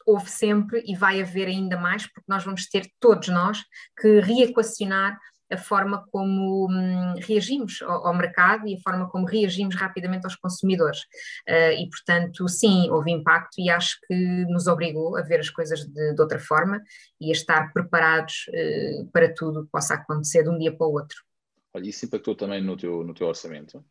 houve 0.09 0.31
sempre 0.31 0.83
e 0.87 0.97
vai 0.97 1.21
haver 1.21 1.49
ainda 1.49 1.77
mais, 1.77 2.07
porque 2.07 2.25
nós 2.27 2.43
vamos 2.43 2.67
ter, 2.67 2.91
todos 2.99 3.29
nós, 3.29 3.59
que 4.01 4.21
reequacionar 4.21 5.19
a 5.51 5.57
forma 5.57 6.07
como 6.11 6.67
hum, 6.71 7.15
reagimos 7.21 7.81
ao, 7.83 8.15
mercado 8.15 8.67
e 8.67 8.75
a 8.75 8.81
forma 8.81 9.09
como 9.09 9.27
reagimos 9.27 9.75
rapidamente 9.75 10.25
aos 10.25 10.37
consumidores. 10.37 11.01
Uh, 11.49 11.73
e, 11.79 11.89
portanto, 11.89 12.49
sim, 12.49 12.91
houve 12.91 13.11
impacto 13.11 13.59
e 13.59 13.71
acho 13.71 13.99
que 14.07 14.15
nos 14.47 14.67
obrigou 14.67 15.17
a 15.17 15.23
ver 15.23 15.41
as 15.41 15.51
coisas 15.51 15.81
de, 15.87 16.15
de 16.15 16.21
outra 16.21 16.39
forma 16.39 16.83
e 17.21 17.31
a 17.31 17.33
estar 17.33 17.73
preparados 17.73 18.47
uh, 18.49 19.07
para 19.11 19.33
tudo 19.35 19.65
que 19.65 19.71
possa 19.71 19.95
acontecer 19.95 20.43
de 20.43 20.51
um 20.51 20.59
dia 20.59 20.75
para 20.75 20.87
o 20.87 20.93
outro. 20.93 21.17
Olha, 21.73 21.89
isso 21.89 22.05
impactou 22.05 22.35
também 22.35 22.63
no 22.63 22.77
teu, 22.77 23.05
no 23.05 23.15
teu 23.15 23.27
orçamento? 23.27 23.85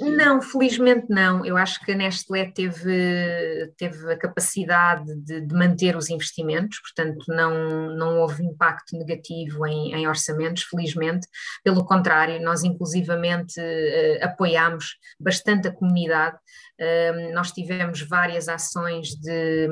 Não, 0.00 0.40
felizmente 0.40 1.06
não. 1.08 1.44
Eu 1.44 1.56
acho 1.56 1.84
que 1.84 1.92
a 1.92 1.94
Nestlé 1.96 2.50
teve, 2.54 3.72
teve 3.76 4.12
a 4.12 4.16
capacidade 4.16 5.14
de, 5.16 5.40
de, 5.40 5.54
manter 5.54 5.96
os 5.96 6.08
investimentos, 6.10 6.78
portanto, 6.80 7.24
não, 7.28 7.90
não 7.96 8.18
houve 8.20 8.44
impacto 8.44 8.96
negativo 8.96 9.66
em, 9.66 9.94
em 9.94 10.06
orçamentos, 10.06 10.62
felizmente. 10.64 11.26
Pelo 11.64 11.84
contrário, 11.84 12.40
nós 12.42 12.62
inclusivamente 12.62 13.60
uh, 13.60 14.24
apoiámos 14.24 14.96
bastante 15.18 15.66
a 15.66 15.72
comunidade. 15.72 16.36
Uh, 16.80 17.32
nós 17.32 17.50
tivemos 17.52 18.00
várias 18.02 18.48
ações 18.48 19.08
de, 19.16 19.68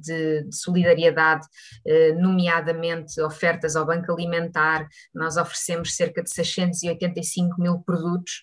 de, 0.00 0.44
de 0.44 0.56
solidariedade, 0.56 1.46
uh, 1.86 2.20
nomeadamente 2.20 3.20
ofertas 3.22 3.74
ao 3.74 3.86
Banco 3.86 4.12
Alimentar. 4.12 4.86
Nós 5.14 5.36
oferecemos 5.36 5.96
cerca 5.96 6.22
de 6.22 6.30
685 6.30 7.60
mil 7.60 7.78
produtos 7.78 8.42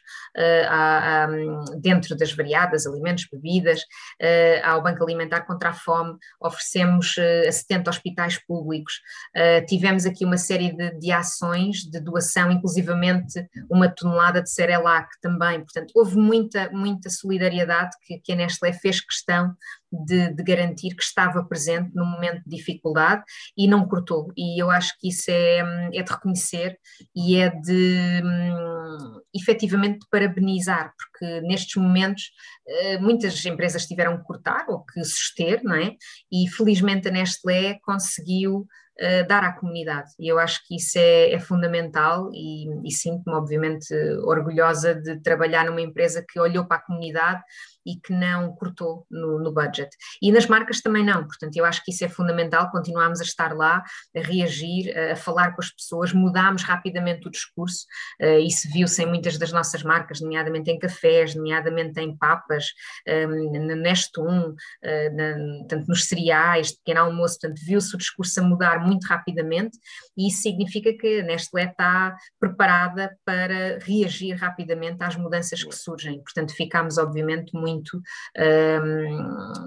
dentro 1.80 2.16
das 2.16 2.32
variadas, 2.34 2.86
alimentos, 2.86 3.28
bebidas, 3.32 3.82
uh, 3.82 4.62
ao 4.64 4.82
Banco 4.82 5.04
Alimentar 5.04 5.42
contra 5.42 5.70
a 5.70 5.74
Fome, 5.74 6.18
oferecemos 6.40 7.16
uh, 7.18 7.48
a 7.48 7.52
70 7.52 7.90
hospitais 7.90 8.38
públicos, 8.38 9.02
uh, 9.36 9.66
tivemos 9.66 10.06
aqui 10.06 10.26
uma 10.26 10.38
série 10.38 10.76
de, 10.76 10.92
de, 11.00 11.12
ações 11.12 11.80
de 11.84 12.00
doação, 12.00 12.52
inclusivamente 12.52 13.46
uma 13.70 13.90
tonelada 13.90 14.42
de 14.42 14.50
Cerelac 14.50 15.10
também, 15.22 15.60
portanto 15.60 15.92
houve 15.96 16.18
muita, 16.18 16.70
muita 16.72 17.10
solidariedade 17.10 17.92
que, 18.06 18.20
que 18.20 18.32
a 18.34 18.36
Nestlé 18.36 18.74
fez 18.74 19.02
questão 19.02 19.56
de, 19.92 20.34
de, 20.34 20.44
garantir 20.44 20.96
que 20.96 21.04
estava 21.04 21.44
presente 21.44 21.92
no 21.94 22.06
momento 22.06 22.44
de 22.46 22.56
dificuldade 22.56 23.24
e 23.58 23.68
não 23.68 23.88
cortou. 23.88 24.32
E 24.38 24.62
eu 24.62 24.72
acho 24.72 24.98
que 25.00 25.10
isso 25.10 25.30
é, 25.30 25.90
é 25.94 26.02
de 26.02 26.12
reconhecer 26.12 26.78
e 27.16 27.36
é 27.36 27.50
de 27.50 28.22
um, 28.24 29.22
efetivamente 29.34 30.06
parabenizar, 30.10 30.94
porque 30.98 31.42
nestes 31.42 31.76
momentos 31.82 32.32
uh, 32.68 33.02
muitas 33.02 33.46
empresas 33.46 33.86
tiveram 33.86 34.18
que 34.18 34.24
cortar 34.24 34.66
ou 34.70 34.86
que 34.86 35.04
suster, 35.04 35.62
não 35.64 35.76
é? 35.76 35.96
E 36.32 36.48
felizmente 36.48 37.08
a 37.08 37.12
Nestlé 37.12 37.80
conseguiu 37.84 38.68
Uh, 39.00 39.26
dar 39.26 39.44
à 39.44 39.54
comunidade. 39.54 40.12
E 40.20 40.28
eu 40.28 40.38
acho 40.38 40.60
que 40.68 40.76
isso 40.76 41.00
é, 41.00 41.32
é 41.32 41.40
fundamental 41.40 42.30
e, 42.34 42.68
e 42.88 42.92
sinto-me, 42.92 43.34
obviamente, 43.34 43.92
orgulhosa 44.26 44.94
de 44.94 45.20
trabalhar 45.22 45.66
numa 45.66 45.82
empresa 45.82 46.24
que 46.28 46.40
olhou 46.40 46.66
para 46.66 46.78
a 46.78 46.82
comunidade 46.82 47.42
e 47.86 47.96
que 47.96 48.14
não 48.14 48.54
cortou 48.56 49.06
no, 49.10 49.40
no, 49.40 49.52
budget. 49.52 49.90
E 50.22 50.32
nas 50.32 50.48
marcas 50.48 50.82
também 50.82 51.04
não, 51.04 51.26
portanto, 51.26 51.56
eu 51.56 51.66
acho 51.66 51.84
que 51.84 51.92
isso 51.92 52.06
é 52.06 52.10
fundamental, 52.10 52.70
continuamos 52.72 53.20
a 53.20 53.24
estar 53.24 53.56
lá, 53.56 53.84
a 54.16 54.20
reagir, 54.20 54.96
a, 54.98 55.16
falar 55.16 55.54
com 55.54 55.62
as 55.62 55.72
pessoas, 55.72 56.14
mudámos 56.14 56.64
rapidamente 56.64 57.28
o 57.28 57.32
discurso, 57.32 57.86
uh, 58.22 58.40
isso 58.40 58.68
viu-se 58.72 59.02
em 59.04 59.06
muitas 59.06 59.38
das 59.38 59.52
nossas 59.52 59.84
marcas, 59.84 60.22
nomeadamente 60.22 60.70
em 60.70 60.80
cafés, 60.80 61.36
nomeadamente 61.36 62.00
em 62.00 62.16
papas, 62.16 62.68
um, 63.08 63.68
na 63.68 63.76
Nestum, 63.76 64.50
uh, 64.52 65.16
na, 65.16 65.68
tanto 65.68 65.88
nos 65.88 66.06
cereais, 66.06 66.72
pequeno 66.78 67.02
almoço, 67.02 67.40
portanto, 67.40 67.62
viu-se 67.66 67.96
o 67.96 67.98
discurso 67.98 68.40
a 68.40 68.44
mudar 68.44 68.80
muito 68.80 69.06
rapidamente 69.06 69.78
e 70.18 70.28
isso 70.28 70.42
significa 70.42 70.94
que 70.94 71.22
a 71.22 71.24
Nestlé 71.24 71.66
está 71.66 72.16
preparada 72.40 73.16
para 73.26 73.80
reagir 73.80 74.34
rapidamente 74.36 75.04
às 75.04 75.16
mudanças 75.16 75.64
que 75.64 75.76
surgem, 75.76 76.22
portanto, 76.22 76.54
ficámos 76.56 76.98
obviamente 76.98 77.52
muito 77.54 77.71
muito, 77.72 78.02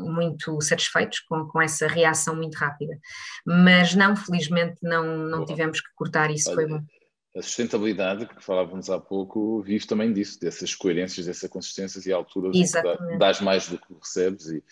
muito 0.01 0.61
satisfeitos 0.61 1.21
com, 1.21 1.47
com 1.47 1.61
essa 1.61 1.87
reação 1.87 2.37
muito 2.37 2.55
rápida. 2.55 2.99
Mas 3.47 3.95
não, 3.95 4.14
felizmente, 4.17 4.77
não, 4.83 5.17
não 5.17 5.45
tivemos 5.45 5.81
que 5.81 5.88
cortar 5.95 6.31
isso, 6.31 6.51
Olha, 6.51 6.57
foi 6.57 6.67
bom. 6.67 6.85
A 7.37 7.43
sustentabilidade, 7.43 8.27
que 8.27 8.45
falávamos 8.45 8.88
há 8.88 9.01
pouco, 9.01 9.61
vive 9.61 9.85
também 9.88 10.12
disso, 10.12 10.38
dessas 10.38 10.73
coerências, 10.73 11.27
dessas 11.27 11.51
consistências 11.51 12.07
e 12.07 12.12
alturas, 12.12 12.57
dás 13.19 13.40
mais 13.40 13.69
do 13.69 13.77
que 13.77 13.93
recebes 13.93 14.47
e, 14.47 14.62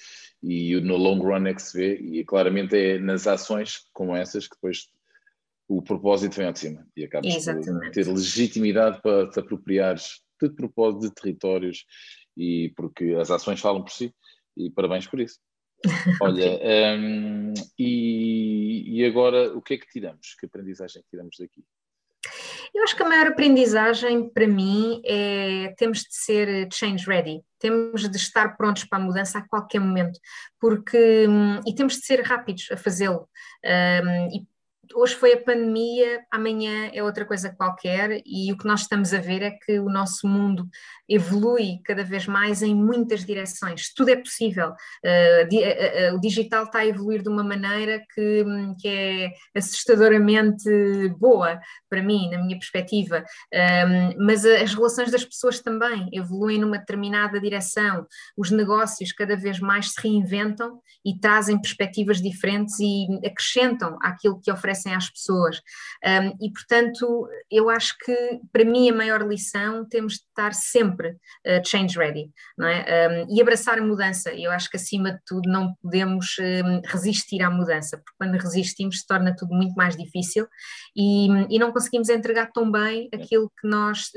e 0.43 0.81
no 0.81 0.97
long 0.97 1.19
run 1.19 1.47
é 1.47 1.55
que 1.55 1.63
se 1.63 1.77
vê, 1.77 1.97
e 1.97 2.25
claramente 2.25 2.77
é 2.77 3.01
nas 3.01 3.27
ações 3.27 3.89
como 3.93 4.15
essas 4.15 4.47
que 4.47 4.55
depois 4.55 4.89
o 5.67 5.83
propósito 5.83 6.37
vem 6.37 6.47
ao 6.47 6.53
de 6.53 6.61
cima 6.61 6.87
e 6.97 7.05
acabas 7.05 7.45
por 7.45 7.91
ter 7.91 8.07
legitimidade 8.07 9.01
para 9.03 9.29
te 9.29 9.41
apropriares 9.41 10.21
de 10.41 10.51
propósito 10.51 11.09
de 11.09 11.15
territórios 11.15 11.85
e 12.37 12.73
porque 12.77 13.17
as 13.21 13.31
ações 13.31 13.61
falam 13.61 13.83
por 13.83 13.93
si 13.93 14.15
e 14.57 14.71
parabéns 14.71 15.07
por 15.07 15.21
isso. 15.21 15.39
Olha, 16.23 16.61
um, 16.99 17.55
e, 17.79 19.01
e 19.01 19.05
agora 19.05 19.57
o 19.57 19.61
que 19.61 19.75
é 19.75 19.79
que 19.79 19.89
tiramos? 19.89 20.35
Que 20.39 20.47
aprendizagem 20.47 21.03
tiramos 21.11 21.37
daqui? 21.39 21.65
Eu 22.75 22.85
acho 22.85 22.97
que 22.97 23.03
a 23.03 23.09
maior 23.09 23.27
aprendizagem 23.27 24.31
para 24.31 24.47
mim 24.47 25.03
é 25.05 25.75
temos 25.77 25.99
de 25.99 26.15
ser 26.15 26.69
change 26.73 27.05
ready, 27.07 27.43
temos 27.59 28.09
de 28.09 28.17
estar 28.17 28.57
prontos 28.57 28.85
para 28.85 28.99
a 28.99 29.03
mudança 29.03 29.39
a 29.39 29.47
qualquer 29.47 29.81
momento, 29.81 30.19
porque 30.59 31.27
hum, 31.29 31.61
e 31.67 31.75
temos 31.75 31.95
de 31.99 32.07
ser 32.07 32.23
rápidos 32.23 32.69
a 32.71 32.77
fazê-lo. 32.77 33.29
Um, 33.65 34.37
e 34.37 34.47
hoje 34.95 35.15
foi 35.15 35.35
a 35.35 35.41
pandemia, 35.41 36.25
amanhã 36.31 36.91
é 36.93 37.03
outra 37.03 37.25
coisa 37.25 37.55
qualquer, 37.55 38.21
e 38.27 38.53
o 38.53 38.57
que 38.57 38.67
nós 38.67 38.83
estamos 38.83 39.15
a 39.15 39.19
ver 39.19 39.43
é 39.43 39.51
que 39.51 39.79
o 39.79 39.89
nosso 39.89 40.27
mundo 40.27 40.69
evolui 41.09 41.81
cada 41.85 42.03
vez 42.03 42.27
mais 42.27 42.63
em 42.63 42.75
muitas 42.75 43.25
direções. 43.25 43.93
Tudo 43.95 44.11
é 44.11 44.17
possível. 44.17 44.71
Uh, 45.05 46.15
o 46.17 46.21
digital 46.21 46.65
está 46.65 46.81
a 46.81 46.87
evoluir 46.87 47.23
de 47.23 47.29
uma 47.29 47.45
maneira 47.45 48.03
que, 48.15 48.45
hum, 48.47 48.75
que 48.79 48.89
é 48.89 49.31
assustadoramente 49.57 50.69
boa 51.19 51.61
para 51.89 52.03
mim, 52.03 52.31
na 52.31 52.39
minha 52.39 52.59
perspectiva, 52.59 53.25
um, 53.53 54.25
mas 54.27 54.45
as 54.47 54.75
relações 54.75 55.11
das 55.11 55.25
pessoas 55.25 55.61
também 55.61 56.09
evoluem 56.13 56.59
numa 56.59 56.79
determinada 56.79 57.39
direção. 57.39 58.07
Os 58.37 58.51
negócios 58.51 59.13
cada 59.13 59.37
vez 59.37 59.61
mais 59.61 59.93
se 59.93 60.01
reinventam 60.01 60.81
e 61.05 61.19
trazem 61.19 61.61
perspectivas 61.61 62.21
diferentes 62.21 62.79
e 62.81 63.07
acrescentam 63.25 63.99
àquilo 64.03 64.41
que 64.41 64.51
oferece 64.51 64.72
oferecem 64.73 64.95
às 64.95 65.09
pessoas. 65.11 65.61
Um, 66.05 66.45
e, 66.45 66.51
portanto, 66.51 67.29
eu 67.51 67.69
acho 67.71 67.97
que, 68.05 68.41
para 68.53 68.65
mim, 68.65 68.91
a 68.91 68.95
maior 68.95 69.27
lição 69.27 69.87
temos 69.89 70.15
de 70.15 70.21
estar 70.21 70.55
sempre 70.55 71.11
uh, 71.11 71.67
change 71.67 71.97
ready, 71.97 72.31
não 72.57 72.67
é? 72.67 73.27
Um, 73.29 73.35
e 73.37 73.41
abraçar 73.41 73.79
a 73.79 73.83
mudança. 73.83 74.33
Eu 74.33 74.51
acho 74.51 74.71
que, 74.71 74.77
acima 74.77 75.13
de 75.13 75.21
tudo, 75.27 75.49
não 75.51 75.75
podemos 75.81 76.37
um, 76.41 76.81
resistir 76.87 77.43
à 77.43 77.51
mudança, 77.51 77.97
porque 77.99 78.13
quando 78.19 78.41
resistimos 78.41 79.01
se 79.01 79.07
torna 79.07 79.35
tudo 79.37 79.55
muito 79.55 79.75
mais 79.75 79.97
difícil 79.97 80.47
e, 80.97 81.29
e 81.51 81.59
não 81.59 81.73
conseguimos 81.73 82.09
entregar 82.09 82.51
tão 82.53 82.71
bem 82.71 83.09
aquilo 83.13 83.51
que 83.61 83.69
nós 83.69 84.11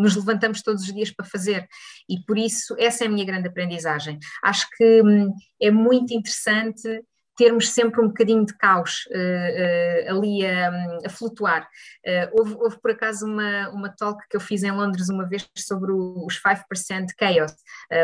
nos 0.00 0.16
levantamos 0.16 0.62
todos 0.62 0.82
os 0.82 0.92
dias 0.92 1.10
para 1.10 1.26
fazer. 1.26 1.66
E, 2.08 2.20
por 2.24 2.38
isso, 2.38 2.74
essa 2.78 3.04
é 3.04 3.06
a 3.06 3.10
minha 3.10 3.24
grande 3.24 3.48
aprendizagem. 3.48 4.18
Acho 4.42 4.66
que 4.76 5.02
hum, 5.02 5.32
é 5.60 5.70
muito 5.70 6.12
interessante 6.12 7.02
termos 7.36 7.70
sempre 7.70 8.00
um 8.00 8.08
bocadinho 8.08 8.44
de 8.44 8.56
caos 8.56 9.06
uh, 9.06 9.12
uh, 9.12 10.16
ali 10.16 10.46
a, 10.46 10.70
a 11.06 11.08
flutuar. 11.08 11.68
Uh, 12.06 12.38
houve, 12.38 12.54
houve, 12.54 12.80
por 12.80 12.90
acaso 12.90 13.26
uma, 13.26 13.68
uma 13.70 13.88
talk 13.88 14.22
que 14.28 14.36
eu 14.36 14.40
fiz 14.40 14.62
em 14.62 14.70
Londres 14.70 15.08
uma 15.08 15.26
vez 15.26 15.48
sobre 15.56 15.92
o, 15.92 16.26
os 16.26 16.40
5% 16.40 17.06
chaos, 17.18 17.52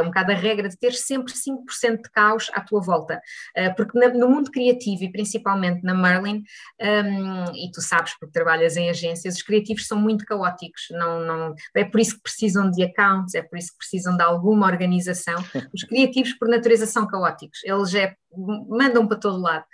um 0.02 0.06
bocado 0.06 0.32
a 0.32 0.34
regra 0.34 0.68
de 0.68 0.78
ter 0.78 0.92
sempre 0.92 1.32
5% 1.32 2.02
de 2.02 2.10
caos 2.10 2.50
à 2.52 2.60
tua 2.60 2.80
volta, 2.80 3.20
porque 3.76 3.98
na, 3.98 4.08
no 4.08 4.28
mundo 4.28 4.50
criativo 4.50 5.04
e 5.04 5.12
principalmente 5.12 5.82
na 5.82 5.94
Merlin, 5.94 6.42
um, 6.80 7.54
e 7.54 7.70
tu 7.72 7.80
sabes 7.80 8.14
porque 8.18 8.32
trabalhas 8.32 8.76
em 8.76 8.88
agências, 8.88 9.36
os 9.36 9.42
criativos 9.42 9.86
são 9.86 9.98
muito 9.98 10.24
caóticos, 10.24 10.86
não, 10.90 11.20
não, 11.24 11.54
é 11.74 11.84
por 11.84 12.00
isso 12.00 12.16
que 12.16 12.22
precisam 12.22 12.70
de 12.70 12.82
accounts, 12.82 13.34
é 13.34 13.42
por 13.42 13.58
isso 13.58 13.72
que 13.72 13.78
precisam 13.78 14.16
de 14.16 14.22
alguma 14.22 14.66
organização. 14.66 15.36
Os 15.74 15.84
criativos 15.84 16.32
por 16.34 16.48
natureza 16.48 16.86
são 16.86 17.06
caóticos, 17.06 17.60
eles 17.64 17.94
é 17.94 18.14
mandam 18.36 19.06
para 19.06 19.18
todo 19.18 19.40
lado. 19.40 19.64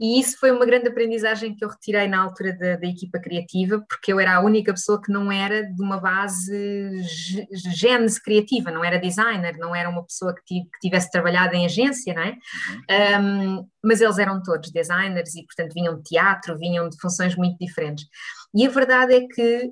E 0.00 0.20
isso 0.20 0.38
foi 0.38 0.50
uma 0.50 0.66
grande 0.66 0.88
aprendizagem 0.88 1.54
que 1.54 1.64
eu 1.64 1.68
retirei 1.68 2.08
na 2.08 2.22
altura 2.22 2.52
da, 2.52 2.76
da, 2.76 2.86
equipa 2.86 3.18
criativa, 3.18 3.84
porque 3.88 4.12
eu 4.12 4.18
era 4.18 4.36
a 4.36 4.40
única 4.40 4.72
pessoa 4.72 5.00
que 5.00 5.12
não 5.12 5.30
era 5.30 5.62
de 5.62 5.82
uma 5.82 5.98
base 5.98 6.90
gênese 7.74 8.20
criativa, 8.20 8.70
não 8.70 8.84
era 8.84 8.98
designer, 8.98 9.56
não 9.58 9.74
era 9.74 9.88
uma 9.88 10.04
pessoa 10.04 10.34
que, 10.46 10.62
tivesse 10.80 11.10
trabalhado 11.10 11.54
em 11.54 11.64
agência, 11.64 12.12
não 12.14 12.22
é? 12.22 12.36
Uhum. 12.90 13.58
Um, 13.60 13.68
mas 13.84 14.00
eles 14.00 14.18
eram 14.18 14.42
todos 14.42 14.70
designers 14.70 15.34
e, 15.34 15.44
portanto, 15.44 15.72
vinham 15.74 15.96
de 15.96 16.02
teatro, 16.02 16.58
vinham 16.58 16.88
de 16.88 16.98
funções 17.00 17.36
muito 17.36 17.56
diferentes. 17.58 18.06
E 18.54 18.66
a 18.66 18.70
verdade 18.70 19.14
é 19.14 19.26
que 19.26 19.70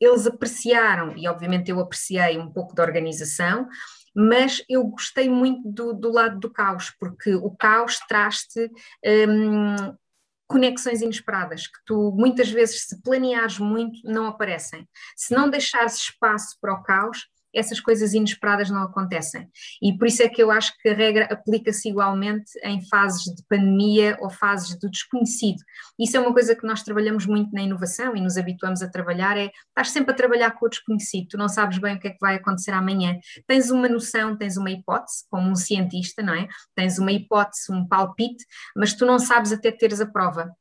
eles 0.00 0.26
apreciaram, 0.26 1.16
e 1.16 1.26
obviamente 1.26 1.70
eu 1.70 1.80
apreciei 1.80 2.38
um 2.38 2.50
pouco 2.50 2.74
da 2.74 2.82
organização, 2.82 3.66
mas 4.16 4.64
eu 4.66 4.82
gostei 4.84 5.28
muito 5.28 5.70
do, 5.70 5.92
do 5.92 6.10
lado 6.10 6.40
do 6.40 6.50
caos, 6.50 6.90
porque 6.98 7.34
o 7.34 7.50
caos 7.50 7.98
traz-te 8.08 8.70
um, 9.28 9.94
conexões 10.46 11.02
inesperadas, 11.02 11.66
que 11.66 11.78
tu 11.84 12.12
muitas 12.12 12.48
vezes, 12.48 12.86
se 12.86 13.02
planeares 13.02 13.58
muito, 13.58 14.00
não 14.04 14.26
aparecem. 14.26 14.88
Se 15.14 15.34
não 15.34 15.50
deixares 15.50 15.96
espaço 15.96 16.56
para 16.60 16.72
o 16.72 16.82
caos, 16.82 17.28
essas 17.56 17.80
coisas 17.80 18.14
inesperadas 18.14 18.70
não 18.70 18.82
acontecem. 18.82 19.48
E 19.82 19.96
por 19.96 20.06
isso 20.06 20.22
é 20.22 20.28
que 20.28 20.42
eu 20.42 20.50
acho 20.50 20.72
que 20.78 20.88
a 20.88 20.94
regra 20.94 21.26
aplica-se 21.30 21.88
igualmente 21.88 22.52
em 22.62 22.86
fases 22.88 23.24
de 23.34 23.42
pandemia 23.48 24.16
ou 24.20 24.30
fases 24.30 24.78
do 24.78 24.90
desconhecido. 24.90 25.58
Isso 25.98 26.16
é 26.16 26.20
uma 26.20 26.32
coisa 26.32 26.54
que 26.54 26.66
nós 26.66 26.82
trabalhamos 26.82 27.26
muito 27.26 27.52
na 27.52 27.62
inovação 27.62 28.14
e 28.14 28.20
nos 28.20 28.36
habituamos 28.36 28.82
a 28.82 28.88
trabalhar, 28.88 29.36
é 29.36 29.50
estás 29.68 29.90
sempre 29.90 30.12
a 30.12 30.14
trabalhar 30.14 30.50
com 30.52 30.66
o 30.66 30.68
desconhecido, 30.68 31.28
tu 31.30 31.38
não 31.38 31.48
sabes 31.48 31.78
bem 31.78 31.96
o 31.96 32.00
que 32.00 32.08
é 32.08 32.10
que 32.10 32.20
vai 32.20 32.36
acontecer 32.36 32.72
amanhã. 32.72 33.18
Tens 33.46 33.70
uma 33.70 33.88
noção, 33.88 34.36
tens 34.36 34.56
uma 34.56 34.70
hipótese, 34.70 35.24
como 35.30 35.50
um 35.50 35.54
cientista, 35.54 36.22
não 36.22 36.34
é? 36.34 36.48
Tens 36.74 36.98
uma 36.98 37.12
hipótese, 37.12 37.72
um 37.72 37.86
palpite, 37.86 38.44
mas 38.76 38.94
tu 38.94 39.06
não 39.06 39.18
sabes 39.18 39.52
até 39.52 39.70
teres 39.70 40.00
a 40.00 40.06
prova. 40.06 40.54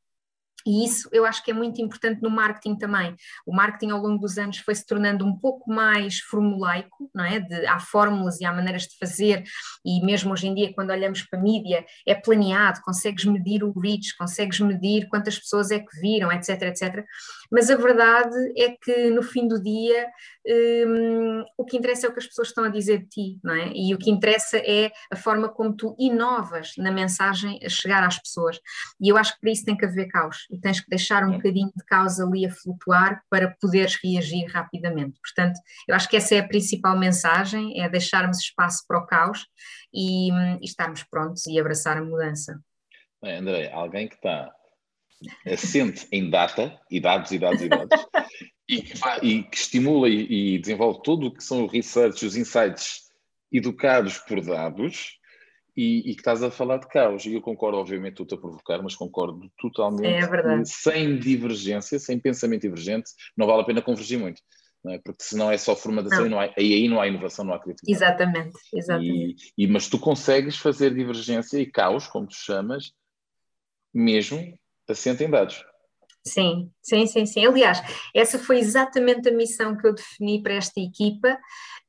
E 0.65 0.83
isso 0.85 1.07
eu 1.11 1.25
acho 1.25 1.43
que 1.43 1.51
é 1.51 1.53
muito 1.53 1.81
importante 1.81 2.21
no 2.21 2.29
marketing 2.29 2.75
também. 2.75 3.15
O 3.45 3.55
marketing 3.55 3.91
ao 3.91 4.01
longo 4.01 4.19
dos 4.19 4.37
anos 4.37 4.57
foi 4.57 4.73
se 4.73 4.85
tornando 4.85 5.25
um 5.25 5.37
pouco 5.37 5.71
mais 5.71 6.19
formulaico, 6.19 7.09
não 7.13 7.23
é? 7.23 7.39
De, 7.39 7.65
há 7.67 7.79
fórmulas 7.79 8.41
e 8.41 8.45
há 8.45 8.51
maneiras 8.51 8.83
de 8.83 8.97
fazer, 8.97 9.43
e 9.85 10.03
mesmo 10.03 10.33
hoje 10.33 10.47
em 10.47 10.55
dia, 10.55 10.73
quando 10.73 10.89
olhamos 10.89 11.21
para 11.21 11.39
a 11.39 11.41
mídia, 11.41 11.85
é 12.05 12.15
planeado, 12.15 12.81
consegues 12.81 13.25
medir 13.25 13.63
o 13.63 13.71
reach, 13.79 14.15
consegues 14.17 14.59
medir 14.59 15.07
quantas 15.07 15.37
pessoas 15.37 15.71
é 15.71 15.79
que 15.79 15.99
viram, 15.99 16.31
etc, 16.31 16.61
etc. 16.63 17.05
Mas 17.51 17.69
a 17.69 17.75
verdade 17.75 18.35
é 18.57 18.71
que 18.71 19.09
no 19.11 19.21
fim 19.21 19.47
do 19.47 19.61
dia 19.61 20.07
um, 20.47 21.43
o 21.57 21.65
que 21.65 21.77
interessa 21.77 22.05
é 22.05 22.09
o 22.09 22.13
que 22.13 22.19
as 22.19 22.27
pessoas 22.27 22.49
estão 22.49 22.63
a 22.63 22.69
dizer 22.69 22.99
de 22.99 23.07
ti, 23.07 23.39
não 23.43 23.53
é? 23.53 23.71
E 23.73 23.93
o 23.93 23.97
que 23.97 24.11
interessa 24.11 24.57
é 24.57 24.91
a 25.11 25.15
forma 25.15 25.49
como 25.49 25.75
tu 25.75 25.95
inovas 25.97 26.73
na 26.77 26.91
mensagem 26.91 27.59
a 27.63 27.69
chegar 27.69 28.03
às 28.03 28.19
pessoas. 28.19 28.59
E 29.01 29.09
eu 29.09 29.17
acho 29.17 29.33
que 29.33 29.41
para 29.41 29.51
isso 29.51 29.65
tem 29.65 29.75
que 29.75 29.85
haver 29.85 30.07
caos 30.07 30.45
e 30.51 30.59
tens 30.59 30.79
que 30.79 30.89
deixar 30.89 31.23
um 31.23 31.33
bocadinho 31.33 31.71
de 31.75 31.83
caos 31.85 32.19
ali 32.19 32.45
a 32.45 32.51
flutuar 32.51 33.23
para 33.29 33.55
poderes 33.59 33.97
reagir 34.03 34.45
rapidamente. 34.51 35.19
Portanto, 35.19 35.59
eu 35.87 35.95
acho 35.95 36.07
que 36.07 36.17
essa 36.17 36.35
é 36.35 36.39
a 36.39 36.47
principal 36.47 36.97
mensagem, 36.97 37.81
é 37.81 37.89
deixarmos 37.89 38.39
espaço 38.39 38.83
para 38.87 38.99
o 38.99 39.05
caos 39.05 39.47
e, 39.93 40.31
e 40.31 40.65
estarmos 40.65 41.03
prontos 41.03 41.45
e 41.47 41.59
abraçar 41.59 41.97
a 41.97 42.03
mudança. 42.03 42.59
Bem, 43.21 43.37
André, 43.37 43.71
alguém 43.71 44.07
que 44.07 44.15
está 44.15 44.53
assente 45.45 46.07
em 46.11 46.29
data, 46.29 46.79
e 46.91 46.99
dados, 46.99 47.31
e 47.31 47.39
dados, 47.39 47.61
e 47.61 47.69
dados, 47.69 48.05
e, 48.67 48.81
que, 48.81 48.93
e 49.23 49.43
que 49.43 49.57
estimula 49.57 50.09
e, 50.09 50.55
e, 50.55 50.59
desenvolve 50.59 51.01
todo 51.03 51.27
o 51.27 51.31
que 51.31 51.43
são 51.43 51.63
o 51.63 51.67
research, 51.67 52.25
os 52.25 52.35
insights 52.35 53.05
educados 53.51 54.17
por 54.17 54.41
dados, 54.41 55.19
e, 55.77 56.09
e, 56.09 56.15
que 56.15 56.21
estás 56.21 56.41
a 56.41 56.49
falar 56.49 56.77
de 56.77 56.87
caos. 56.87 57.25
E 57.25 57.33
eu 57.33 57.41
concordo, 57.41 57.77
obviamente, 57.77 58.13
estou-te 58.13 58.33
a 58.33 58.37
provocar, 58.37 58.81
mas 58.81 58.95
concordo 58.95 59.51
totalmente. 59.57 60.23
É 60.23 60.27
verdade. 60.27 60.69
Sem 60.69 61.19
divergência, 61.19 61.99
sem 61.99 62.17
pensamento 62.17 62.61
divergente, 62.61 63.11
não 63.35 63.45
vale 63.45 63.61
a 63.61 63.65
pena 63.65 63.81
convergir 63.81 64.17
muito. 64.17 64.41
Não 64.83 64.93
é? 64.93 64.99
Porque 64.99 65.23
senão 65.23 65.51
é 65.51 65.57
só 65.57 65.75
formatação 65.75 66.19
não. 66.19 66.25
e, 66.25 66.29
não 66.29 66.39
há, 66.39 66.45
e 66.57 66.73
aí 66.73 66.87
não 66.87 67.01
há 67.01 67.07
inovação, 67.07 67.43
não 67.43 67.53
há 67.53 67.59
criatividade. 67.59 68.03
Exatamente, 68.03 68.57
exatamente. 68.73 69.51
E, 69.57 69.65
e, 69.65 69.67
mas 69.67 69.89
tu 69.89 69.99
consegues 69.99 70.57
fazer 70.57 70.93
divergência 70.93 71.57
e 71.59 71.65
caos, 71.65 72.07
como 72.07 72.27
tu 72.27 72.35
chamas, 72.35 72.93
mesmo 73.93 74.57
assente 74.87 75.23
em 75.23 75.29
dados. 75.29 75.65
Sim, 76.27 76.71
sim, 76.81 77.05
sim, 77.05 77.25
sim. 77.25 77.45
Aliás, 77.45 77.81
essa 78.13 78.39
foi 78.39 78.57
exatamente 78.57 79.29
a 79.29 79.31
missão 79.31 79.77
que 79.77 79.85
eu 79.85 79.93
defini 79.93 80.41
para 80.41 80.55
esta 80.55 80.79
equipa. 80.79 81.37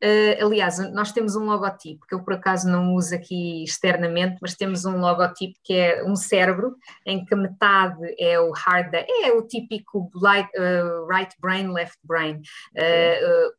Uh, 0.02 0.44
aliás, 0.44 0.78
nós 0.92 1.10
temos 1.10 1.36
um 1.36 1.46
logotipo 1.46 2.06
que 2.06 2.14
eu 2.14 2.22
por 2.22 2.34
acaso 2.34 2.68
não 2.68 2.94
uso 2.94 3.14
aqui 3.14 3.64
externamente, 3.64 4.36
mas 4.42 4.54
temos 4.54 4.84
um 4.84 5.00
logotipo 5.00 5.58
que 5.64 5.72
é 5.72 6.04
um 6.04 6.14
cérebro 6.14 6.76
em 7.06 7.24
que 7.24 7.34
metade 7.34 8.14
é 8.18 8.38
o 8.38 8.52
hard, 8.52 8.92
é 8.94 9.32
o 9.32 9.46
típico 9.46 10.10
light, 10.14 10.50
uh, 10.58 11.06
right 11.08 11.34
brain, 11.40 11.72
left 11.72 11.98
brain. 12.04 12.42
Uh, 12.76 13.52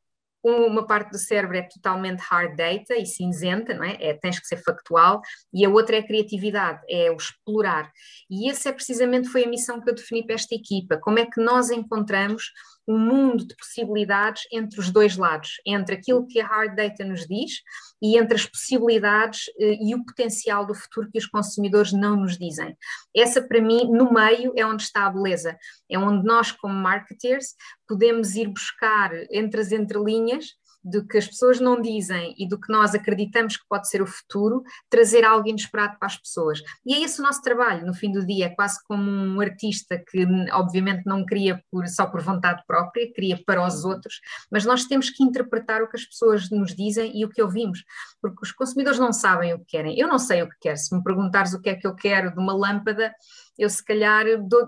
uma 0.47 0.85
parte 0.85 1.11
do 1.11 1.17
cérebro 1.17 1.57
é 1.57 1.61
totalmente 1.61 2.19
hard 2.21 2.55
data 2.55 2.95
e 2.95 3.05
cinzenta, 3.05 3.73
não 3.73 3.83
é? 3.83 3.97
é? 3.99 4.13
Tens 4.13 4.39
que 4.39 4.47
ser 4.47 4.57
factual, 4.57 5.21
e 5.53 5.65
a 5.65 5.69
outra 5.69 5.97
é 5.97 5.99
a 5.99 6.07
criatividade, 6.07 6.81
é 6.89 7.11
o 7.11 7.15
explorar. 7.17 7.91
E 8.29 8.49
essa 8.49 8.69
é 8.69 8.71
precisamente 8.71 9.27
foi 9.29 9.45
a 9.45 9.49
missão 9.49 9.81
que 9.81 9.89
eu 9.89 9.95
defini 9.95 10.25
para 10.25 10.35
esta 10.35 10.55
equipa. 10.55 10.97
Como 10.97 11.19
é 11.19 11.25
que 11.25 11.41
nós 11.41 11.69
encontramos 11.69 12.51
um 12.87 12.97
mundo 12.97 13.45
de 13.45 13.55
possibilidades 13.55 14.43
entre 14.51 14.79
os 14.79 14.89
dois 14.89 15.17
lados, 15.17 15.61
entre 15.65 15.95
aquilo 15.95 16.25
que 16.25 16.39
a 16.39 16.47
hard 16.47 16.75
data 16.75 17.03
nos 17.03 17.27
diz 17.27 17.61
e 18.01 18.17
entre 18.17 18.35
as 18.35 18.45
possibilidades 18.45 19.49
eh, 19.59 19.77
e 19.81 19.93
o 19.93 20.05
potencial 20.05 20.65
do 20.65 20.73
futuro 20.73 21.09
que 21.11 21.17
os 21.17 21.25
consumidores 21.25 21.91
não 21.91 22.15
nos 22.15 22.37
dizem. 22.37 22.77
Essa, 23.15 23.41
para 23.41 23.61
mim, 23.61 23.89
no 23.91 24.13
meio 24.13 24.53
é 24.55 24.65
onde 24.65 24.83
está 24.83 25.05
a 25.05 25.09
beleza, 25.09 25.57
é 25.89 25.99
onde 25.99 26.25
nós, 26.25 26.51
como 26.51 26.73
marketers, 26.73 27.55
podemos 27.87 28.35
ir 28.35 28.47
buscar 28.47 29.11
entre 29.31 29.59
as 29.59 29.71
entrelinhas 29.71 30.55
do 30.89 31.05
que 31.05 31.17
as 31.17 31.27
pessoas 31.27 31.59
não 31.59 31.81
dizem 31.81 32.33
e 32.37 32.47
do 32.47 32.59
que 32.59 32.71
nós 32.71 32.95
acreditamos 32.95 33.57
que 33.57 33.67
pode 33.67 33.89
ser 33.89 34.01
o 34.01 34.07
futuro, 34.07 34.63
trazer 34.89 35.25
algo 35.25 35.47
inesperado 35.47 35.97
para 35.99 36.07
as 36.07 36.17
pessoas. 36.17 36.61
E 36.85 36.93
é 36.93 37.01
esse 37.01 37.19
o 37.19 37.23
nosso 37.23 37.41
trabalho, 37.41 37.85
no 37.85 37.93
fim 37.93 38.11
do 38.11 38.25
dia, 38.25 38.45
é 38.45 38.49
quase 38.49 38.81
como 38.85 39.09
um 39.09 39.41
artista 39.41 39.97
que 39.97 40.25
obviamente 40.53 41.03
não 41.05 41.25
cria 41.25 41.61
por, 41.69 41.87
só 41.87 42.05
por 42.05 42.21
vontade 42.21 42.63
própria, 42.65 43.11
cria 43.13 43.41
para 43.45 43.65
os 43.65 43.83
outros, 43.83 44.19
mas 44.51 44.65
nós 44.65 44.85
temos 44.85 45.09
que 45.09 45.23
interpretar 45.23 45.81
o 45.81 45.89
que 45.89 45.97
as 45.97 46.05
pessoas 46.05 46.49
nos 46.49 46.75
dizem 46.75 47.11
e 47.17 47.25
o 47.25 47.29
que 47.29 47.41
ouvimos, 47.41 47.83
porque 48.21 48.39
os 48.41 48.51
consumidores 48.51 48.99
não 48.99 49.11
sabem 49.11 49.53
o 49.53 49.59
que 49.59 49.65
querem. 49.65 49.99
Eu 49.99 50.07
não 50.07 50.19
sei 50.19 50.41
o 50.41 50.49
que 50.49 50.55
quero, 50.61 50.77
se 50.77 50.95
me 50.95 51.03
perguntares 51.03 51.53
o 51.53 51.61
que 51.61 51.69
é 51.69 51.75
que 51.75 51.85
eu 51.85 51.95
quero 51.95 52.31
de 52.31 52.39
uma 52.39 52.53
lâmpada, 52.53 53.13
eu 53.57 53.69
se 53.69 53.83
calhar 53.83 54.25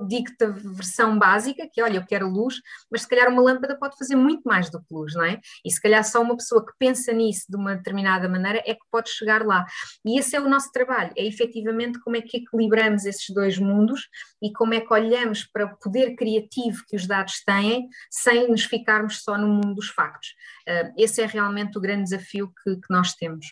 digo-te 0.07 0.43
a 0.43 0.49
versão 0.49 1.17
básica, 1.17 1.67
que 1.71 1.81
olha, 1.81 1.97
eu 1.97 2.05
quero 2.05 2.29
luz, 2.29 2.61
mas 2.91 3.01
se 3.01 3.07
calhar 3.07 3.29
uma 3.29 3.41
lâmpada 3.41 3.77
pode 3.77 3.97
fazer 3.97 4.15
muito 4.15 4.43
mais 4.43 4.69
do 4.69 4.79
que 4.79 4.93
luz, 4.93 5.13
não 5.13 5.23
é? 5.23 5.39
E 5.65 5.71
se 5.71 5.81
calhar 5.81 6.03
só 6.03 6.21
uma 6.21 6.35
pessoa 6.35 6.65
que 6.65 6.71
pensa 6.77 7.11
nisso 7.11 7.45
de 7.49 7.55
uma 7.55 7.75
determinada 7.75 8.27
maneira 8.27 8.63
é 8.65 8.73
que 8.73 8.85
pode 8.91 9.09
chegar 9.09 9.45
lá. 9.45 9.65
E 10.05 10.19
esse 10.19 10.35
é 10.35 10.41
o 10.41 10.49
nosso 10.49 10.71
trabalho, 10.71 11.11
é 11.17 11.25
efetivamente 11.25 11.99
como 11.99 12.15
é 12.15 12.21
que 12.21 12.37
equilibramos 12.37 13.05
esses 13.05 13.29
dois 13.33 13.57
mundos 13.57 14.07
e 14.41 14.51
como 14.51 14.73
é 14.73 14.81
que 14.81 14.93
olhamos 14.93 15.43
para 15.43 15.65
o 15.65 15.77
poder 15.77 16.15
criativo 16.15 16.83
que 16.87 16.95
os 16.95 17.05
dados 17.05 17.43
têm, 17.45 17.87
sem 18.09 18.49
nos 18.49 18.63
ficarmos 18.63 19.23
só 19.23 19.37
no 19.37 19.47
mundo 19.47 19.75
dos 19.75 19.89
factos. 19.89 20.29
Uh, 20.67 20.93
esse 20.97 21.21
é 21.21 21.25
realmente 21.25 21.77
o 21.77 21.81
grande 21.81 22.03
desafio 22.03 22.51
que, 22.63 22.75
que 22.75 22.89
nós 22.89 23.13
temos. 23.13 23.45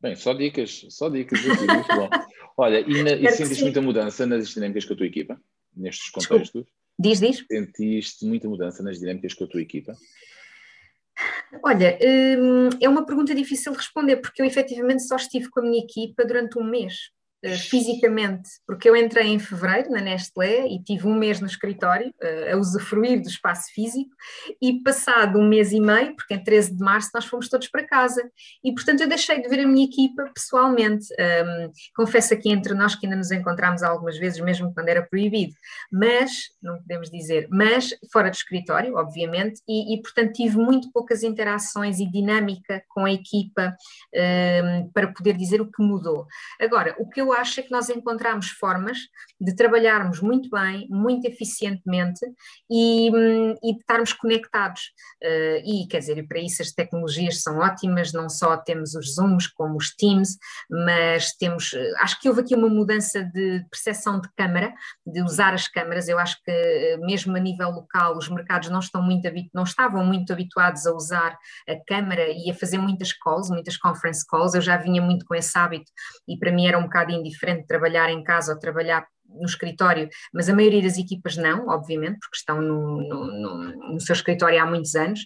Bem, 0.00 0.16
só 0.16 0.32
dicas, 0.32 0.86
só 0.88 1.10
dicas 1.10 1.38
aqui, 1.40 1.66
muito 1.66 1.88
bom. 1.88 2.08
Olha, 2.60 2.80
e, 2.80 3.02
na, 3.02 3.12
e 3.12 3.32
sentes 3.32 3.60
muita 3.62 3.80
mudança 3.80 4.26
nas 4.26 4.48
dinâmicas 4.48 4.84
com 4.84 4.94
a 4.94 4.96
tua 4.96 5.06
equipa? 5.06 5.40
nestes 5.76 6.10
contextos? 6.10 6.66
Diz, 6.98 7.20
diz. 7.20 7.44
Sentiste 7.50 8.26
muita 8.26 8.48
mudança 8.48 8.82
nas 8.82 8.98
dinâmicas 8.98 9.34
com 9.34 9.44
a 9.44 9.46
tua 9.46 9.62
equipa? 9.62 9.96
Olha, 11.64 11.98
hum, 12.38 12.68
é 12.80 12.88
uma 12.88 13.04
pergunta 13.04 13.34
difícil 13.34 13.72
de 13.72 13.78
responder, 13.78 14.16
porque 14.16 14.40
eu 14.40 14.46
efetivamente 14.46 15.06
só 15.06 15.16
estive 15.16 15.48
com 15.48 15.60
a 15.60 15.62
minha 15.62 15.82
equipa 15.82 16.24
durante 16.24 16.58
um 16.58 16.64
mês. 16.64 17.10
Eh, 17.42 17.56
fisicamente, 17.56 18.50
porque 18.66 18.86
eu 18.86 18.94
entrei 18.94 19.28
em 19.28 19.38
fevereiro 19.38 19.90
na 19.90 20.00
Nestlé 20.00 20.66
e 20.66 20.82
tive 20.82 21.06
um 21.06 21.14
mês 21.14 21.40
no 21.40 21.46
escritório 21.46 22.12
uh, 22.22 22.54
a 22.54 22.56
usufruir 22.58 23.22
do 23.22 23.28
espaço 23.28 23.72
físico 23.72 24.10
e 24.60 24.82
passado 24.82 25.38
um 25.38 25.48
mês 25.48 25.72
e 25.72 25.80
meio, 25.80 26.14
porque 26.14 26.34
em 26.34 26.44
13 26.44 26.76
de 26.76 26.84
março 26.84 27.08
nós 27.14 27.24
fomos 27.24 27.48
todos 27.48 27.66
para 27.68 27.86
casa 27.86 28.30
e 28.62 28.74
portanto 28.74 29.00
eu 29.00 29.08
deixei 29.08 29.40
de 29.40 29.48
ver 29.48 29.60
a 29.60 29.66
minha 29.66 29.86
equipa 29.86 30.30
pessoalmente. 30.34 31.06
Confesso 31.96 32.34
aqui 32.34 32.50
entre 32.50 32.74
nós 32.74 32.94
que 32.94 33.06
ainda 33.06 33.16
nos 33.16 33.30
encontramos 33.30 33.82
algumas 33.82 34.18
vezes, 34.18 34.38
mesmo 34.40 34.74
quando 34.74 34.88
era 34.88 35.02
proibido, 35.02 35.54
mas, 35.90 36.30
não 36.62 36.76
podemos 36.78 37.10
dizer, 37.10 37.48
mas 37.50 37.94
fora 38.12 38.28
do 38.28 38.34
escritório, 38.34 38.96
obviamente, 38.96 39.62
e, 39.66 39.94
e 39.94 40.02
portanto 40.02 40.34
tive 40.34 40.58
muito 40.58 40.92
poucas 40.92 41.22
interações 41.22 42.00
e 42.00 42.10
dinâmica 42.10 42.82
com 42.88 43.06
a 43.06 43.12
equipa 43.12 43.74
para 44.92 45.08
poder 45.08 45.36
dizer 45.38 45.62
o 45.62 45.70
que 45.70 45.82
mudou. 45.82 46.26
Agora, 46.60 46.94
o 46.98 47.08
que 47.08 47.20
eu 47.20 47.29
acho 47.32 47.60
é 47.60 47.62
que 47.62 47.70
nós 47.70 47.88
encontramos 47.88 48.50
formas 48.50 48.98
de 49.40 49.54
trabalharmos 49.54 50.20
muito 50.20 50.50
bem, 50.50 50.86
muito 50.90 51.26
eficientemente 51.26 52.20
e, 52.70 53.10
hum, 53.10 53.54
e 53.62 53.74
de 53.74 53.80
estarmos 53.80 54.12
conectados. 54.12 54.82
Uh, 55.22 55.60
e 55.64 55.86
quer 55.88 55.98
dizer, 55.98 56.26
para 56.26 56.38
isso 56.38 56.62
as 56.62 56.72
tecnologias 56.72 57.42
são 57.42 57.58
ótimas, 57.58 58.12
não 58.12 58.28
só 58.28 58.56
temos 58.56 58.94
os 58.94 59.14
Zooms 59.14 59.46
como 59.46 59.76
os 59.76 59.94
Teams, 59.94 60.36
mas 60.70 61.32
temos, 61.36 61.72
eh, 61.74 61.92
acho 62.00 62.20
que 62.20 62.28
houve 62.28 62.42
aqui 62.42 62.54
uma 62.54 62.68
mudança 62.68 63.24
de 63.24 63.64
percepção 63.70 64.20
de 64.20 64.28
câmara, 64.36 64.72
de 65.06 65.22
usar 65.22 65.54
as 65.54 65.68
câmaras. 65.68 66.08
Eu 66.08 66.18
acho 66.18 66.36
que 66.42 66.50
eh, 66.50 66.96
mesmo 66.98 67.36
a 67.36 67.40
nível 67.40 67.70
local 67.70 68.16
os 68.16 68.28
mercados 68.28 68.68
não 68.68 68.78
estão 68.78 69.02
muito 69.02 69.20
não 69.54 69.64
estavam 69.64 70.04
muito 70.04 70.32
habituados 70.32 70.86
a 70.86 70.94
usar 70.94 71.36
a 71.68 71.76
câmara 71.86 72.28
e 72.28 72.50
a 72.50 72.54
fazer 72.54 72.78
muitas 72.78 73.12
calls, 73.12 73.50
muitas 73.50 73.76
conference 73.76 74.26
calls. 74.26 74.54
Eu 74.54 74.60
já 74.60 74.76
vinha 74.76 75.02
muito 75.02 75.24
com 75.26 75.34
esse 75.34 75.56
hábito 75.58 75.90
e 76.28 76.36
para 76.38 76.52
mim 76.52 76.66
era 76.66 76.78
um 76.78 76.84
bocado 76.84 77.12
indiferente 77.20 77.66
trabalhar 77.66 78.10
em 78.10 78.22
casa 78.22 78.52
ou 78.52 78.58
trabalhar 78.58 79.06
no 79.28 79.46
escritório, 79.46 80.08
mas 80.32 80.48
a 80.48 80.54
maioria 80.54 80.82
das 80.82 80.98
equipas 80.98 81.36
não, 81.36 81.68
obviamente, 81.68 82.18
porque 82.18 82.36
estão 82.36 82.60
no, 82.60 83.00
no, 83.00 83.26
no, 83.26 83.92
no 83.92 84.00
seu 84.00 84.12
escritório 84.12 84.60
há 84.60 84.66
muitos 84.66 84.94
anos, 84.94 85.20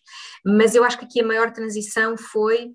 mas 0.44 0.74
eu 0.74 0.84
acho 0.84 0.98
que 0.98 1.06
aqui 1.06 1.20
a 1.20 1.26
maior 1.26 1.52
transição 1.52 2.16
foi 2.16 2.72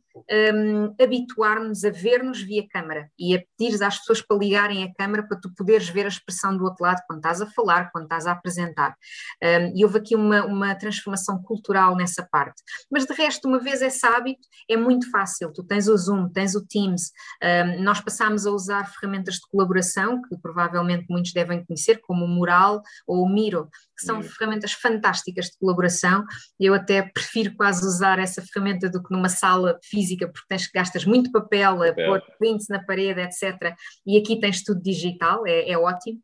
um, 0.54 0.96
habituar-nos 1.02 1.84
a 1.84 1.90
ver-nos 1.90 2.42
via 2.42 2.68
câmara 2.68 3.10
e 3.18 3.36
a 3.36 3.44
pedir 3.58 3.82
às 3.84 4.00
pessoas 4.00 4.22
para 4.22 4.38
ligarem 4.38 4.84
a 4.84 4.94
câmara 4.94 5.28
para 5.28 5.40
tu 5.40 5.54
poderes 5.56 5.90
ver 5.90 6.06
a 6.06 6.10
expressão 6.10 6.56
do 6.56 6.64
outro 6.64 6.84
lado 6.84 7.02
quando 7.08 7.20
estás 7.20 7.42
a 7.42 7.46
falar, 7.48 7.92
quando 7.92 8.04
estás 8.04 8.28
a 8.28 8.32
apresentar. 8.32 8.96
Um, 9.44 9.78
e 9.78 9.84
houve 9.84 10.00
aqui 10.00 10.16
uma, 10.16 10.46
uma 10.46 10.76
transformação 10.76 11.42
cultural 11.42 11.96
nessa 11.96 12.28
parte. 12.30 12.62
Mas 12.92 13.06
de 13.06 13.14
resto, 13.14 13.48
uma 13.48 13.60
vez 13.60 13.82
esse 13.82 14.06
hábito, 14.06 14.48
é 14.70 14.78
muito 14.78 15.10
fácil. 15.12 15.52
Tu 15.54 15.64
tens 15.64 15.88
o 15.88 15.98
Zoom, 15.98 16.30
tens 16.30 16.56
o 16.56 16.66
Teams, 16.66 17.12
um, 17.44 17.84
nós 17.84 18.02
passámos 18.02 18.46
a 18.46 18.52
usar 18.52 18.92
ferramentas 18.92 19.36
de 19.36 19.48
colaboração, 19.50 20.22
que 20.22 20.38
provavelmente 20.38 21.06
muitos 21.10 21.34
devem 21.34 21.64
conhecer, 21.66 22.00
como 22.02 22.26
o 22.26 22.28
Mural 22.28 22.82
ou 23.08 23.24
o 23.24 23.30
Miro, 23.30 23.70
que 24.00 24.06
são 24.06 24.24
ferramentas 24.24 24.72
fantásticas 24.72 25.48
de 25.48 25.58
colaboração. 25.60 26.24
Eu 26.60 26.74
até 26.74 27.02
prefiro 27.02 27.54
quase 27.56 27.86
usar 27.86 28.18
essa 28.18 28.42
ferramenta 28.42 28.90
do 28.90 29.04
que 29.04 29.14
numa 29.14 29.28
sala 29.30 29.78
física, 29.84 30.28
porque 30.28 30.48
tens, 30.48 30.70
gastas 30.74 31.06
muito 31.06 31.32
papel, 31.32 31.78
papel. 31.78 32.08
pôr 32.08 32.24
prints 32.38 32.68
na 32.70 32.82
parede, 32.84 33.20
etc. 33.20 33.76
E 34.08 34.18
aqui 34.18 34.40
tens 34.40 34.64
tudo 34.64 34.82
digital, 34.82 35.46
é, 35.46 35.70
é 35.70 35.78
ótimo. 35.78 36.20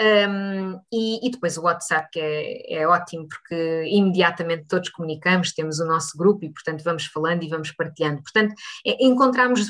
Um, 0.00 0.80
e, 0.92 1.26
e, 1.26 1.30
depois 1.30 1.58
o 1.58 1.62
WhatsApp, 1.62 2.08
que 2.12 2.20
é, 2.20 2.82
é 2.82 2.86
ótimo, 2.86 3.26
porque 3.26 3.84
imediatamente 3.88 4.66
todos 4.68 4.90
comunicamos, 4.90 5.52
temos 5.52 5.80
o 5.80 5.84
nosso 5.84 6.16
grupo 6.16 6.44
e, 6.44 6.52
portanto, 6.52 6.84
vamos 6.84 7.06
falando 7.06 7.42
e 7.42 7.48
vamos 7.48 7.72
partilhando. 7.72 8.22
Portanto, 8.22 8.54
é, 8.86 9.04
encontramos 9.04 9.66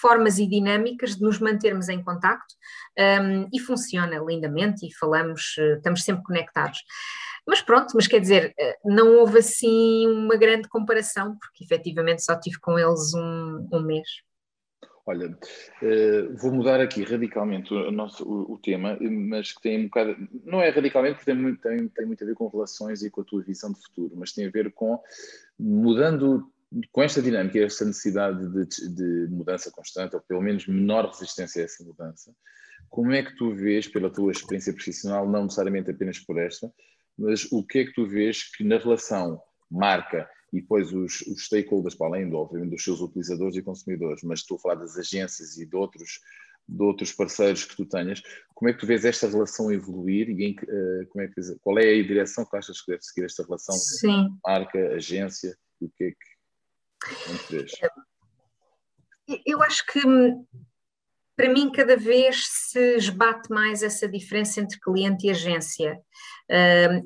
formas 0.00 0.38
e 0.38 0.46
dinâmicas 0.46 1.16
de 1.16 1.22
nos 1.22 1.40
mantermos 1.40 1.88
em 1.88 2.02
contacto 2.02 2.54
um, 2.98 3.48
e 3.52 3.58
funciona 3.58 4.18
lindamente 4.18 4.86
e 4.86 4.94
falamos, 4.94 5.56
eh, 5.58 5.74
estamos 5.74 6.04
sempre 6.04 6.22
conectados. 6.22 6.78
Mas 7.46 7.60
pronto, 7.60 7.92
mas 7.94 8.06
quer 8.06 8.20
dizer, 8.20 8.54
eh, 8.58 8.78
não 8.84 9.18
houve 9.18 9.38
assim 9.38 10.06
uma 10.06 10.36
grande 10.36 10.68
comparação, 10.68 11.36
porque 11.36 11.64
efetivamente 11.64 12.24
só 12.24 12.38
tive 12.38 12.58
com 12.60 12.78
eles 12.78 13.12
um, 13.14 13.68
um 13.72 13.80
mês. 13.80 14.08
Olha, 15.06 15.28
uh, 15.28 16.36
vou 16.36 16.50
mudar 16.50 16.80
aqui 16.80 17.04
radicalmente 17.04 17.74
o, 17.74 17.90
nosso, 17.90 18.24
o, 18.26 18.54
o, 18.54 18.58
tema, 18.58 18.96
mas 19.00 19.52
que 19.52 19.60
tem 19.60 19.80
um 19.80 19.84
bocado, 19.84 20.16
não 20.44 20.62
é 20.62 20.70
radicalmente 20.70 21.16
porque 21.16 21.30
tem 21.30 21.40
muito, 21.40 21.60
tem, 21.60 21.88
tem 21.88 22.06
muito 22.06 22.24
a 22.24 22.26
ver 22.26 22.34
com 22.34 22.48
relações 22.48 23.02
e 23.02 23.10
com 23.10 23.20
a 23.20 23.24
tua 23.24 23.42
visão 23.42 23.70
de 23.70 23.82
futuro, 23.82 24.14
mas 24.16 24.32
tem 24.32 24.46
a 24.46 24.50
ver 24.50 24.72
com 24.72 24.98
mudando, 25.58 26.50
com 26.90 27.02
esta 27.02 27.20
dinâmica, 27.20 27.58
esta 27.58 27.84
necessidade 27.84 28.48
de, 28.48 28.94
de 28.94 29.28
mudança 29.30 29.70
constante, 29.70 30.16
ou 30.16 30.22
pelo 30.22 30.40
menos 30.40 30.66
menor 30.66 31.06
resistência 31.08 31.60
a 31.60 31.64
essa 31.66 31.84
mudança, 31.84 32.34
como 32.88 33.12
é 33.12 33.22
que 33.22 33.36
tu 33.36 33.54
vês, 33.54 33.86
pela 33.86 34.08
tua 34.08 34.32
experiência 34.32 34.72
profissional, 34.72 35.28
não 35.28 35.42
necessariamente 35.44 35.90
apenas 35.90 36.18
por 36.18 36.38
esta, 36.38 36.72
mas 37.18 37.44
o 37.52 37.62
que 37.62 37.80
é 37.80 37.84
que 37.84 37.92
tu 37.92 38.06
vês 38.06 38.44
que 38.56 38.64
na 38.64 38.78
relação 38.78 39.38
marca 39.70 40.28
e 40.54 40.60
depois 40.60 40.92
os, 40.92 41.20
os 41.22 41.46
stakeholders, 41.46 41.96
para 41.96 42.06
além, 42.06 42.30
do, 42.30 42.36
obviamente, 42.36 42.70
dos 42.70 42.84
seus 42.84 43.00
utilizadores 43.00 43.56
e 43.56 43.62
consumidores, 43.62 44.22
mas 44.22 44.38
estou 44.38 44.56
a 44.56 44.60
falar 44.60 44.76
das 44.76 44.96
agências 44.96 45.58
e 45.58 45.66
de 45.66 45.74
outros, 45.74 46.20
de 46.68 46.80
outros 46.80 47.12
parceiros 47.12 47.64
que 47.64 47.74
tu 47.74 47.84
tenhas, 47.84 48.22
como 48.54 48.68
é 48.68 48.72
que 48.72 48.78
tu 48.78 48.86
vês 48.86 49.04
esta 49.04 49.28
relação 49.28 49.72
evoluir 49.72 50.30
e 50.30 50.44
em, 50.44 50.52
uh, 50.52 51.08
como 51.08 51.24
é 51.24 51.28
que, 51.28 51.40
qual 51.60 51.76
é 51.78 51.90
a 51.90 52.02
direção 52.06 52.46
que 52.46 52.56
achas 52.56 52.80
que 52.80 52.92
deve 52.92 53.02
seguir 53.02 53.24
esta 53.24 53.42
relação 53.42 53.74
Sim. 53.74 54.28
marca, 54.46 54.94
agência, 54.94 55.58
o 55.80 55.90
que 55.90 56.04
é 56.04 56.10
que 56.12 57.52
vês? 57.52 57.72
Eu 59.44 59.60
acho 59.60 59.84
que 59.86 60.00
para 61.36 61.52
mim 61.52 61.70
cada 61.72 61.96
vez 61.96 62.46
se 62.46 62.96
esbate 62.96 63.50
mais 63.50 63.82
essa 63.82 64.08
diferença 64.08 64.60
entre 64.60 64.78
cliente 64.78 65.26
e 65.26 65.30
agência 65.30 66.00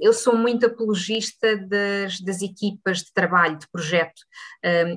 eu 0.01 0.13
sou 0.13 0.37
muito 0.37 0.67
apologista 0.67 1.57
das, 1.57 2.21
das, 2.21 2.43
equipas 2.43 2.99
de 2.99 3.13
trabalho, 3.13 3.59
de 3.59 3.67
projeto 3.71 4.21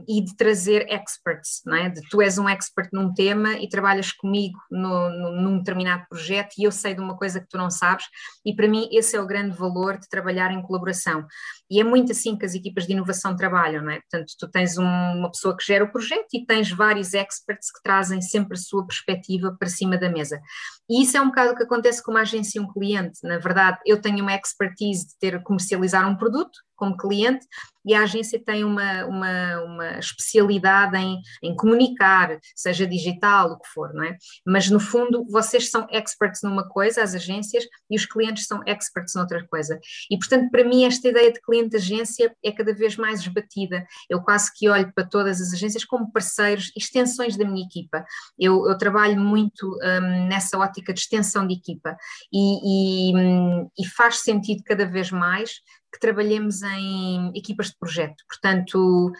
e 0.07 0.23
de 0.23 0.35
trazer 0.35 0.87
experts, 0.89 1.61
não 1.65 1.75
é? 1.75 1.89
De, 1.89 2.01
tu 2.09 2.21
és 2.21 2.37
um 2.37 2.49
expert 2.49 2.89
num 2.91 3.13
tema 3.13 3.53
e 3.53 3.69
trabalhas 3.69 4.11
comigo 4.11 4.57
no, 4.69 5.09
no, 5.09 5.41
num 5.41 5.57
determinado 5.59 6.05
projeto 6.09 6.55
e 6.57 6.63
eu 6.63 6.71
sei 6.71 6.95
de 6.95 7.01
uma 7.01 7.15
coisa 7.15 7.39
que 7.39 7.47
tu 7.47 7.57
não 7.57 7.69
sabes, 7.69 8.05
e 8.45 8.55
para 8.55 8.67
mim 8.67 8.89
esse 8.91 9.15
é 9.15 9.21
o 9.21 9.27
grande 9.27 9.55
valor 9.55 9.97
de 9.97 10.09
trabalhar 10.09 10.51
em 10.51 10.61
colaboração. 10.61 11.25
E 11.69 11.79
é 11.79 11.83
muito 11.85 12.11
assim 12.11 12.37
que 12.37 12.45
as 12.45 12.53
equipas 12.53 12.85
de 12.85 12.91
inovação 12.91 13.33
trabalham, 13.35 13.81
não 13.81 13.91
é? 13.91 14.01
Portanto, 14.01 14.33
tu 14.37 14.49
tens 14.49 14.77
um, 14.77 14.83
uma 14.83 15.31
pessoa 15.31 15.55
que 15.55 15.65
gera 15.65 15.85
o 15.85 15.91
projeto 15.91 16.27
e 16.33 16.45
tens 16.45 16.69
vários 16.69 17.13
experts 17.13 17.71
que 17.71 17.81
trazem 17.81 18.21
sempre 18.21 18.55
a 18.55 18.59
sua 18.59 18.85
perspectiva 18.85 19.55
para 19.57 19.69
cima 19.69 19.97
da 19.97 20.09
mesa. 20.09 20.41
E 20.89 21.03
isso 21.03 21.15
é 21.15 21.21
um 21.21 21.27
bocado 21.27 21.53
o 21.53 21.55
que 21.55 21.63
acontece 21.63 22.03
com 22.03 22.11
uma 22.11 22.21
agência 22.21 22.59
e 22.59 22.61
um 22.61 22.67
cliente. 22.67 23.19
Na 23.23 23.37
verdade, 23.37 23.79
eu 23.85 24.01
tenho 24.01 24.21
uma 24.21 24.30
expertise 24.36 25.07
de 25.07 25.17
ter 25.19 25.41
comercializar 25.43 26.07
um 26.09 26.15
produto 26.15 26.59
como 26.75 26.97
cliente 26.97 27.45
e 27.86 27.93
a 27.93 28.01
agência 28.01 28.41
tem 28.43 28.63
uma, 28.63 29.05
uma, 29.05 29.61
uma 29.63 29.99
especialidade 29.99 30.97
em, 30.97 31.19
em 31.43 31.55
comunicar, 31.55 32.39
seja 32.55 32.86
digital, 32.86 33.51
o 33.51 33.59
que 33.59 33.67
for, 33.69 33.93
não 33.93 34.03
é? 34.03 34.17
Mas 34.45 34.69
no 34.69 34.79
fundo 34.79 35.25
vocês 35.29 35.69
são 35.69 35.88
experts 35.91 36.41
numa 36.43 36.67
coisa, 36.67 37.03
as 37.03 37.15
agências, 37.15 37.63
e 37.89 37.95
os 37.95 38.05
clientes 38.05 38.45
são 38.45 38.61
experts 38.65 39.15
noutra 39.15 39.45
coisa. 39.47 39.79
E 40.09 40.17
portanto, 40.17 40.49
para 40.51 40.63
mim, 40.63 40.86
esta 40.86 41.07
ideia 41.07 41.32
de 41.32 41.41
cliente-agência 41.41 42.36
é 42.43 42.51
cada 42.51 42.73
vez 42.73 42.95
mais 42.97 43.21
esbatida. 43.21 43.86
Eu 44.09 44.21
quase 44.21 44.51
que 44.53 44.69
olho 44.69 44.91
para 44.93 45.07
todas 45.07 45.41
as 45.41 45.53
agências 45.53 45.84
como 45.84 46.11
parceiros, 46.11 46.71
extensões 46.77 47.36
da 47.36 47.45
minha 47.45 47.65
equipa. 47.65 48.05
Eu, 48.39 48.67
eu 48.67 48.77
trabalho 48.77 49.19
muito 49.19 49.77
um, 49.84 50.27
nessa 50.27 50.57
ótica 50.57 50.93
de 50.93 50.99
extensão 50.99 51.47
de 51.47 51.55
equipa 51.55 51.95
e, 52.32 53.11
e, 53.11 53.15
hum, 53.15 53.69
e 53.77 53.88
faz 53.88 54.20
sentido 54.22 54.63
cada 54.63 54.86
vez 54.86 55.11
mais 55.11 55.59
que 55.91 55.99
trabalhemos 55.99 56.61
em 56.61 57.32
equipas 57.36 57.67
de 57.67 57.78
projeto. 57.78 58.24
Portanto, 58.28 59.11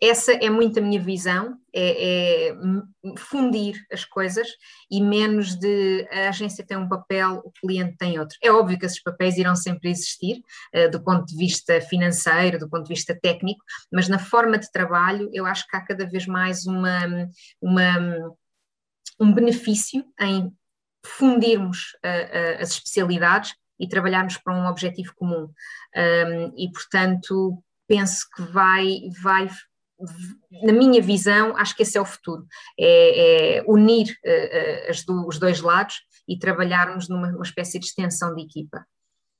essa 0.00 0.32
é 0.32 0.48
muito 0.48 0.78
a 0.78 0.82
minha 0.82 1.00
visão, 1.00 1.58
é, 1.74 2.50
é, 2.50 2.56
fundir 3.16 3.74
as 3.92 4.04
coisas 4.04 4.46
e 4.88 5.00
menos 5.00 5.56
de 5.56 6.06
a 6.12 6.28
agência 6.28 6.64
tem 6.64 6.76
um 6.76 6.88
papel, 6.88 7.42
o 7.44 7.50
cliente 7.50 7.96
tem 7.96 8.18
outro. 8.18 8.36
É 8.42 8.50
óbvio 8.50 8.78
que 8.78 8.86
esses 8.86 9.02
papéis 9.02 9.36
irão 9.36 9.56
sempre 9.56 9.90
existir, 9.90 10.40
uh, 10.74 10.90
do 10.90 11.02
ponto 11.02 11.26
de 11.26 11.36
vista 11.36 11.80
financeiro, 11.80 12.60
do 12.60 12.68
ponto 12.68 12.84
de 12.84 12.94
vista 12.94 13.18
técnico, 13.20 13.60
mas 13.92 14.08
na 14.08 14.20
forma 14.20 14.56
de 14.56 14.70
trabalho 14.70 15.28
eu 15.32 15.44
acho 15.44 15.66
que 15.66 15.76
há 15.76 15.80
cada 15.80 16.06
vez 16.06 16.26
mais 16.26 16.64
uma, 16.64 17.28
uma 17.60 18.36
um 19.20 19.32
benefício 19.32 20.04
em 20.20 20.52
fundirmos 21.04 21.96
uh, 22.04 22.58
uh, 22.58 22.62
as 22.62 22.70
especialidades 22.70 23.52
e 23.78 23.88
trabalharmos 23.88 24.36
para 24.38 24.54
um 24.54 24.66
objetivo 24.66 25.12
comum. 25.14 25.50
Um, 25.96 26.54
e, 26.56 26.70
portanto, 26.72 27.62
penso 27.86 28.26
que 28.34 28.42
vai, 28.42 29.00
vai, 29.22 29.48
na 30.62 30.72
minha 30.72 31.00
visão, 31.00 31.56
acho 31.56 31.76
que 31.76 31.82
esse 31.82 31.96
é 31.96 32.00
o 32.00 32.04
futuro, 32.04 32.46
é, 32.78 33.58
é 33.58 33.64
unir 33.66 34.16
uh, 34.24 34.90
uh, 34.90 35.06
do, 35.06 35.26
os 35.26 35.38
dois 35.38 35.60
lados 35.60 35.96
e 36.28 36.38
trabalharmos 36.38 37.08
numa, 37.08 37.30
numa 37.30 37.44
espécie 37.44 37.78
de 37.78 37.86
extensão 37.86 38.34
de 38.34 38.42
equipa. 38.42 38.84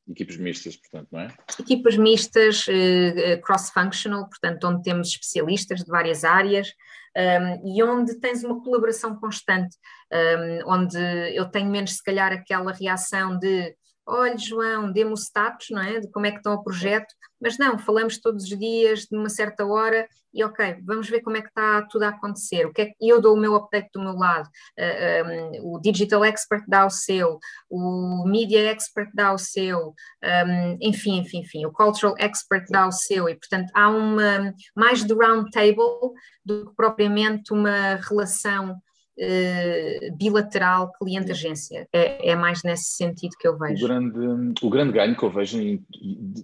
Equipas 0.09 0.39
mistas, 0.39 0.77
portanto, 0.77 1.09
não 1.13 1.21
é? 1.21 1.35
Equipas 1.61 1.97
mistas, 1.99 2.65
eh, 2.67 3.37
cross-functional, 3.45 4.27
portanto, 4.27 4.65
onde 4.67 4.83
temos 4.83 5.09
especialistas 5.09 5.81
de 5.81 5.91
várias 5.91 6.25
áreas 6.25 6.73
um, 7.15 7.77
e 7.77 7.83
onde 7.83 8.19
tens 8.19 8.43
uma 8.43 8.63
colaboração 8.63 9.17
constante, 9.17 9.77
um, 10.11 10.73
onde 10.73 10.99
eu 11.35 11.47
tenho 11.51 11.71
menos, 11.71 11.97
se 11.97 12.03
calhar, 12.03 12.33
aquela 12.33 12.73
reação 12.73 13.39
de 13.39 13.77
olha 14.09 14.37
João, 14.39 14.91
dê-me 14.91 15.13
o 15.13 15.17
status, 15.17 15.67
não 15.71 15.83
é, 15.83 16.01
de 16.01 16.11
como 16.11 16.27
é 16.27 16.31
que 16.31 16.39
está 16.39 16.53
o 16.53 16.63
projeto, 16.63 17.15
mas 17.41 17.59
não, 17.59 17.79
falamos 17.79 18.19
todos 18.19 18.45
os 18.45 18.59
dias, 18.59 19.01
de 19.01 19.17
uma 19.17 19.29
certa 19.29 19.65
hora, 19.65 20.09
e 20.33 20.43
ok, 20.43 20.77
vamos 20.85 21.09
ver 21.09 21.21
como 21.21 21.37
é 21.37 21.43
que 21.43 21.49
está 21.49 21.83
tudo 21.83 22.05
a 22.05 22.09
acontecer, 22.09 22.67
o 22.67 22.73
que 22.73 22.83
é 22.83 22.87
que 22.87 22.95
eu 23.01 23.21
dou 23.21 23.35
o 23.35 23.41
meu 23.41 23.55
update 23.55 23.91
do 23.93 24.01
meu 24.01 24.15
lado, 24.15 24.47
uh, 24.47 24.51
ah, 24.81 25.61
um, 25.63 25.75
o 25.75 25.81
Digital 25.81 26.25
Expert 26.25 26.65
dá 26.67 26.87
o 26.87 26.91
seu, 26.91 27.39
o 27.71 28.25
Media 28.27 28.71
Expert 28.71 29.11
dá 29.15 29.33
o 29.33 29.39
seu, 29.39 29.95
um, 30.25 30.79
enfim, 30.81 31.19
enfim, 31.19 31.41
enfim, 31.41 31.67
o 31.67 31.73
Cultural 31.73 32.15
Expert 32.19 32.67
dá 32.71 32.87
o 32.87 32.93
seu, 32.93 33.29
e 33.29 33.35
portanto 33.35 33.71
há 33.75 33.89
uma, 33.89 34.55
mais 34.75 35.05
de 35.05 35.15
round 35.15 35.51
table 35.51 36.13
do 36.45 36.67
que 36.67 36.77
propriamente 36.77 37.53
uma 37.53 37.97
relação 37.97 38.81
uh, 39.19 40.17
bilateral 40.17 40.93
cliente-agência. 40.93 41.89
É, 41.93 42.31
é, 42.31 42.37
mais 42.37 42.63
nesse 42.63 42.97
sentido 42.97 43.37
que 43.39 43.47
eu 43.47 43.59
vejo. 43.59 43.85
O 43.85 43.89
grande, 43.89 44.55
o 44.63 44.71
grande 44.71 44.93
ganho 44.93 45.17
que 45.17 45.23
eu 45.23 45.31
vejo 45.31 45.59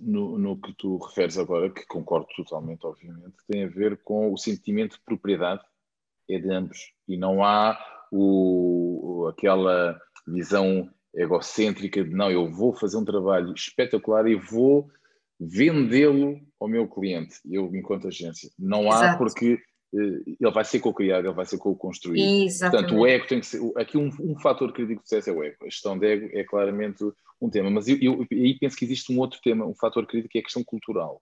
no, 0.03 0.39
no 0.39 0.61
que 0.61 0.75
tu 0.77 0.99
referes 0.99 1.39
agora, 1.39 1.71
que 1.71 1.87
concordo 1.87 2.27
totalmente, 2.37 2.85
obviamente, 2.87 3.35
tem 3.49 3.65
a 3.65 3.69
ver 3.69 4.01
com 4.05 4.33
o 4.33 4.37
sentimento 4.37 4.97
de 4.97 5.05
propriedade 5.05 5.63
é 6.29 6.39
de 6.39 6.51
ambos. 6.51 6.79
E 7.07 7.17
não 7.17 7.45
há 7.45 7.79
o, 8.11 9.27
aquela 9.29 9.99
visão 10.27 10.89
egocêntrica 11.15 12.03
de 12.03 12.11
não, 12.11 12.31
eu 12.31 12.51
vou 12.51 12.75
fazer 12.75 12.97
um 12.97 13.05
trabalho 13.05 13.53
espetacular 13.55 14.27
e 14.27 14.35
vou 14.35 14.91
vendê-lo 15.39 16.41
ao 16.61 16.69
meu 16.69 16.89
cliente, 16.89 17.37
eu 17.51 17.75
enquanto 17.75 18.09
agência. 18.09 18.51
Não 18.59 18.91
há 18.91 19.05
Exato. 19.05 19.19
porque 19.19 19.59
ele 19.95 20.51
vai 20.53 20.65
ser 20.65 20.81
co-criado, 20.81 21.27
ele 21.27 21.35
vai 21.35 21.47
ser 21.47 21.59
co-construído. 21.59 22.27
Portanto, 22.71 22.97
o 22.97 23.07
ego 23.07 23.27
tem 23.27 23.41
que 23.41 23.47
ser. 23.47 23.61
Aqui 23.77 23.97
um, 23.97 24.11
um 24.21 24.39
fator 24.39 24.73
crítico 24.73 25.03
de 25.03 25.09
sucesso 25.09 25.31
é 25.31 25.33
o 25.33 25.43
ego. 25.43 25.57
A 25.63 25.65
gestão 25.67 25.99
de 25.99 26.07
ego 26.07 26.29
é 26.33 26.43
claramente 26.45 27.05
um 27.41 27.49
tema. 27.49 27.71
Mas 27.71 27.89
eu, 27.89 27.99
eu, 28.01 28.27
aí 28.31 28.59
penso 28.59 28.77
que 28.77 28.85
existe 28.85 29.13
um 29.13 29.19
outro 29.19 29.41
tema, 29.43 29.65
um 29.65 29.75
fator 29.75 30.07
crítico, 30.07 30.33
que 30.33 30.39
é 30.39 30.41
a 30.41 30.45
questão 30.45 30.65
cultural, 30.65 31.21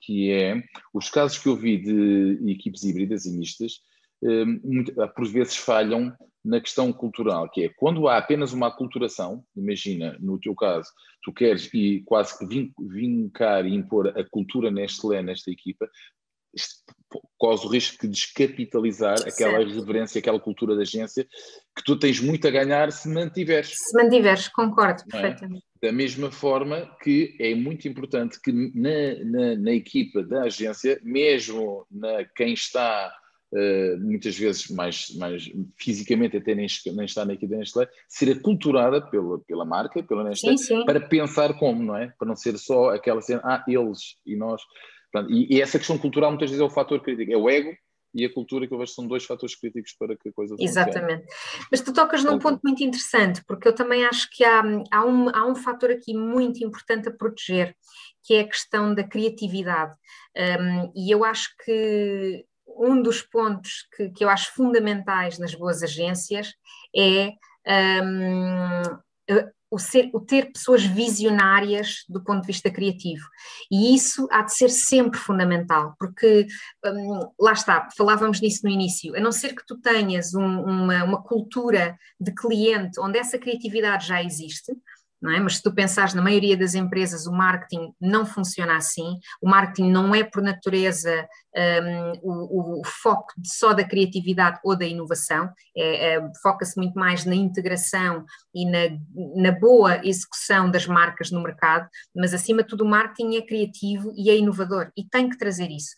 que 0.00 0.30
é 0.30 0.62
os 0.92 1.10
casos 1.10 1.38
que 1.38 1.48
eu 1.48 1.56
vi 1.56 1.78
de 1.78 2.50
equipes 2.50 2.84
híbridas 2.84 3.26
e 3.26 3.36
mistas, 3.36 3.80
eh, 4.22 5.06
por 5.14 5.26
vezes 5.26 5.56
falham 5.56 6.12
na 6.44 6.60
questão 6.60 6.92
cultural, 6.92 7.50
que 7.50 7.64
é 7.64 7.68
quando 7.70 8.06
há 8.06 8.18
apenas 8.18 8.52
uma 8.52 8.68
aculturação, 8.68 9.42
imagina, 9.56 10.16
no 10.20 10.38
teu 10.38 10.54
caso, 10.54 10.90
tu 11.22 11.32
queres 11.32 11.72
e 11.72 12.02
quase 12.04 12.38
que 12.38 12.70
vincar 12.78 13.64
e 13.64 13.74
impor 13.74 14.08
a 14.08 14.22
cultura 14.24 14.70
Nestlé 14.70 15.22
nesta 15.22 15.50
equipa, 15.50 15.88
corre 17.38 17.66
o 17.66 17.68
risco 17.68 18.06
de 18.06 18.12
descapitalizar 18.12 19.14
aquela 19.20 19.58
certo. 19.58 19.74
reverência, 19.74 20.18
aquela 20.18 20.40
cultura 20.40 20.74
da 20.74 20.82
agência 20.82 21.26
que 21.76 21.84
tu 21.84 21.98
tens 21.98 22.20
muito 22.20 22.46
a 22.48 22.50
ganhar 22.50 22.90
se 22.90 23.08
mantiveres. 23.08 23.74
Se 23.76 23.96
mantiveres, 23.96 24.48
concordo 24.48 25.02
é? 25.08 25.10
perfeitamente. 25.10 25.64
Da 25.82 25.92
mesma 25.92 26.30
forma 26.30 26.90
que 27.02 27.36
é 27.38 27.54
muito 27.54 27.86
importante 27.86 28.40
que 28.40 28.50
na, 28.52 29.24
na, 29.24 29.56
na 29.56 29.72
equipa 29.72 30.22
da 30.22 30.44
agência, 30.44 30.98
mesmo 31.02 31.86
na 31.90 32.24
quem 32.24 32.54
está 32.54 33.12
uh, 33.52 34.00
muitas 34.00 34.36
vezes 34.36 34.68
mais, 34.70 35.14
mais 35.16 35.50
fisicamente 35.76 36.36
até 36.36 36.54
nem, 36.54 36.66
nem 36.86 37.04
está 37.04 37.24
na 37.24 37.34
equipa 37.34 37.52
da 37.52 37.58
Nestlé, 37.58 37.88
ser 38.08 38.32
aculturada 38.32 39.02
pela, 39.02 39.38
pela 39.40 39.64
marca, 39.64 40.02
pela 40.02 40.24
Nestlé, 40.24 40.56
sim, 40.56 40.78
sim. 40.78 40.84
para 40.86 41.00
pensar 41.00 41.54
como, 41.58 41.82
não 41.82 41.96
é? 41.96 42.12
Para 42.18 42.28
não 42.28 42.36
ser 42.36 42.56
só 42.58 42.90
aquela 42.90 43.20
cena, 43.20 43.42
ah, 43.44 43.64
eles 43.68 44.16
e 44.24 44.36
nós 44.36 44.62
e, 45.28 45.56
e, 45.56 45.60
essa 45.60 45.78
questão 45.78 45.98
cultural 45.98 46.30
muitas 46.30 46.50
vezes 46.50 46.62
é 46.62 46.64
o 46.64 46.70
fator 46.70 47.00
crítico, 47.00 47.32
é 47.32 47.36
o 47.36 47.48
ego 47.48 47.74
e 48.14 48.24
a 48.24 48.32
cultura 48.32 48.66
que 48.66 48.72
eu 48.72 48.78
vejo 48.78 48.92
são 48.92 49.06
dois 49.06 49.24
fatores 49.24 49.56
críticos 49.56 49.92
para 49.98 50.16
que 50.16 50.28
a 50.28 50.32
coisa 50.32 50.54
Exatamente. 50.58 51.26
Mas 51.70 51.80
tu 51.80 51.92
tocas 51.92 52.22
num 52.22 52.38
ponto 52.38 52.60
muito 52.62 52.82
interessante, 52.84 53.42
porque 53.44 53.66
eu 53.66 53.74
também 53.74 54.04
acho 54.04 54.28
que 54.30 54.44
há, 54.44 54.62
há, 54.92 55.04
um, 55.04 55.28
há 55.30 55.44
um 55.44 55.56
fator 55.56 55.90
aqui 55.90 56.16
muito 56.16 56.64
importante 56.64 57.08
a 57.08 57.12
proteger, 57.12 57.74
que 58.22 58.34
é 58.34 58.40
a 58.40 58.48
questão 58.48 58.94
da 58.94 59.02
criatividade. 59.02 59.94
Um, 60.36 60.92
e 60.94 61.10
eu 61.12 61.24
acho 61.24 61.48
que 61.64 62.44
um 62.66 63.02
dos 63.02 63.20
pontos 63.20 63.86
que, 63.96 64.10
que 64.10 64.24
eu 64.24 64.28
acho 64.28 64.52
fundamentais 64.54 65.38
nas 65.38 65.54
boas 65.54 65.82
agências 65.82 66.54
é 66.96 67.32
um, 68.02 68.98
o, 69.74 69.78
ser, 69.78 70.10
o 70.12 70.20
ter 70.20 70.52
pessoas 70.52 70.84
visionárias 70.84 72.04
do 72.08 72.22
ponto 72.22 72.42
de 72.42 72.46
vista 72.46 72.70
criativo. 72.70 73.26
E 73.70 73.94
isso 73.94 74.28
há 74.30 74.42
de 74.42 74.54
ser 74.54 74.68
sempre 74.70 75.18
fundamental, 75.18 75.94
porque 75.98 76.46
um, 76.84 77.28
lá 77.40 77.52
está, 77.52 77.88
falávamos 77.96 78.40
nisso 78.40 78.60
no 78.64 78.70
início, 78.70 79.16
a 79.16 79.20
não 79.20 79.32
ser 79.32 79.54
que 79.54 79.66
tu 79.66 79.80
tenhas 79.80 80.34
um, 80.34 80.60
uma, 80.62 81.04
uma 81.04 81.22
cultura 81.22 81.98
de 82.20 82.32
cliente 82.32 83.00
onde 83.00 83.18
essa 83.18 83.38
criatividade 83.38 84.06
já 84.06 84.22
existe, 84.22 84.72
é? 85.30 85.40
Mas 85.40 85.56
se 85.56 85.62
tu 85.62 85.74
pensares 85.74 86.14
na 86.14 86.22
maioria 86.22 86.56
das 86.56 86.74
empresas, 86.74 87.26
o 87.26 87.32
marketing 87.32 87.92
não 88.00 88.26
funciona 88.26 88.76
assim, 88.76 89.18
o 89.42 89.48
marketing 89.48 89.90
não 89.90 90.14
é 90.14 90.22
por 90.24 90.42
natureza 90.42 91.26
um, 91.56 92.12
o, 92.22 92.80
o, 92.80 92.82
foco 92.84 93.32
só 93.44 93.72
da 93.72 93.84
criatividade 93.84 94.58
ou 94.64 94.76
da 94.76 94.84
inovação, 94.84 95.50
é, 95.76 96.14
é, 96.14 96.32
foca-se 96.42 96.76
muito 96.76 96.94
mais 96.98 97.24
na 97.24 97.34
integração 97.34 98.24
e 98.54 98.66
na, 98.66 98.98
na 99.36 99.52
boa 99.52 100.04
execução 100.04 100.70
das 100.70 100.86
marcas 100.86 101.30
no 101.30 101.42
mercado, 101.42 101.88
mas 102.14 102.34
acima 102.34 102.62
de 102.62 102.68
tudo 102.68 102.84
o 102.84 102.88
marketing 102.88 103.36
é 103.36 103.42
criativo 103.42 104.12
e 104.16 104.30
é 104.30 104.36
inovador 104.36 104.90
e 104.96 105.04
tem 105.04 105.28
que 105.28 105.38
trazer 105.38 105.70
isso. 105.70 105.94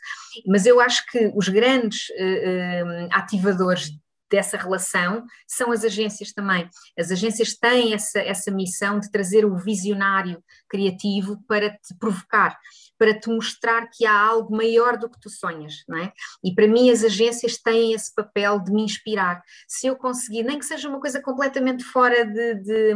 Mas 0.46 0.66
eu 0.66 0.80
acho 0.80 1.04
que 1.10 1.32
os 1.34 1.48
grandes 1.48 2.08
uh, 2.10 3.08
ativadores 3.12 3.90
dessa 4.30 4.56
relação 4.56 5.24
são 5.46 5.72
as 5.72 5.84
agências 5.84 6.32
também. 6.32 6.68
As 6.98 7.10
agências 7.10 7.54
têm 7.54 7.94
essa, 7.94 8.18
essa 8.20 8.50
missão 8.50 8.98
de 8.98 9.10
trazer 9.10 9.44
o 9.44 9.56
visionário 9.56 10.42
criativo 10.68 11.42
para 11.46 11.70
te 11.70 11.94
provocar, 11.98 12.58
para 12.98 13.18
te 13.18 13.28
mostrar 13.28 13.88
que 13.88 14.06
há 14.06 14.18
algo 14.18 14.56
maior 14.56 14.96
do 14.96 15.08
que 15.08 15.20
tu 15.20 15.30
sonhas, 15.30 15.84
não 15.88 15.98
é? 15.98 16.12
E 16.42 16.54
para 16.54 16.66
mim 16.66 16.90
as 16.90 17.04
agências 17.04 17.58
têm 17.58 17.92
esse 17.92 18.14
papel 18.14 18.60
de 18.60 18.72
me 18.72 18.82
inspirar. 18.82 19.42
Se 19.68 19.86
eu 19.86 19.96
conseguir, 19.96 20.42
nem 20.42 20.58
que 20.58 20.64
seja 20.64 20.88
uma 20.88 21.00
coisa 21.00 21.20
completamente 21.20 21.84
fora 21.84 22.24
de, 22.24 22.54
de, 22.54 22.94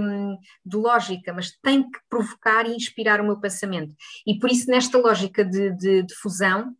de 0.65 0.77
lógica, 0.77 1.33
mas 1.33 1.53
tem 1.63 1.89
que 1.89 1.99
provocar 2.09 2.67
e 2.67 2.75
inspirar 2.75 3.21
o 3.21 3.25
meu 3.25 3.39
pensamento. 3.39 3.95
E 4.27 4.39
por 4.39 4.51
isso, 4.51 4.71
nesta 4.71 4.99
lógica 4.99 5.45
de, 5.45 5.71
de, 5.77 6.03
de 6.03 6.15
fusão, 6.15 6.75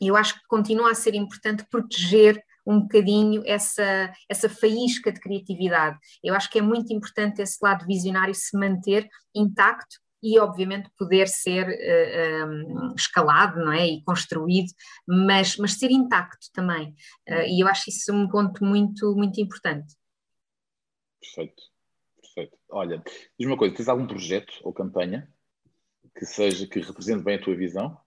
eu 0.00 0.16
acho 0.16 0.34
que 0.34 0.46
continua 0.48 0.90
a 0.90 0.94
ser 0.94 1.14
importante 1.14 1.64
proteger 1.70 2.42
um 2.70 2.80
bocadinho 2.80 3.42
essa, 3.44 4.12
essa 4.28 4.48
faísca 4.48 5.12
de 5.12 5.20
criatividade. 5.20 5.98
Eu 6.22 6.34
acho 6.34 6.50
que 6.50 6.58
é 6.58 6.62
muito 6.62 6.92
importante 6.92 7.42
esse 7.42 7.58
lado 7.62 7.86
visionário 7.86 8.34
se 8.34 8.56
manter 8.56 9.08
intacto 9.34 9.96
e 10.22 10.38
obviamente 10.38 10.90
poder 10.98 11.28
ser 11.28 11.66
uh, 11.66 11.72
eh, 11.72 12.44
um, 12.44 12.90
ehm, 12.90 12.94
escalado 12.94 13.58
não 13.58 13.72
é? 13.72 13.86
e 13.86 14.02
construído, 14.04 14.70
mas, 15.06 15.56
mas 15.56 15.78
ser 15.78 15.90
intacto 15.90 16.46
também. 16.52 16.94
Uh, 17.28 17.46
e 17.48 17.62
eu 17.62 17.66
acho 17.66 17.88
isso 17.88 18.12
um 18.12 18.28
ponto 18.28 18.62
muito, 18.62 19.14
muito 19.16 19.40
importante. 19.40 19.94
Perfeito, 21.20 21.62
perfeito. 22.20 22.58
Olha, 22.68 23.02
diz 23.38 23.48
uma 23.48 23.56
coisa, 23.56 23.74
tens 23.74 23.88
algum 23.88 24.06
projeto 24.06 24.52
ou 24.62 24.74
campanha 24.74 25.26
que 26.14 26.26
seja, 26.26 26.66
que 26.66 26.80
represente 26.80 27.24
bem 27.24 27.36
a 27.36 27.42
tua 27.42 27.56
visão? 27.56 27.98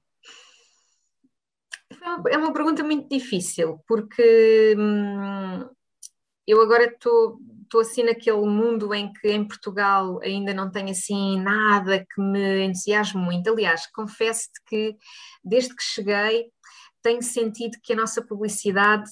É 2.30 2.38
uma 2.38 2.54
pergunta 2.54 2.84
muito 2.84 3.08
difícil, 3.10 3.80
porque 3.88 4.76
hum, 4.78 5.70
eu 6.46 6.62
agora 6.62 6.86
estou 6.86 7.40
assim 7.80 8.04
naquele 8.04 8.46
mundo 8.46 8.94
em 8.94 9.12
que 9.14 9.30
em 9.30 9.48
Portugal 9.48 10.20
ainda 10.22 10.54
não 10.54 10.70
tenho 10.70 10.90
assim 10.90 11.40
nada 11.40 12.00
que 12.00 12.22
me 12.22 12.66
entusiasme 12.66 13.22
muito. 13.22 13.50
Aliás, 13.50 13.88
confesso-te 13.88 14.62
que 14.68 14.96
desde 15.44 15.76
que 15.76 15.84
cheguei 15.84 16.52
tenho 17.02 17.22
sentido 17.22 17.78
que 17.82 17.94
a 17.94 17.96
nossa 17.96 18.22
publicidade 18.22 19.10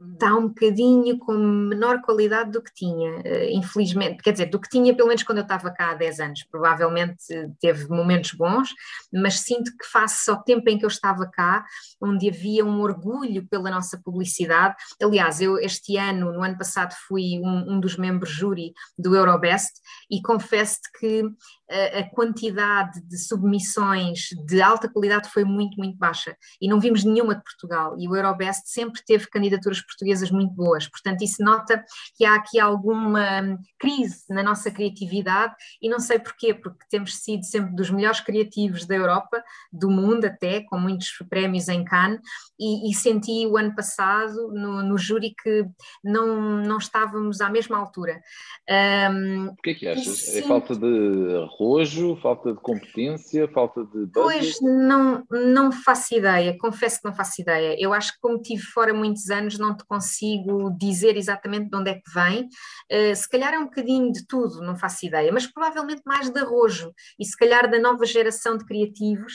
está 0.00 0.34
um 0.34 0.48
bocadinho 0.48 1.18
com 1.18 1.32
menor 1.32 2.02
qualidade 2.02 2.50
do 2.50 2.62
que 2.62 2.72
tinha, 2.74 3.20
eh, 3.24 3.52
infelizmente, 3.52 4.22
quer 4.22 4.32
dizer, 4.32 4.46
do 4.46 4.60
que 4.60 4.68
tinha 4.68 4.94
pelo 4.94 5.08
menos 5.08 5.22
quando 5.22 5.38
eu 5.38 5.44
estava 5.44 5.70
cá 5.70 5.90
há 5.90 5.94
10 5.94 6.20
anos, 6.20 6.44
provavelmente 6.50 7.24
teve 7.60 7.88
momentos 7.88 8.32
bons, 8.32 8.70
mas 9.12 9.40
sinto 9.40 9.70
que 9.76 9.86
face 9.86 10.30
ao 10.30 10.42
tempo 10.42 10.68
em 10.68 10.78
que 10.78 10.84
eu 10.84 10.88
estava 10.88 11.26
cá, 11.30 11.64
onde 12.00 12.28
havia 12.28 12.64
um 12.64 12.80
orgulho 12.80 13.46
pela 13.48 13.70
nossa 13.70 14.00
publicidade, 14.02 14.74
aliás, 15.00 15.40
eu 15.40 15.58
este 15.58 15.96
ano, 15.96 16.32
no 16.32 16.42
ano 16.42 16.58
passado 16.58 16.94
fui 17.06 17.40
um, 17.42 17.74
um 17.74 17.80
dos 17.80 17.96
membros 17.96 18.30
júri 18.30 18.72
do 18.98 19.14
Eurobest 19.14 19.72
e 20.10 20.20
confesso-te 20.20 20.90
que 20.98 21.22
a, 21.70 22.02
quantidade 22.10 23.00
de 23.02 23.18
submissões 23.18 24.28
de 24.46 24.60
alta 24.60 24.88
qualidade 24.88 25.30
foi 25.30 25.44
muito, 25.44 25.76
muito 25.76 25.96
baixa. 25.96 26.36
E 26.60 26.68
não 26.68 26.78
vimos 26.78 27.04
nenhuma 27.04 27.34
de 27.34 27.42
Portugal. 27.42 27.96
E 27.98 28.08
o 28.08 28.14
Eurobest 28.14 28.62
sempre 28.66 29.02
teve 29.04 29.28
candidaturas 29.28 29.80
portuguesas 29.80 30.30
muito 30.30 30.52
boas, 30.52 30.88
portanto 30.88 31.22
isso 31.22 31.42
nota 31.42 31.82
que 32.16 32.24
há 32.24 32.34
aqui 32.34 32.58
alguma 32.60 33.58
crise 33.78 34.24
na 34.30 34.42
nossa 34.42 34.70
criatividade. 34.70 35.54
E 35.80 35.88
não 35.88 35.98
sei 35.98 36.18
porquê, 36.18 36.54
porque 36.54 36.84
temos 36.90 37.16
sido 37.16 37.44
sempre 37.44 37.74
dos 37.74 37.90
melhores 37.90 38.20
criativos 38.20 38.86
da 38.86 38.94
Europa, 38.94 39.42
do 39.72 39.90
mundo 39.90 40.26
até, 40.26 40.60
com 40.60 40.78
muitos 40.78 41.10
prémios 41.28 41.68
em 41.68 41.84
Cannes. 41.84 42.20
E, 42.58 42.90
e 42.90 42.94
senti 42.94 43.46
o 43.46 43.56
ano 43.56 43.74
passado 43.74 44.52
no, 44.52 44.82
no 44.82 44.98
júri 44.98 45.34
que 45.42 45.66
não, 46.02 46.62
não 46.62 46.78
estávamos 46.78 47.40
à 47.40 47.48
mesma 47.48 47.78
altura. 47.78 48.22
Um, 48.68 49.46
o 49.48 49.56
que 49.56 49.70
é 49.70 49.74
que 49.74 49.88
achas? 49.88 50.28
É 50.28 50.42
falta 50.42 50.76
de 50.76 51.53
arrojo, 51.54 52.16
falta 52.16 52.52
de 52.52 52.60
competência, 52.60 53.48
falta 53.48 53.84
de. 53.84 54.06
Pois 54.12 54.60
não, 54.60 55.24
não 55.30 55.70
faço 55.70 56.14
ideia, 56.14 56.56
confesso 56.58 57.00
que 57.00 57.08
não 57.08 57.14
faço 57.14 57.40
ideia. 57.40 57.76
Eu 57.78 57.92
acho 57.92 58.12
que, 58.12 58.18
como 58.20 58.40
tive 58.40 58.62
fora 58.62 58.92
muitos 58.92 59.30
anos, 59.30 59.58
não 59.58 59.76
te 59.76 59.84
consigo 59.84 60.70
dizer 60.76 61.16
exatamente 61.16 61.70
de 61.70 61.76
onde 61.76 61.90
é 61.90 61.94
que 61.94 62.10
vem. 62.12 62.48
Uh, 62.90 63.14
se 63.14 63.28
calhar 63.28 63.54
é 63.54 63.58
um 63.58 63.64
bocadinho 63.64 64.12
de 64.12 64.26
tudo, 64.26 64.60
não 64.60 64.76
faço 64.76 65.06
ideia, 65.06 65.32
mas 65.32 65.46
provavelmente 65.46 66.02
mais 66.04 66.28
de 66.30 66.40
arrojo 66.40 66.92
e 67.18 67.24
se 67.24 67.36
calhar 67.36 67.70
da 67.70 67.78
nova 67.78 68.04
geração 68.04 68.58
de 68.58 68.64
criativos 68.64 69.34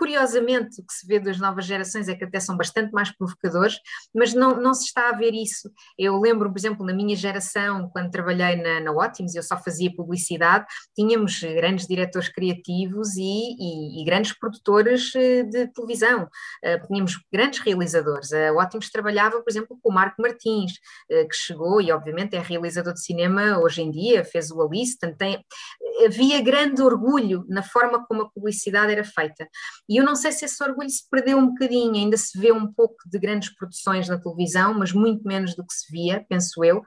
Curiosamente, 0.00 0.80
o 0.80 0.86
que 0.86 0.94
se 0.94 1.06
vê 1.06 1.20
das 1.20 1.38
novas 1.38 1.66
gerações 1.66 2.08
é 2.08 2.14
que 2.14 2.24
até 2.24 2.40
são 2.40 2.56
bastante 2.56 2.90
mais 2.90 3.14
provocadores, 3.14 3.78
mas 4.14 4.32
não, 4.32 4.58
não 4.58 4.72
se 4.72 4.86
está 4.86 5.10
a 5.10 5.12
ver 5.12 5.34
isso. 5.34 5.70
Eu 5.98 6.18
lembro, 6.18 6.50
por 6.50 6.58
exemplo, 6.58 6.86
na 6.86 6.94
minha 6.94 7.14
geração, 7.14 7.86
quando 7.90 8.10
trabalhei 8.10 8.56
na, 8.56 8.80
na 8.80 8.92
Ótimos, 8.92 9.34
eu 9.34 9.42
só 9.42 9.58
fazia 9.58 9.94
publicidade, 9.94 10.64
tínhamos 10.94 11.42
grandes 11.60 11.86
diretores 11.86 12.30
criativos 12.30 13.16
e, 13.16 13.54
e, 13.58 14.00
e 14.00 14.04
grandes 14.04 14.32
produtores 14.32 15.14
eh, 15.14 15.42
de 15.42 15.66
televisão, 15.68 16.24
uh, 16.24 16.86
tínhamos 16.86 17.20
grandes 17.30 17.60
realizadores. 17.60 18.32
A 18.32 18.54
Ótimos 18.54 18.88
trabalhava, 18.90 19.42
por 19.42 19.50
exemplo, 19.50 19.78
com 19.82 19.90
o 19.90 19.94
Marco 19.94 20.22
Martins, 20.22 20.72
uh, 20.72 21.28
que 21.28 21.36
chegou 21.36 21.78
e, 21.82 21.92
obviamente, 21.92 22.34
é 22.34 22.40
realizador 22.40 22.94
de 22.94 23.04
cinema 23.04 23.58
hoje 23.58 23.82
em 23.82 23.90
dia, 23.90 24.24
fez 24.24 24.50
o 24.50 24.62
Alice, 24.62 24.96
tem, 25.18 25.44
havia 26.06 26.40
grande 26.40 26.80
orgulho 26.80 27.44
na 27.46 27.62
forma 27.62 28.06
como 28.06 28.22
a 28.22 28.30
publicidade 28.30 28.92
era 28.92 29.04
feita. 29.04 29.46
E 29.86 30.00
eu 30.00 30.04
não 30.04 30.16
sei 30.16 30.32
se 30.32 30.46
esse 30.46 30.62
orgulho 30.64 30.88
se 30.88 31.08
perdeu 31.10 31.36
um 31.36 31.48
bocadinho, 31.48 31.94
ainda 31.94 32.16
se 32.16 32.38
vê 32.38 32.50
um 32.52 32.72
pouco 32.72 32.96
de 33.06 33.18
grandes 33.18 33.54
produções 33.54 34.08
na 34.08 34.18
televisão, 34.18 34.72
mas 34.72 34.92
muito 34.92 35.22
menos 35.28 35.54
do 35.54 35.66
que 35.66 35.74
se 35.74 35.92
via, 35.92 36.24
penso 36.26 36.64
eu. 36.64 36.82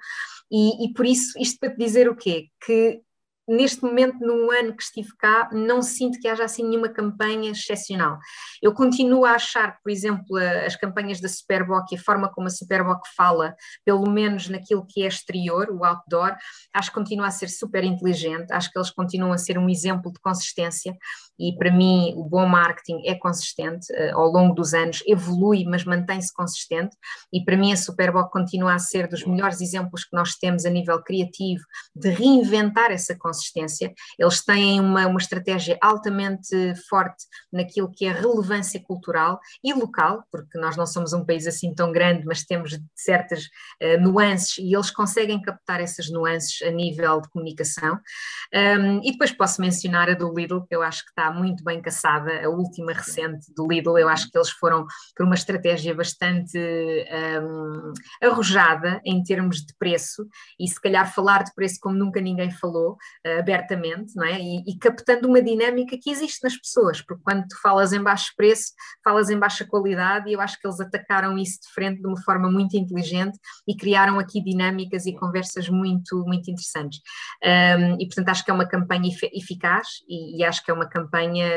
E, 0.51 0.86
e 0.86 0.93
por 0.93 1.05
isso, 1.05 1.38
isto 1.39 1.59
para 1.59 1.69
te 1.69 1.78
dizer 1.78 2.09
o 2.09 2.15
quê? 2.15 2.47
Que 2.65 3.01
neste 3.48 3.84
momento, 3.84 4.20
num 4.20 4.50
ano 4.52 4.76
que 4.76 4.84
estive 4.84 5.10
cá, 5.18 5.50
não 5.52 5.82
sinto 5.82 6.20
que 6.20 6.28
haja 6.28 6.44
assim 6.44 6.64
nenhuma 6.64 6.89
campanha 6.89 7.52
excepcional. 7.52 8.18
Eu 8.62 8.74
continuo 8.74 9.26
a 9.26 9.32
achar, 9.32 9.78
por 9.84 9.91
exemplo, 9.91 10.38
as 10.66 10.76
campanhas 10.76 11.20
da 11.20 11.28
Superboc 11.28 11.91
e 11.91 11.96
a 11.98 12.02
forma 12.02 12.32
como 12.32 12.48
a 12.48 12.50
Superboc 12.50 13.02
fala, 13.16 13.56
pelo 13.86 14.10
menos 14.10 14.48
naquilo 14.48 14.86
que 14.88 15.04
é 15.04 15.08
exterior, 15.08 15.70
o 15.70 15.84
outdoor, 15.84 16.36
acho 16.74 16.89
que 16.89 16.96
continua 16.96 17.28
a 17.28 17.32
ser 17.32 17.50
super 17.50 17.84
inteligente, 17.84 18.52
acho 18.52 18.72
que 18.72 18.80
eles 18.80 18.89
continuam 18.89 19.34
a 19.34 19.38
ser 19.38 19.58
um 19.58 19.70
exemplo 19.70 20.12
de 20.12 20.20
consistência 20.20 20.96
e 21.38 21.56
para 21.58 21.72
mim 21.72 22.14
o 22.16 22.24
bom 22.24 22.46
marketing 22.46 23.02
é 23.06 23.16
consistente, 23.16 23.91
uh, 23.91 24.18
ao 24.18 24.28
longo 24.28 24.54
dos 24.54 24.74
anos 24.74 25.04
evolui, 25.06 25.66
mas 25.66 25.84
mantém-se 25.84 26.34
consistente 26.34 26.96
e 27.32 27.44
para 27.44 27.58
mim 27.58 27.74
a 27.74 27.78
Superboc 27.78 28.32
continua 28.32 28.74
a 28.74 28.80
ser 28.80 29.08
dos 29.08 29.26
melhores 29.26 29.60
exemplos 29.60 30.06
que 30.06 30.16
nós 30.16 30.36
temos 30.36 30.66
a 30.66 30.70
nível 30.70 31.02
criativo 31.04 31.64
de 31.96 32.10
reinventar 32.10 32.91
essa 32.91 33.16
consistência 33.16 33.33
consistência, 33.34 33.92
eles 34.18 34.46
têm 34.46 34.80
uma, 34.80 35.08
uma 35.08 35.20
estratégia 35.20 35.78
altamente 35.82 36.74
forte 36.88 37.26
naquilo 37.52 37.92
que 37.92 38.06
é 38.06 38.12
relevância 38.12 38.82
cultural 38.82 39.40
e 39.64 39.74
local, 39.74 40.24
porque 40.32 40.58
nós 40.60 40.78
não 40.78 40.86
somos 40.86 41.14
um 41.14 41.26
país 41.26 41.48
assim 41.48 41.74
tão 41.74 41.92
grande, 41.92 42.26
mas 42.26 42.44
temos 42.44 42.78
certas 42.96 43.46
uh, 43.82 44.00
nuances 44.02 44.58
e 44.60 44.74
eles 44.74 44.92
conseguem 44.92 45.42
captar 45.42 45.82
essas 45.82 46.10
nuances 46.10 46.62
a 46.62 46.70
nível 46.70 47.22
de 47.22 47.30
comunicação. 47.30 48.00
Um, 48.54 49.00
e 49.04 49.12
depois 49.12 49.32
posso 49.32 49.60
mencionar 49.60 50.10
a 50.10 50.14
do 50.14 50.32
Lidl, 50.34 50.66
que 50.66 50.76
eu 50.76 50.84
acho 50.84 51.04
que 51.04 51.10
está 51.10 51.32
muito 51.32 51.64
bem 51.64 51.82
caçada, 51.82 52.46
a 52.46 52.50
última 52.50 52.94
recente 52.94 53.52
do 53.56 53.68
Lidl, 53.68 53.98
eu 53.98 54.08
acho 54.08 54.30
que 54.30 54.38
eles 54.38 54.50
foram 54.52 54.86
por 55.16 55.26
uma 55.26 55.36
estratégia 55.36 55.96
bastante 55.96 56.58
um, 56.58 57.94
arrojada 58.22 59.02
em 59.04 59.24
termos 59.24 59.58
de 59.58 59.74
preço, 59.78 60.28
e 60.60 60.68
se 60.68 60.80
calhar 60.80 61.12
falar 61.12 61.44
de 61.44 61.54
preço 61.56 61.80
como 61.82 61.96
nunca 61.96 62.22
ninguém 62.22 62.52
falou, 62.52 62.98
abertamente, 63.39 64.15
não 64.15 64.26
é? 64.26 64.39
E, 64.39 64.63
e, 64.67 64.78
captando 64.78 65.28
uma 65.28 65.41
dinâmica 65.41 65.97
que 65.97 66.09
existe 66.09 66.43
nas 66.43 66.57
pessoas, 66.57 67.01
porque 67.01 67.24
quando 67.24 67.47
tu 67.47 67.59
falas 67.61 67.93
em 67.93 68.01
baixo 68.01 68.34
preço, 68.36 68.74
falas 69.03 69.30
em 69.30 69.39
baixa 69.39 69.65
qualidade, 69.65 70.30
e 70.30 70.34
eu 70.34 70.41
acho 70.41 70.59
que 70.59 70.67
eles 70.67 70.80
atacaram 70.80 71.38
isso 71.38 71.59
de 71.61 71.74
frente 71.74 72.01
de 72.01 72.07
uma 72.07 72.21
forma 72.21 72.51
muito 72.51 72.76
inteligente 72.76 73.38
e 73.67 73.76
criaram 73.76 74.19
aqui 74.19 74.43
dinâmicas 74.43 75.05
e 75.05 75.15
conversas 75.15 75.69
muito, 75.69 76.24
muito 76.26 76.51
interessantes. 76.51 76.99
Um, 77.43 77.95
e 77.99 78.05
portanto 78.05 78.30
acho 78.30 78.43
que 78.43 78.51
é 78.51 78.53
uma 78.53 78.67
campanha 78.67 79.09
eficaz 79.34 79.88
e, 80.07 80.39
e, 80.39 80.43
acho 80.43 80.63
que 80.63 80.71
é 80.71 80.74
uma 80.74 80.88
campanha 80.88 81.47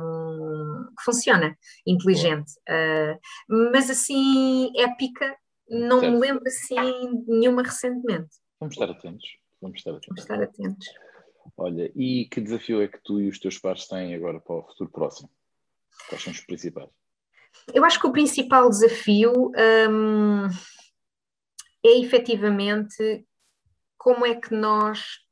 um, 0.00 0.86
que 0.98 1.04
funciona, 1.04 1.56
inteligente. 1.86 2.52
Uh, 2.68 3.64
mas 3.70 3.88
assim, 3.88 4.72
épica, 4.76 5.36
não 5.68 6.00
certo. 6.00 6.12
me 6.12 6.20
lembro 6.20 6.44
assim 6.46 7.24
nenhuma 7.26 7.62
recentemente. 7.62 8.30
Vamos 8.60 8.74
estar 8.74 8.90
atentos. 8.90 9.28
Vamos 9.60 9.78
estar 9.78 9.90
atentos. 9.90 10.08
Vamos 10.08 10.22
estar 10.22 10.42
atentos. 10.42 11.03
Olha, 11.56 11.90
e 11.94 12.26
que 12.26 12.40
desafio 12.40 12.82
é 12.82 12.88
que 12.88 12.98
tu 13.02 13.20
e 13.20 13.28
os 13.28 13.38
teus 13.38 13.58
pares 13.58 13.86
têm 13.86 14.14
agora 14.14 14.40
para 14.40 14.56
o 14.56 14.62
futuro 14.62 14.90
próximo? 14.90 15.30
Quais 16.08 16.22
são 16.22 16.32
os 16.32 16.40
principais? 16.40 16.88
Eu 17.72 17.84
acho 17.84 18.00
que 18.00 18.06
o 18.06 18.12
principal 18.12 18.68
desafio 18.68 19.52
hum, 19.90 20.48
é 21.84 21.98
efetivamente 22.00 23.26
como 23.96 24.26
é 24.26 24.34
que 24.34 24.54
nós 24.54 25.24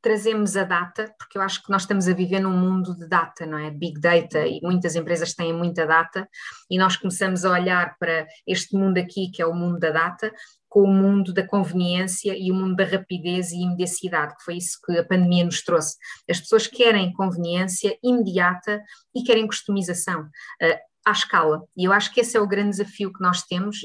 trazemos 0.00 0.56
a 0.56 0.64
data, 0.64 1.12
porque 1.18 1.36
eu 1.36 1.42
acho 1.42 1.62
que 1.62 1.70
nós 1.70 1.82
estamos 1.82 2.08
a 2.08 2.14
viver 2.14 2.40
num 2.40 2.56
mundo 2.56 2.94
de 2.96 3.06
data, 3.08 3.44
não 3.44 3.58
é? 3.58 3.70
Big 3.70 4.00
data, 4.00 4.46
e 4.46 4.60
muitas 4.62 4.94
empresas 4.94 5.34
têm 5.34 5.52
muita 5.52 5.86
data, 5.86 6.28
e 6.70 6.78
nós 6.78 6.96
começamos 6.96 7.44
a 7.44 7.50
olhar 7.50 7.96
para 7.98 8.26
este 8.46 8.76
mundo 8.76 8.98
aqui, 8.98 9.30
que 9.30 9.42
é 9.42 9.46
o 9.46 9.54
mundo 9.54 9.78
da 9.78 9.90
data, 9.90 10.32
com 10.68 10.82
o 10.82 10.92
mundo 10.92 11.32
da 11.32 11.46
conveniência 11.46 12.36
e 12.36 12.50
o 12.50 12.54
mundo 12.54 12.76
da 12.76 12.84
rapidez 12.84 13.52
e 13.52 13.62
imediacidade, 13.62 14.36
que 14.36 14.44
foi 14.44 14.56
isso 14.56 14.78
que 14.84 14.98
a 14.98 15.04
pandemia 15.04 15.44
nos 15.44 15.62
trouxe. 15.62 15.96
As 16.28 16.40
pessoas 16.40 16.66
querem 16.66 17.12
conveniência 17.12 17.98
imediata 18.02 18.82
e 19.14 19.22
querem 19.22 19.46
customização. 19.46 20.28
À 21.08 21.12
escala. 21.12 21.64
E 21.74 21.86
eu 21.86 21.92
acho 21.92 22.12
que 22.12 22.20
esse 22.20 22.36
é 22.36 22.40
o 22.40 22.46
grande 22.46 22.68
desafio 22.68 23.10
que 23.10 23.22
nós 23.22 23.42
temos, 23.44 23.80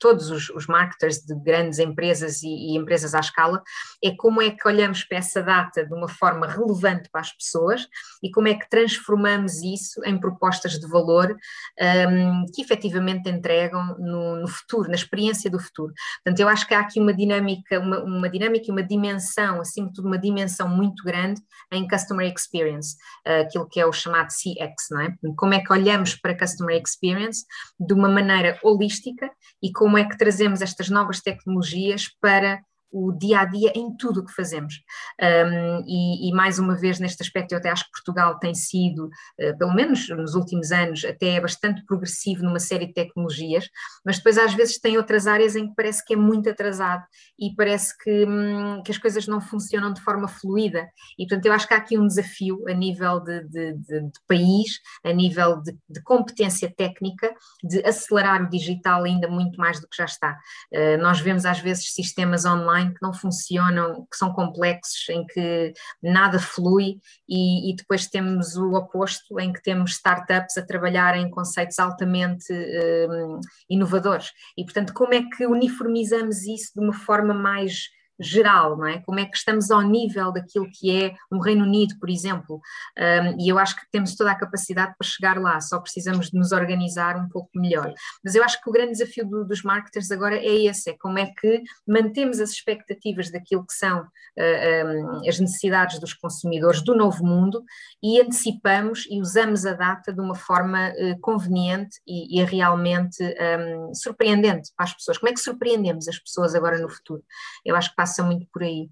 todos 0.00 0.28
os, 0.28 0.50
os 0.50 0.66
marketers 0.66 1.18
de 1.18 1.32
grandes 1.36 1.78
empresas 1.78 2.42
e, 2.42 2.48
e, 2.48 2.76
empresas 2.76 3.14
à 3.14 3.20
escala, 3.20 3.62
é 4.02 4.10
como 4.10 4.42
é 4.42 4.50
que 4.50 4.66
olhamos 4.66 5.04
para 5.04 5.18
essa 5.18 5.40
data 5.40 5.86
de 5.86 5.94
uma 5.94 6.08
forma 6.08 6.48
relevante 6.48 7.08
para 7.12 7.20
as 7.20 7.32
pessoas 7.32 7.86
e 8.20 8.28
como 8.28 8.48
é 8.48 8.54
que 8.54 8.68
transformamos 8.68 9.62
isso 9.62 10.02
em 10.04 10.18
propostas 10.18 10.72
de 10.72 10.88
valor 10.88 11.36
um, 11.80 12.44
que 12.52 12.60
efetivamente 12.60 13.30
entregam 13.30 13.96
no, 13.96 14.40
no, 14.40 14.48
futuro, 14.48 14.88
na 14.88 14.96
experiência 14.96 15.48
do 15.48 15.60
futuro. 15.60 15.92
Portanto, 16.24 16.40
eu 16.40 16.48
acho 16.48 16.66
que 16.66 16.74
há 16.74 16.80
aqui 16.80 16.98
uma 16.98 17.14
dinâmica, 17.14 17.78
uma, 17.78 18.02
uma 18.02 18.28
dinâmica 18.28 18.64
e 18.66 18.72
uma 18.72 18.82
dimensão, 18.82 19.62
de 19.62 19.92
tudo, 19.92 20.08
uma 20.08 20.18
dimensão 20.18 20.68
muito 20.68 21.04
grande 21.04 21.40
em 21.72 21.86
Customer 21.86 22.26
Experience, 22.36 22.96
uh, 23.24 23.42
aquilo 23.42 23.68
que 23.68 23.78
é 23.78 23.86
o 23.86 23.92
chamado 23.92 24.28
CX, 24.28 24.88
não 24.90 25.00
é? 25.00 25.14
Como 25.36 25.54
é 25.54 25.60
que 25.60 25.72
olhamos 25.72 26.16
para 26.16 26.36
Customer 26.36 26.63
Customer 26.64 26.80
Experience 26.80 27.44
de 27.78 27.92
uma 27.92 28.08
maneira 28.08 28.58
holística 28.62 29.30
e 29.62 29.72
como 29.72 29.98
é 29.98 30.04
que 30.04 30.16
trazemos 30.16 30.62
estas 30.62 30.88
novas 30.88 31.20
tecnologias 31.20 32.08
para 32.20 32.60
o 32.94 33.10
dia 33.10 33.40
a 33.40 33.44
dia 33.44 33.72
em 33.74 33.94
tudo 33.96 34.20
o 34.20 34.24
que 34.24 34.32
fazemos. 34.32 34.74
Um, 35.20 35.84
e, 35.84 36.28
e, 36.28 36.32
mais 36.32 36.60
uma 36.60 36.76
vez, 36.76 37.00
neste 37.00 37.22
aspecto, 37.22 37.52
eu 37.52 37.58
até 37.58 37.68
acho 37.68 37.84
que 37.84 37.90
Portugal 37.90 38.38
tem 38.38 38.54
sido, 38.54 39.06
uh, 39.06 39.58
pelo 39.58 39.74
menos 39.74 40.08
nos 40.10 40.36
últimos 40.36 40.70
anos, 40.70 41.04
até 41.04 41.40
bastante 41.40 41.84
progressivo 41.84 42.44
numa 42.44 42.60
série 42.60 42.86
de 42.86 42.92
tecnologias, 42.92 43.68
mas 44.06 44.18
depois 44.18 44.38
às 44.38 44.54
vezes 44.54 44.78
tem 44.78 44.96
outras 44.96 45.26
áreas 45.26 45.56
em 45.56 45.68
que 45.68 45.74
parece 45.74 46.04
que 46.04 46.14
é 46.14 46.16
muito 46.16 46.48
atrasado 46.48 47.02
e 47.36 47.52
parece 47.56 47.98
que, 47.98 48.24
hum, 48.26 48.80
que 48.84 48.92
as 48.92 48.98
coisas 48.98 49.26
não 49.26 49.40
funcionam 49.40 49.92
de 49.92 50.00
forma 50.00 50.28
fluida. 50.28 50.86
E 51.18 51.26
portanto, 51.26 51.46
eu 51.46 51.52
acho 51.52 51.66
que 51.66 51.74
há 51.74 51.78
aqui 51.78 51.98
um 51.98 52.06
desafio 52.06 52.62
a 52.68 52.72
nível 52.72 53.18
de, 53.20 53.42
de, 53.48 53.72
de, 53.72 54.00
de 54.02 54.20
país, 54.28 54.78
a 55.04 55.12
nível 55.12 55.60
de, 55.60 55.74
competência 56.04 56.72
técnica, 56.76 57.34
de 57.62 57.84
acelerar 57.84 58.42
o 58.42 58.48
digital 58.48 59.04
ainda 59.04 59.26
muito 59.26 59.58
mais 59.58 59.80
do 59.80 59.88
que 59.88 59.96
já 59.96 60.04
está. 60.04 60.38
Uh, 60.72 61.00
nós 61.00 61.18
vemos 61.18 61.44
às 61.44 61.58
vezes 61.58 61.92
sistemas 61.92 62.44
online 62.44 62.83
que 62.92 63.02
não 63.02 63.12
funcionam, 63.12 64.06
que 64.10 64.16
são 64.16 64.32
complexos, 64.32 65.08
em 65.08 65.24
que 65.26 65.72
nada 66.02 66.38
flui, 66.38 66.98
e, 67.28 67.70
e 67.70 67.76
depois 67.76 68.06
temos 68.06 68.56
o 68.56 68.72
oposto, 68.72 69.38
em 69.40 69.52
que 69.52 69.62
temos 69.62 69.92
startups 69.92 70.56
a 70.56 70.66
trabalhar 70.66 71.16
em 71.16 71.30
conceitos 71.30 71.78
altamente 71.78 72.52
um, 72.52 73.40
inovadores. 73.68 74.32
E, 74.56 74.64
portanto, 74.64 74.92
como 74.92 75.14
é 75.14 75.22
que 75.22 75.46
uniformizamos 75.46 76.42
isso 76.42 76.72
de 76.74 76.84
uma 76.84 76.92
forma 76.92 77.32
mais 77.32 77.88
geral, 78.20 78.76
não 78.76 78.86
é? 78.86 79.00
Como 79.00 79.18
é 79.18 79.24
que 79.24 79.36
estamos 79.36 79.70
ao 79.70 79.82
nível 79.82 80.32
daquilo 80.32 80.68
que 80.72 81.04
é 81.04 81.14
um 81.30 81.38
Reino 81.38 81.64
Unido, 81.64 81.98
por 81.98 82.08
exemplo, 82.08 82.60
um, 82.98 83.40
e 83.40 83.48
eu 83.48 83.58
acho 83.58 83.76
que 83.76 83.82
temos 83.90 84.14
toda 84.14 84.30
a 84.30 84.34
capacidade 84.34 84.94
para 84.98 85.06
chegar 85.06 85.38
lá, 85.40 85.60
só 85.60 85.78
precisamos 85.80 86.30
de 86.30 86.38
nos 86.38 86.52
organizar 86.52 87.16
um 87.16 87.28
pouco 87.28 87.50
melhor. 87.54 87.92
Mas 88.24 88.34
eu 88.34 88.44
acho 88.44 88.60
que 88.60 88.68
o 88.68 88.72
grande 88.72 88.92
desafio 88.92 89.26
do, 89.26 89.44
dos 89.44 89.62
marketers 89.62 90.10
agora 90.10 90.36
é 90.36 90.64
esse, 90.64 90.90
é 90.90 90.96
como 90.98 91.18
é 91.18 91.26
que 91.26 91.62
mantemos 91.86 92.40
as 92.40 92.50
expectativas 92.50 93.30
daquilo 93.30 93.66
que 93.66 93.74
são 93.74 94.00
uh, 94.02 94.86
um, 94.86 95.28
as 95.28 95.38
necessidades 95.38 95.98
dos 95.98 96.12
consumidores 96.12 96.82
do 96.82 96.94
novo 96.94 97.24
mundo 97.24 97.64
e 98.02 98.20
antecipamos 98.20 99.06
e 99.10 99.20
usamos 99.20 99.66
a 99.66 99.72
data 99.72 100.12
de 100.12 100.20
uma 100.20 100.34
forma 100.34 100.90
uh, 100.90 101.20
conveniente 101.20 102.00
e, 102.06 102.40
e 102.40 102.44
realmente 102.44 103.22
um, 103.22 103.94
surpreendente 103.94 104.70
para 104.76 104.84
as 104.84 104.94
pessoas. 104.94 105.18
Como 105.18 105.30
é 105.30 105.32
que 105.32 105.40
surpreendemos 105.40 106.08
as 106.08 106.18
pessoas 106.18 106.54
agora 106.54 106.78
no 106.78 106.88
futuro? 106.88 107.22
Eu 107.64 107.76
acho 107.76 107.90
que 107.90 107.96
passa 108.04 108.22
muito 108.22 108.46
por 108.52 108.62
aí. 108.62 108.90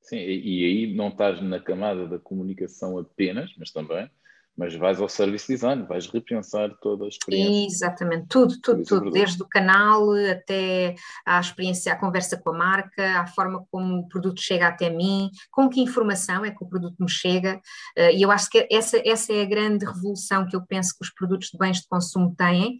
Sim, 0.00 0.18
e, 0.18 0.64
aí 0.64 0.94
não 0.94 1.08
estás 1.08 1.42
na 1.42 1.58
camada 1.58 2.06
da 2.06 2.18
comunicação 2.20 2.96
apenas, 2.98 3.50
mas 3.58 3.72
também, 3.72 4.08
mas 4.56 4.76
vais 4.76 5.00
ao 5.00 5.08
service 5.08 5.48
design, 5.48 5.84
vais 5.88 6.06
repensar 6.06 6.70
toda 6.80 7.04
a 7.04 7.08
experiência. 7.08 7.66
Exatamente, 7.66 8.28
tudo, 8.28 8.60
tudo, 8.60 8.84
tudo, 8.84 9.10
desde 9.10 9.42
o 9.42 9.48
canal 9.48 10.12
até 10.30 10.94
à 11.26 11.40
experiência, 11.40 11.92
à 11.92 11.96
conversa 11.96 12.36
com 12.36 12.50
a 12.50 12.58
marca, 12.58 13.20
à 13.20 13.26
forma 13.26 13.66
como 13.72 14.00
o 14.00 14.08
produto 14.08 14.40
chega 14.40 14.68
até 14.68 14.88
mim, 14.88 15.30
com 15.50 15.68
que 15.68 15.80
informação 15.80 16.44
é 16.44 16.52
que 16.52 16.62
o 16.62 16.68
produto 16.68 16.96
me 17.00 17.10
chega, 17.10 17.60
eh, 17.96 18.14
e 18.14 18.22
eu 18.22 18.30
acho 18.30 18.48
que 18.50 18.68
essa, 18.70 19.02
essa 19.04 19.32
é 19.32 19.42
a 19.42 19.46
grande 19.46 19.84
revolução 19.84 20.46
que 20.46 20.54
eu 20.54 20.64
penso 20.64 20.94
que 20.96 21.04
os 21.04 21.12
produtos 21.12 21.48
de 21.48 21.58
bens 21.58 21.78
de 21.78 21.88
consumo 21.88 22.32
têm, 22.36 22.78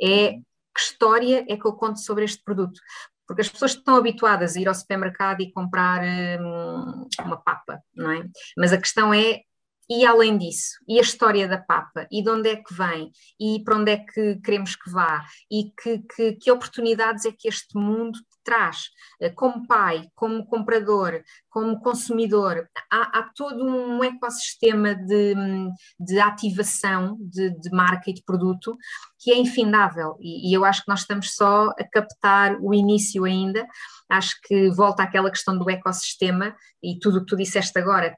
é 0.00 0.38
que 0.74 0.80
história 0.80 1.44
é 1.48 1.56
que 1.56 1.66
eu 1.66 1.74
conto 1.74 2.00
sobre 2.00 2.24
este 2.24 2.42
produto? 2.42 2.80
Porque 3.26 3.42
as 3.42 3.48
pessoas 3.48 3.72
estão 3.72 3.96
habituadas 3.96 4.56
a 4.56 4.60
ir 4.60 4.68
ao 4.68 4.74
supermercado 4.74 5.40
e 5.40 5.52
comprar 5.52 6.02
hum, 6.40 7.06
uma 7.24 7.36
papa, 7.36 7.80
não 7.94 8.10
é? 8.10 8.24
Mas 8.56 8.72
a 8.72 8.78
questão 8.78 9.12
é 9.12 9.40
e 9.90 10.06
além 10.06 10.38
disso, 10.38 10.78
e 10.88 10.98
a 10.98 11.02
história 11.02 11.46
da 11.46 11.58
papa, 11.58 12.06
e 12.10 12.22
de 12.22 12.30
onde 12.30 12.48
é 12.48 12.56
que 12.56 12.72
vem, 12.72 13.10
e 13.38 13.62
para 13.62 13.76
onde 13.76 13.90
é 13.92 13.98
que 13.98 14.36
queremos 14.36 14.74
que 14.76 14.90
vá, 14.90 15.22
e 15.50 15.70
que, 15.82 15.98
que, 16.14 16.32
que 16.32 16.50
oportunidades 16.50 17.26
é 17.26 17.32
que 17.32 17.48
este 17.48 17.76
mundo 17.76 18.18
traz, 18.44 18.88
eh, 19.20 19.30
como 19.30 19.66
pai, 19.66 20.08
como 20.14 20.46
comprador, 20.46 21.22
como 21.50 21.80
consumidor, 21.80 22.68
há, 22.90 23.18
há 23.18 23.30
todo 23.34 23.64
um 23.64 24.02
ecossistema 24.02 24.94
de, 24.94 25.34
de 25.98 26.18
ativação 26.18 27.16
de, 27.20 27.50
de, 27.50 27.70
marca 27.70 28.10
e 28.10 28.14
de 28.14 28.22
produto 28.24 28.76
que 29.22 29.30
é 29.30 29.38
infindável. 29.38 30.16
E, 30.20 30.50
e 30.50 30.54
eu 30.54 30.64
acho 30.64 30.82
que 30.82 30.88
nós 30.88 31.00
estamos 31.00 31.34
só 31.34 31.70
a 31.78 31.84
captar 31.84 32.58
o 32.60 32.74
início 32.74 33.24
ainda, 33.24 33.66
acho 34.10 34.36
que 34.42 34.68
volta 34.70 35.02
àquela 35.02 35.30
questão 35.30 35.56
do 35.56 35.70
ecossistema 35.70 36.56
e 36.82 36.98
tudo 36.98 37.18
o 37.18 37.20
que 37.20 37.26
tu 37.26 37.36
disseste 37.36 37.78
agora, 37.78 38.16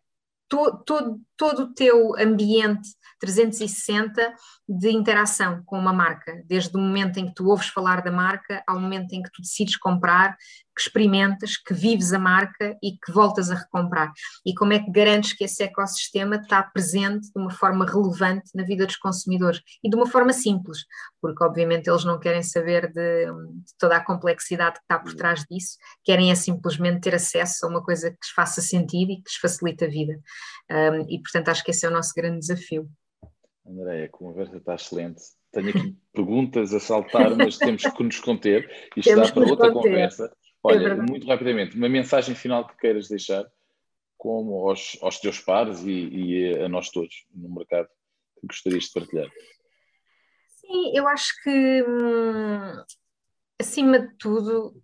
todo, 0.48 0.82
todo, 0.84 1.20
todo 1.36 1.62
o 1.64 1.74
teu 1.74 2.16
ambiente 2.18 2.88
360 3.20 4.34
de 4.68 4.90
interação 4.90 5.62
com 5.64 5.78
uma 5.78 5.92
marca, 5.92 6.42
desde 6.46 6.76
o 6.76 6.80
momento 6.80 7.18
em 7.18 7.26
que 7.26 7.34
tu 7.34 7.48
ouves 7.48 7.68
falar 7.68 8.02
da 8.02 8.10
marca 8.10 8.62
ao 8.66 8.78
momento 8.78 9.12
em 9.12 9.22
que 9.22 9.30
tu 9.30 9.40
decides 9.40 9.76
comprar, 9.76 10.36
que 10.74 10.82
experimentas, 10.82 11.56
que 11.56 11.72
vives 11.72 12.12
a 12.12 12.18
marca 12.18 12.76
e 12.82 12.92
que 12.92 13.12
voltas 13.12 13.50
a 13.50 13.54
recomprar. 13.54 14.12
E 14.44 14.54
como 14.54 14.72
é 14.72 14.78
que 14.78 14.90
garantes 14.90 15.32
que 15.32 15.44
esse 15.44 15.62
ecossistema 15.62 16.36
está 16.36 16.62
presente 16.62 17.32
de 17.32 17.40
uma 17.40 17.50
forma 17.50 17.86
relevante 17.86 18.50
na 18.54 18.64
vida 18.64 18.86
dos 18.86 18.96
consumidores 18.96 19.60
e 19.82 19.88
de 19.88 19.96
uma 19.96 20.06
forma 20.06 20.32
simples, 20.32 20.84
porque 21.20 21.44
obviamente 21.44 21.88
eles 21.88 22.04
não 22.04 22.18
querem 22.18 22.42
saber 22.42 22.92
de, 22.92 23.26
de 23.26 23.74
toda 23.78 23.96
a 23.96 24.04
complexidade 24.04 24.76
que 24.76 24.82
está 24.82 24.98
por 24.98 25.14
trás 25.14 25.44
disso, 25.50 25.76
querem 26.02 26.30
é 26.30 26.34
simplesmente 26.34 27.00
ter 27.00 27.14
acesso 27.14 27.64
a 27.64 27.68
uma 27.68 27.82
coisa 27.82 28.10
que 28.10 28.18
lhes 28.22 28.32
faça 28.34 28.60
sentido 28.60 29.12
e 29.12 29.16
que 29.16 29.28
lhes 29.28 29.36
facilite 29.36 29.84
a 29.84 29.88
vida. 29.88 30.20
Um, 30.70 31.06
e 31.08 31.20
portanto 31.20 31.48
acho 31.48 31.64
que 31.64 31.70
esse 31.70 31.86
é 31.86 31.88
o 31.88 31.92
nosso 31.92 32.12
grande 32.14 32.40
desafio. 32.40 32.88
André, 33.66 34.04
a 34.04 34.08
conversa 34.08 34.56
está 34.56 34.74
excelente. 34.74 35.22
Tenho 35.52 35.70
aqui 35.70 35.96
perguntas 36.12 36.74
a 36.74 36.80
saltar, 36.80 37.34
mas 37.36 37.56
temos 37.56 37.82
que 37.82 38.02
nos 38.02 38.20
conter. 38.20 38.68
Isto 38.96 39.10
temos 39.10 39.28
dá 39.28 39.34
para 39.34 39.50
outra 39.50 39.72
conter. 39.72 39.90
conversa. 39.90 40.36
Olha, 40.66 40.88
é 40.88 40.94
muito 40.94 41.26
rapidamente, 41.26 41.76
uma 41.76 41.90
mensagem 41.90 42.34
final 42.34 42.66
que 42.66 42.78
queiras 42.78 43.08
deixar 43.08 43.44
como 44.16 44.66
aos, 44.70 44.96
aos 45.02 45.20
teus 45.20 45.38
pares 45.38 45.82
e, 45.82 45.90
e, 45.90 46.58
a 46.62 46.68
nós 46.70 46.88
todos 46.88 47.26
no 47.34 47.54
mercado 47.54 47.86
que 48.40 48.46
gostarias 48.46 48.84
de 48.84 48.92
partilhar? 48.92 49.30
Sim, 50.48 50.96
eu 50.96 51.06
acho 51.06 51.34
que, 51.42 51.84
hum, 51.86 52.82
acima 53.60 53.98
de 53.98 54.16
tudo, 54.16 54.82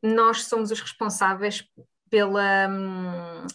nós 0.00 0.44
somos 0.44 0.70
os 0.70 0.80
responsáveis 0.80 1.68
pela. 2.08 2.68
Hum, 2.68 3.46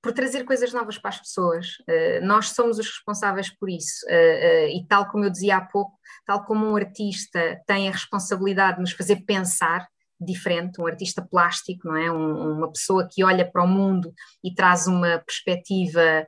por 0.00 0.12
trazer 0.12 0.44
coisas 0.44 0.72
novas 0.72 0.98
para 0.98 1.10
as 1.10 1.18
pessoas. 1.18 1.78
Uh, 1.80 2.24
nós 2.24 2.48
somos 2.48 2.78
os 2.78 2.86
responsáveis 2.86 3.50
por 3.50 3.70
isso. 3.70 4.04
Uh, 4.06 4.08
uh, 4.08 4.68
e 4.76 4.84
tal 4.88 5.08
como 5.08 5.24
eu 5.24 5.30
dizia 5.30 5.58
há 5.58 5.60
pouco, 5.60 5.96
tal 6.26 6.44
como 6.44 6.66
um 6.66 6.74
artista 6.74 7.60
tem 7.66 7.88
a 7.88 7.92
responsabilidade 7.92 8.78
de 8.78 8.80
nos 8.80 8.92
fazer 8.92 9.24
pensar 9.24 9.86
diferente, 10.24 10.80
um 10.80 10.86
artista 10.86 11.22
plástico, 11.22 11.88
não 11.88 11.96
é? 11.96 12.10
Um, 12.10 12.58
uma 12.58 12.72
pessoa 12.72 13.08
que 13.10 13.24
olha 13.24 13.50
para 13.50 13.62
o 13.62 13.68
mundo 13.68 14.12
e 14.42 14.54
traz 14.54 14.86
uma 14.86 15.18
perspectiva 15.18 16.26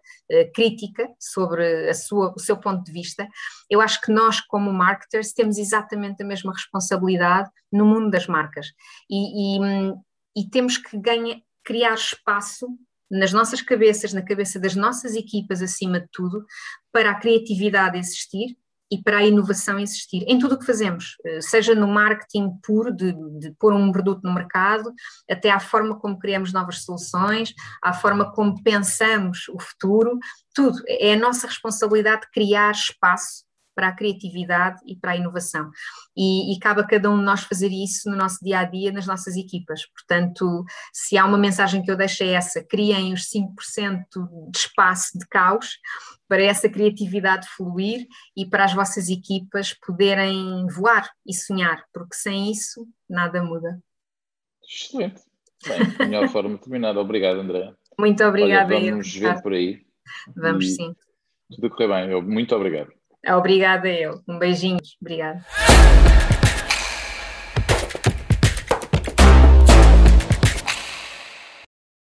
crítica 0.54 1.08
sobre 1.18 1.88
a 1.88 1.94
sua, 1.94 2.32
o 2.34 2.38
seu 2.38 2.56
ponto 2.56 2.82
de 2.84 2.92
vista. 2.92 3.26
Eu 3.70 3.80
acho 3.80 4.00
que 4.00 4.10
nós, 4.10 4.40
como 4.40 4.72
marketers, 4.72 5.32
temos 5.32 5.58
exatamente 5.58 6.22
a 6.22 6.26
mesma 6.26 6.52
responsabilidade 6.52 7.50
no 7.70 7.84
mundo 7.84 8.10
das 8.10 8.26
marcas. 8.26 8.68
E, 9.10 9.58
e, 9.58 9.94
e 10.36 10.50
temos 10.50 10.78
que 10.78 10.98
ganhar, 10.98 11.36
criar 11.62 11.94
espaço 11.94 12.66
nas 13.10 13.32
nossas 13.32 13.60
cabeças, 13.62 14.12
na 14.12 14.22
cabeça 14.22 14.58
das 14.58 14.74
nossas 14.74 15.14
equipas, 15.14 15.62
acima 15.62 16.00
de 16.00 16.08
tudo, 16.10 16.44
para 16.92 17.10
a 17.10 17.14
criatividade 17.14 17.98
existir 17.98 18.56
e 18.90 19.02
para 19.02 19.18
a 19.18 19.26
inovação 19.26 19.78
existir 19.78 20.24
em 20.28 20.38
tudo 20.38 20.54
o 20.54 20.58
que 20.58 20.66
fazemos, 20.66 21.16
eh, 21.24 21.40
seja 21.40 21.74
no 21.74 21.86
marketing 21.86 22.50
puro, 22.62 22.94
de, 22.94 23.12
de 23.38 23.50
pôr 23.58 23.72
um 23.72 23.90
produto 23.90 24.22
no 24.22 24.32
mercado, 24.32 24.92
até 25.30 25.50
à 25.50 25.58
forma 25.58 25.98
como 25.98 26.18
criamos 26.18 26.52
novas 26.52 26.84
soluções, 26.84 27.52
à 27.82 27.92
forma 27.92 28.32
como 28.32 28.62
pensamos 28.62 29.48
o 29.48 29.60
futuro, 29.60 30.18
tudo. 30.54 30.78
É 30.88 31.14
a 31.14 31.18
nossa 31.18 31.46
responsabilidade 31.46 32.28
criar 32.32 32.72
espaço 32.72 33.44
para 33.74 33.88
a 33.88 33.92
criatividade 33.92 34.80
e 34.86 34.96
para 34.96 35.12
a 35.12 35.16
inovação. 35.16 35.70
E, 36.16 36.54
e, 36.54 36.58
cabe 36.58 36.80
a 36.80 36.86
cada 36.86 37.10
um 37.10 37.18
de 37.18 37.24
nós 37.24 37.42
fazer 37.42 37.70
isso 37.70 38.08
no 38.10 38.16
nosso 38.16 38.38
dia 38.42 38.60
a 38.60 38.64
dia, 38.64 38.92
nas 38.92 39.06
nossas 39.06 39.36
equipas. 39.36 39.86
Portanto, 39.86 40.64
se 40.92 41.18
há 41.18 41.24
uma 41.24 41.38
mensagem 41.38 41.82
que 41.82 41.90
eu 41.90 41.96
deixo 41.96 42.22
é 42.22 42.28
essa: 42.28 42.62
criem 42.62 43.12
os 43.12 43.28
5% 43.30 44.04
de 44.50 44.58
espaço 44.58 45.18
de 45.18 45.26
caos 45.26 45.78
para 46.28 46.42
essa 46.42 46.68
criatividade 46.68 47.48
fluir 47.48 48.06
e 48.36 48.46
para 48.46 48.64
as 48.64 48.72
vossas 48.72 49.08
equipas 49.08 49.74
poderem 49.74 50.66
voar 50.68 51.10
e 51.26 51.34
sonhar, 51.34 51.84
porque 51.92 52.14
sem 52.14 52.50
isso 52.50 52.86
nada 53.08 53.42
muda. 53.42 53.80
Excelente. 54.62 55.20
Bem, 55.66 56.08
melhor 56.08 56.28
forma 56.28 56.56
de 56.56 56.60
terminar. 56.60 56.96
Obrigado, 56.96 57.40
André. 57.40 57.72
Muito 57.98 58.24
obrigada. 58.24 58.74
Olha, 58.74 58.90
vamos 58.90 59.14
ver 59.14 59.42
por 59.42 59.52
aí. 59.52 59.80
Vamos 60.36 60.66
e 60.66 60.74
sim. 60.74 60.96
Tudo 61.54 61.70
correr 61.70 61.88
bem. 61.88 62.22
Muito 62.22 62.54
obrigado. 62.54 62.92
Obrigada 63.28 63.88
eu. 63.88 64.20
Um 64.28 64.38
beijinho. 64.38 64.78
Obrigada. 65.00 65.44